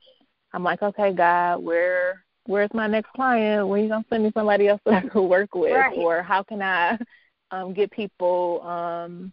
I'm 0.54 0.64
like, 0.64 0.82
okay, 0.82 1.12
God, 1.12 1.58
where 1.58 2.23
where's 2.46 2.74
my 2.74 2.88
next 2.88 3.12
client? 3.14 3.68
When 3.68 3.80
are 3.80 3.84
you 3.84 3.90
gonna 3.90 4.06
send 4.10 4.24
me 4.24 4.32
somebody 4.34 4.68
else 4.68 4.82
that 4.86 5.06
I 5.14 5.20
work 5.20 5.56
with, 5.56 5.74
Right. 5.74 5.98
or 5.98 6.22
how 6.22 6.44
can 6.44 6.62
I 6.62 6.98
um, 7.52 7.74
get 7.74 7.92
people 7.92 8.62
um, 8.64 9.32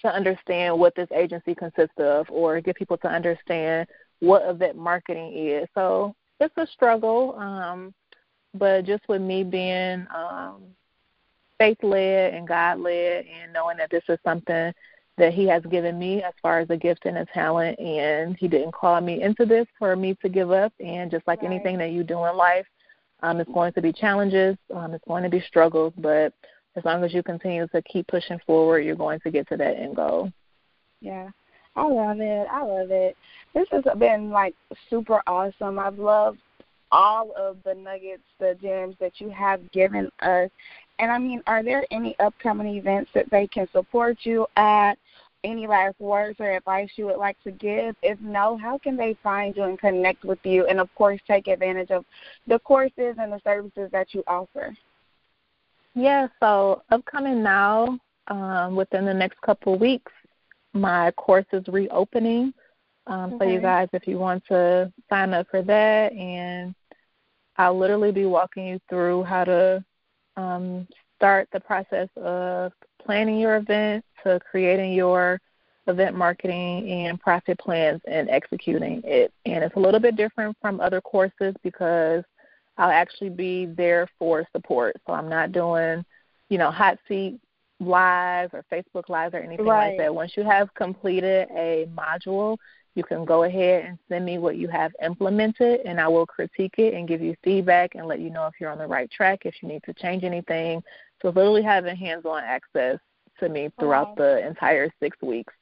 to 0.00 0.12
understand 0.12 0.78
what 0.78 0.94
this 0.94 1.08
agency 1.14 1.54
consists 1.54 1.98
of, 1.98 2.26
or 2.30 2.60
get 2.60 2.76
people 2.76 2.96
to 2.98 3.08
understand 3.08 3.86
what 4.20 4.42
event 4.48 4.76
marketing 4.76 5.32
is. 5.36 5.68
So 5.74 6.14
it's 6.40 6.56
a 6.56 6.66
struggle, 6.66 7.34
um, 7.38 7.92
but 8.54 8.84
just 8.84 9.02
with 9.08 9.22
me 9.22 9.42
being 9.44 10.06
um, 10.14 10.62
faith 11.58 11.78
led 11.82 12.34
and 12.34 12.46
God 12.46 12.80
led, 12.80 13.26
and 13.26 13.52
knowing 13.52 13.76
that 13.78 13.90
this 13.90 14.04
is 14.08 14.18
something 14.24 14.72
that 15.18 15.32
He 15.32 15.46
has 15.48 15.62
given 15.66 15.98
me 15.98 16.22
as 16.22 16.32
far 16.40 16.60
as 16.60 16.70
a 16.70 16.76
gift 16.76 17.06
and 17.06 17.18
a 17.18 17.26
talent, 17.26 17.78
and 17.78 18.36
He 18.36 18.48
didn't 18.48 18.72
call 18.72 19.00
me 19.00 19.22
into 19.22 19.44
this 19.44 19.66
for 19.78 19.94
me 19.96 20.14
to 20.22 20.28
give 20.28 20.50
up. 20.50 20.72
And 20.80 21.10
just 21.10 21.26
like 21.26 21.42
Right. 21.42 21.52
anything 21.52 21.78
that 21.78 21.90
you 21.90 22.02
do 22.02 22.24
in 22.24 22.36
life, 22.36 22.66
um, 23.22 23.40
it's 23.40 23.50
going 23.52 23.72
to 23.74 23.82
be 23.82 23.92
challenges, 23.92 24.56
um, 24.74 24.94
it's 24.94 25.04
going 25.06 25.22
to 25.22 25.28
be 25.28 25.40
struggles, 25.40 25.92
but 25.98 26.32
as 26.74 26.84
long 26.84 27.04
as 27.04 27.12
you 27.12 27.22
continue 27.22 27.66
to 27.68 27.82
keep 27.82 28.06
pushing 28.08 28.38
forward, 28.46 28.80
you're 28.80 28.96
going 28.96 29.20
to 29.20 29.30
get 29.30 29.48
to 29.48 29.56
that 29.56 29.76
end 29.76 29.96
goal. 29.96 30.32
Yeah. 31.00 31.28
I 31.74 31.86
love 31.86 32.20
it. 32.20 32.46
I 32.50 32.62
love 32.62 32.90
it. 32.90 33.16
This 33.54 33.66
has 33.70 33.84
been 33.98 34.30
like 34.30 34.54
super 34.90 35.22
awesome. 35.26 35.78
I've 35.78 35.98
loved 35.98 36.38
all 36.90 37.32
of 37.36 37.56
the 37.64 37.74
nuggets, 37.74 38.22
the 38.38 38.56
gems 38.60 38.96
that 39.00 39.12
you 39.18 39.30
have 39.30 39.70
given 39.72 40.10
us. 40.20 40.50
And 40.98 41.10
I 41.10 41.18
mean, 41.18 41.42
are 41.46 41.62
there 41.62 41.86
any 41.90 42.14
upcoming 42.18 42.76
events 42.76 43.10
that 43.14 43.30
they 43.30 43.46
can 43.46 43.66
support 43.72 44.18
you 44.22 44.46
at? 44.56 44.98
Any 45.44 45.66
last 45.66 45.98
words 45.98 46.38
or 46.38 46.52
advice 46.52 46.90
you 46.96 47.06
would 47.06 47.16
like 47.16 47.36
to 47.42 47.50
give? 47.50 47.96
If 48.02 48.20
no, 48.20 48.56
how 48.56 48.78
can 48.78 48.96
they 48.96 49.16
find 49.22 49.56
you 49.56 49.64
and 49.64 49.78
connect 49.78 50.24
with 50.24 50.38
you? 50.44 50.66
And 50.66 50.78
of 50.78 50.94
course, 50.94 51.20
take 51.26 51.48
advantage 51.48 51.90
of 51.90 52.04
the 52.46 52.60
courses 52.60 53.16
and 53.18 53.32
the 53.32 53.40
services 53.42 53.90
that 53.90 54.14
you 54.14 54.22
offer. 54.26 54.76
Yeah, 55.94 56.28
so 56.40 56.82
upcoming 56.90 57.42
now, 57.42 57.98
um, 58.28 58.76
within 58.76 59.04
the 59.04 59.12
next 59.12 59.40
couple 59.42 59.74
of 59.74 59.80
weeks, 59.80 60.12
my 60.72 61.10
course 61.12 61.44
is 61.52 61.66
reopening. 61.68 62.54
Um, 63.08 63.36
So 63.38 63.44
you 63.44 63.60
guys, 63.60 63.88
if 63.92 64.06
you 64.06 64.18
want 64.18 64.44
to 64.46 64.92
sign 65.10 65.34
up 65.34 65.48
for 65.50 65.60
that, 65.62 66.12
and 66.12 66.74
I'll 67.56 67.76
literally 67.76 68.12
be 68.12 68.26
walking 68.26 68.66
you 68.66 68.80
through 68.88 69.24
how 69.24 69.44
to 69.44 69.84
um, 70.36 70.86
start 71.16 71.48
the 71.52 71.60
process 71.60 72.08
of 72.16 72.72
planning 73.04 73.38
your 73.38 73.56
event 73.56 74.04
to 74.24 74.40
creating 74.40 74.92
your 74.92 75.40
event 75.86 76.16
marketing 76.16 76.88
and 76.88 77.20
profit 77.20 77.58
plans 77.58 78.00
and 78.06 78.30
executing 78.30 79.02
it. 79.04 79.32
And 79.46 79.64
it's 79.64 79.76
a 79.76 79.80
little 79.80 80.00
bit 80.00 80.16
different 80.16 80.56
from 80.60 80.80
other 80.80 81.00
courses 81.00 81.54
because 81.62 82.22
I'll 82.78 82.90
actually 82.90 83.30
be 83.30 83.66
there 83.66 84.06
for 84.18 84.46
support. 84.54 84.96
So 85.06 85.12
I'm 85.12 85.28
not 85.28 85.52
doing, 85.52 86.04
you 86.48 86.58
know, 86.58 86.70
hot 86.70 86.98
seat 87.08 87.38
lives 87.80 88.52
or 88.54 88.64
Facebook 88.72 89.08
lives 89.08 89.34
or 89.34 89.38
anything 89.38 89.66
right. 89.66 89.88
like 89.90 89.98
that. 89.98 90.14
Once 90.14 90.32
you 90.36 90.44
have 90.44 90.72
completed 90.74 91.48
a 91.50 91.88
module, 91.96 92.56
you 92.94 93.02
can 93.02 93.24
go 93.24 93.44
ahead 93.44 93.84
and 93.86 93.98
send 94.08 94.24
me 94.24 94.38
what 94.38 94.56
you 94.56 94.68
have 94.68 94.92
implemented, 95.02 95.80
and 95.86 95.98
I 95.98 96.08
will 96.08 96.26
critique 96.26 96.74
it 96.76 96.92
and 96.94 97.08
give 97.08 97.22
you 97.22 97.34
feedback 97.42 97.94
and 97.94 98.06
let 98.06 98.20
you 98.20 98.28
know 98.28 98.46
if 98.46 98.54
you're 98.60 98.70
on 98.70 98.78
the 98.78 98.86
right 98.86 99.10
track, 99.10 99.40
if 99.46 99.54
you 99.62 99.68
need 99.68 99.82
to 99.84 99.94
change 99.94 100.24
anything. 100.24 100.82
So, 101.22 101.28
literally 101.28 101.62
having 101.62 101.96
hands 101.96 102.24
on 102.24 102.42
access 102.44 102.98
to 103.40 103.48
me 103.48 103.70
throughout 103.78 104.16
the 104.16 104.46
entire 104.46 104.90
six 105.00 105.16
weeks. 105.22 105.54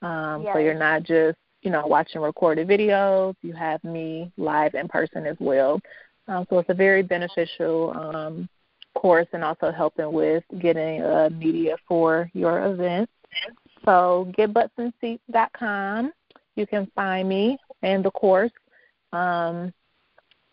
Um, 0.00 0.42
yes. 0.42 0.54
So, 0.54 0.58
you're 0.58 0.74
not 0.74 1.02
just 1.02 1.38
you 1.62 1.70
know 1.70 1.86
watching 1.86 2.20
recorded 2.20 2.66
videos, 2.68 3.34
you 3.42 3.52
have 3.52 3.82
me 3.84 4.32
live 4.36 4.74
in 4.74 4.88
person 4.88 5.26
as 5.26 5.36
well. 5.38 5.80
Um, 6.28 6.46
so, 6.50 6.58
it's 6.58 6.70
a 6.70 6.74
very 6.74 7.02
beneficial 7.02 7.92
um, 7.96 8.48
course 8.94 9.28
and 9.32 9.44
also 9.44 9.70
helping 9.70 10.12
with 10.12 10.44
getting 10.60 11.02
uh, 11.02 11.30
media 11.32 11.76
for 11.86 12.30
your 12.34 12.64
event. 12.66 13.08
So, 13.84 14.32
getbuttsandseats.com 14.38 16.12
you 16.56 16.66
can 16.66 16.90
find 16.94 17.28
me 17.28 17.58
and 17.82 18.04
the 18.04 18.10
course. 18.10 18.52
Um, 19.12 19.72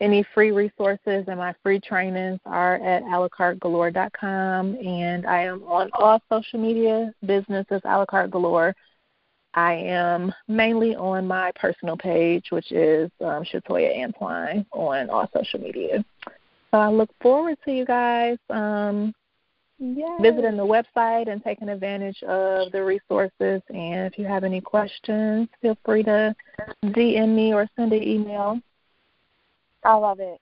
any 0.01 0.25
free 0.33 0.51
resources 0.51 1.25
and 1.27 1.37
my 1.37 1.53
free 1.61 1.79
trainings 1.79 2.39
are 2.45 2.75
at 2.75 3.03
alacartegalore.com, 3.03 4.75
and 4.75 5.25
I 5.25 5.43
am 5.43 5.63
on 5.63 5.89
all 5.93 6.21
social 6.29 6.59
media 6.59 7.13
businesses 7.25 7.81
a 7.83 7.97
la 7.97 8.27
galore. 8.27 8.75
I 9.55 9.73
am 9.73 10.33
mainly 10.47 10.95
on 10.95 11.27
my 11.27 11.51
personal 11.55 11.97
page, 11.97 12.45
which 12.51 12.71
is 12.71 13.09
um, 13.19 13.43
Shatoya 13.43 13.97
Antwine 13.97 14.65
on 14.71 15.09
all 15.09 15.29
social 15.35 15.59
media. 15.59 16.05
So 16.71 16.77
I 16.77 16.89
look 16.89 17.09
forward 17.21 17.57
to 17.65 17.73
you 17.73 17.83
guys 17.83 18.37
um, 18.51 19.13
yes. 19.79 20.21
visiting 20.21 20.55
the 20.55 20.65
website 20.65 21.29
and 21.29 21.43
taking 21.43 21.67
advantage 21.67 22.21
of 22.23 22.71
the 22.71 22.83
resources. 22.83 23.61
And 23.69 24.11
if 24.11 24.19
you 24.19 24.25
have 24.25 24.43
any 24.43 24.61
questions, 24.61 25.47
feel 25.61 25.77
free 25.83 26.03
to 26.03 26.35
DM 26.85 27.35
me 27.35 27.53
or 27.53 27.67
send 27.75 27.91
an 27.91 28.03
email. 28.03 28.61
I 29.83 29.95
love 29.95 30.19
it. 30.19 30.39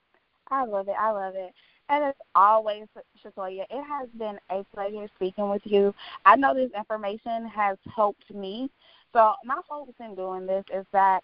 I 0.50 0.64
love 0.64 0.88
it. 0.88 0.96
I 0.98 1.10
love 1.10 1.34
it. 1.36 1.52
And 1.88 2.04
as 2.04 2.14
always, 2.34 2.86
Shatoya, 3.24 3.64
it 3.70 3.84
has 3.88 4.08
been 4.18 4.38
a 4.50 4.64
pleasure 4.74 5.08
speaking 5.16 5.48
with 5.48 5.62
you. 5.64 5.94
I 6.24 6.36
know 6.36 6.54
this 6.54 6.70
information 6.76 7.46
has 7.48 7.78
helped 7.94 8.30
me. 8.34 8.70
So 9.12 9.34
my 9.44 9.60
hopes 9.68 9.94
in 10.00 10.14
doing 10.14 10.46
this 10.46 10.64
is 10.72 10.84
that 10.92 11.22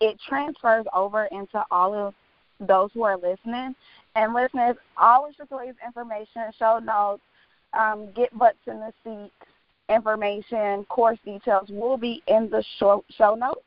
it 0.00 0.18
transfers 0.28 0.86
over 0.92 1.26
into 1.26 1.64
all 1.70 1.94
of 1.94 2.14
those 2.58 2.90
who 2.94 3.04
are 3.04 3.16
listening. 3.16 3.74
And 4.16 4.34
listeners, 4.34 4.76
all 4.96 5.26
of 5.26 5.34
Shatoya's 5.36 5.76
information, 5.86 6.50
show 6.58 6.80
notes, 6.82 7.22
um, 7.78 8.10
get 8.14 8.36
butts 8.36 8.58
in 8.66 8.80
the 8.80 8.92
seat 9.04 9.30
information, 9.88 10.84
course 10.86 11.18
details 11.24 11.68
will 11.68 11.96
be 11.96 12.22
in 12.26 12.50
the 12.50 12.64
show, 12.78 13.04
show 13.16 13.34
notes. 13.34 13.60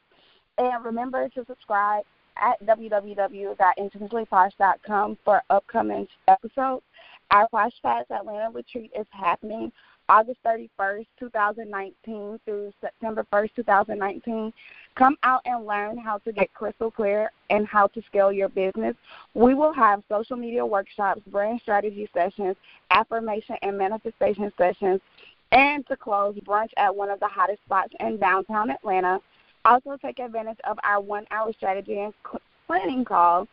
And 0.58 0.84
remember 0.84 1.30
to 1.30 1.46
subscribe 1.46 2.04
at 2.40 2.64
www.intentionallyposh.com 2.66 5.18
for 5.24 5.42
upcoming 5.50 6.06
episodes. 6.28 6.84
Our 7.32 7.48
Posh 7.50 7.74
Fast 7.82 8.12
Atlanta 8.12 8.52
retreat 8.52 8.92
is 8.98 9.08
happening 9.12 9.72
August 10.10 10.40
31st, 10.44 11.06
2019 11.20 12.40
through 12.44 12.74
September 12.82 13.24
1st, 13.32 13.50
2019. 13.58 14.52
Come 14.96 15.16
out 15.22 15.42
and 15.46 15.68
learn 15.68 16.00
how 16.00 16.18
to 16.20 16.32
get 16.32 16.52
crystal 16.56 16.90
clear 16.90 17.32
and 17.52 17.68
how 17.68 17.86
to 17.88 18.02
scale 18.08 18.34
your 18.34 18.50
business. 18.50 18.96
We 19.36 19.54
will 19.54 19.74
have 19.74 20.02
social 20.10 20.36
media 20.36 20.66
workshops, 20.66 21.22
brand 21.28 21.62
strategy 21.62 22.10
sessions, 22.12 22.56
affirmation 22.90 23.58
and 23.62 23.78
manifestation 23.78 24.52
sessions, 24.58 25.00
and 25.52 25.86
to 25.88 25.96
close, 25.96 26.36
brunch 26.46 26.72
at 26.78 26.96
one 26.96 27.12
of 27.12 27.20
the 27.20 27.28
hottest 27.28 27.62
spots 27.66 27.94
in 28.00 28.18
downtown 28.18 28.72
Atlanta. 28.72 29.22
Also, 29.66 29.98
take 30.02 30.20
advantage 30.20 30.60
of 30.64 30.78
our 30.84 31.02
one 31.02 31.26
hour 31.32 31.52
strategy 31.54 32.00
and 32.00 32.14
planning 32.68 33.04
call 33.04 33.48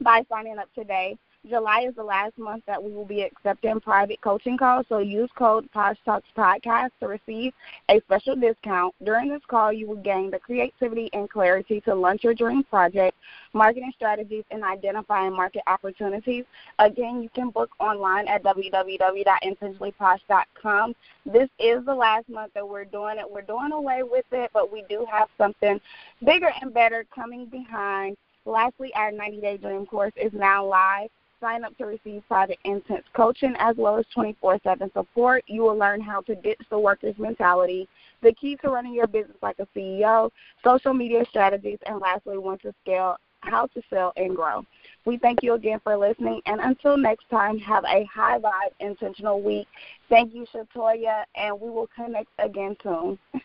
by 0.00 0.24
signing 0.28 0.58
up 0.58 0.68
today 0.74 1.16
July 1.48 1.84
is 1.86 1.94
the 1.94 2.02
last 2.02 2.36
month 2.38 2.64
that 2.66 2.82
we 2.82 2.90
will 2.90 3.04
be 3.04 3.20
accepting 3.20 3.78
private 3.78 4.18
coaching 4.22 4.56
calls, 4.56 4.86
so 4.88 4.96
use 4.98 5.28
code 5.36 5.70
Posh 5.72 5.98
Talks 6.02 6.26
Podcast 6.34 6.88
to 7.00 7.08
receive 7.08 7.52
a 7.90 8.00
special 8.00 8.34
discount. 8.34 8.94
During 9.04 9.28
this 9.28 9.42
call, 9.46 9.70
you 9.70 9.86
will 9.86 9.96
gain 9.96 10.30
the 10.30 10.38
creativity 10.38 11.10
and 11.12 11.28
clarity 11.28 11.82
to 11.82 11.94
launch 11.94 12.24
your 12.24 12.32
dream 12.32 12.64
project, 12.64 13.14
marketing 13.52 13.92
strategies, 13.94 14.44
and 14.50 14.64
identifying 14.64 15.36
market 15.36 15.60
opportunities. 15.66 16.46
Again, 16.78 17.22
you 17.22 17.28
can 17.28 17.50
book 17.50 17.72
online 17.78 18.26
at 18.26 18.42
www.intentionallyposh.com. 18.42 20.94
This 21.26 21.50
is 21.58 21.84
the 21.84 21.94
last 21.94 22.26
month 22.30 22.54
that 22.54 22.66
we're 22.66 22.86
doing 22.86 23.18
it. 23.18 23.30
We're 23.30 23.42
doing 23.42 23.72
away 23.72 24.02
with 24.02 24.24
it, 24.32 24.50
but 24.54 24.72
we 24.72 24.82
do 24.88 25.04
have 25.10 25.28
something 25.36 25.78
bigger 26.24 26.50
and 26.62 26.72
better 26.72 27.04
coming 27.14 27.44
behind. 27.44 28.16
Lastly, 28.46 28.94
our 28.94 29.12
90 29.12 29.42
Day 29.42 29.58
Dream 29.58 29.84
course 29.84 30.14
is 30.16 30.32
now 30.32 30.64
live 30.64 31.10
sign 31.40 31.64
up 31.64 31.76
to 31.78 31.86
receive 31.86 32.22
private 32.28 32.58
intense 32.64 33.04
coaching 33.14 33.54
as 33.58 33.76
well 33.76 33.98
as 33.98 34.04
24-7 34.16 34.92
support. 34.92 35.44
You 35.46 35.62
will 35.62 35.76
learn 35.76 36.00
how 36.00 36.20
to 36.22 36.34
ditch 36.34 36.60
the 36.70 36.78
worker's 36.78 37.18
mentality, 37.18 37.88
the 38.22 38.32
key 38.32 38.56
to 38.56 38.70
running 38.70 38.94
your 38.94 39.06
business 39.06 39.36
like 39.42 39.56
a 39.58 39.66
CEO, 39.76 40.30
social 40.62 40.94
media 40.94 41.24
strategies, 41.28 41.78
and 41.86 42.00
lastly, 42.00 42.38
when 42.38 42.58
to 42.58 42.72
scale, 42.82 43.16
how 43.40 43.66
to 43.66 43.82
sell 43.90 44.12
and 44.16 44.34
grow. 44.34 44.64
We 45.04 45.18
thank 45.18 45.42
you 45.42 45.54
again 45.54 45.80
for 45.84 45.96
listening, 45.96 46.40
and 46.46 46.60
until 46.60 46.96
next 46.96 47.28
time, 47.30 47.58
have 47.58 47.84
a 47.84 48.04
high 48.04 48.38
vibe, 48.38 48.72
intentional 48.80 49.42
week. 49.42 49.66
Thank 50.08 50.34
you, 50.34 50.46
Shatoya, 50.54 51.24
and 51.36 51.60
we 51.60 51.70
will 51.70 51.88
connect 51.94 52.28
again 52.38 52.76
soon. 52.82 53.18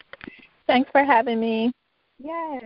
Thanks 0.67 0.89
for 0.91 1.03
having 1.03 1.39
me. 1.39 1.71
Yes. 2.23 2.63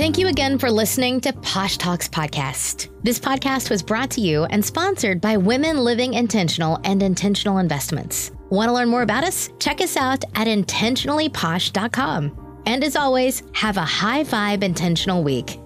Thank 0.00 0.16
you 0.16 0.28
again 0.28 0.58
for 0.58 0.70
listening 0.70 1.20
to 1.20 1.34
Posh 1.34 1.76
Talks 1.76 2.08
Podcast. 2.08 2.88
This 3.02 3.18
podcast 3.18 3.68
was 3.68 3.82
brought 3.82 4.10
to 4.12 4.22
you 4.22 4.44
and 4.44 4.64
sponsored 4.64 5.20
by 5.20 5.36
Women 5.36 5.76
Living 5.76 6.14
Intentional 6.14 6.80
and 6.84 7.02
Intentional 7.02 7.58
Investments. 7.58 8.32
Want 8.48 8.70
to 8.70 8.72
learn 8.72 8.88
more 8.88 9.02
about 9.02 9.24
us? 9.24 9.50
Check 9.58 9.82
us 9.82 9.98
out 9.98 10.24
at 10.36 10.46
intentionallyposh.com. 10.46 12.62
And 12.64 12.82
as 12.82 12.96
always, 12.96 13.42
have 13.52 13.76
a 13.76 13.84
high 13.84 14.24
vibe 14.24 14.62
intentional 14.62 15.22
week. 15.22 15.58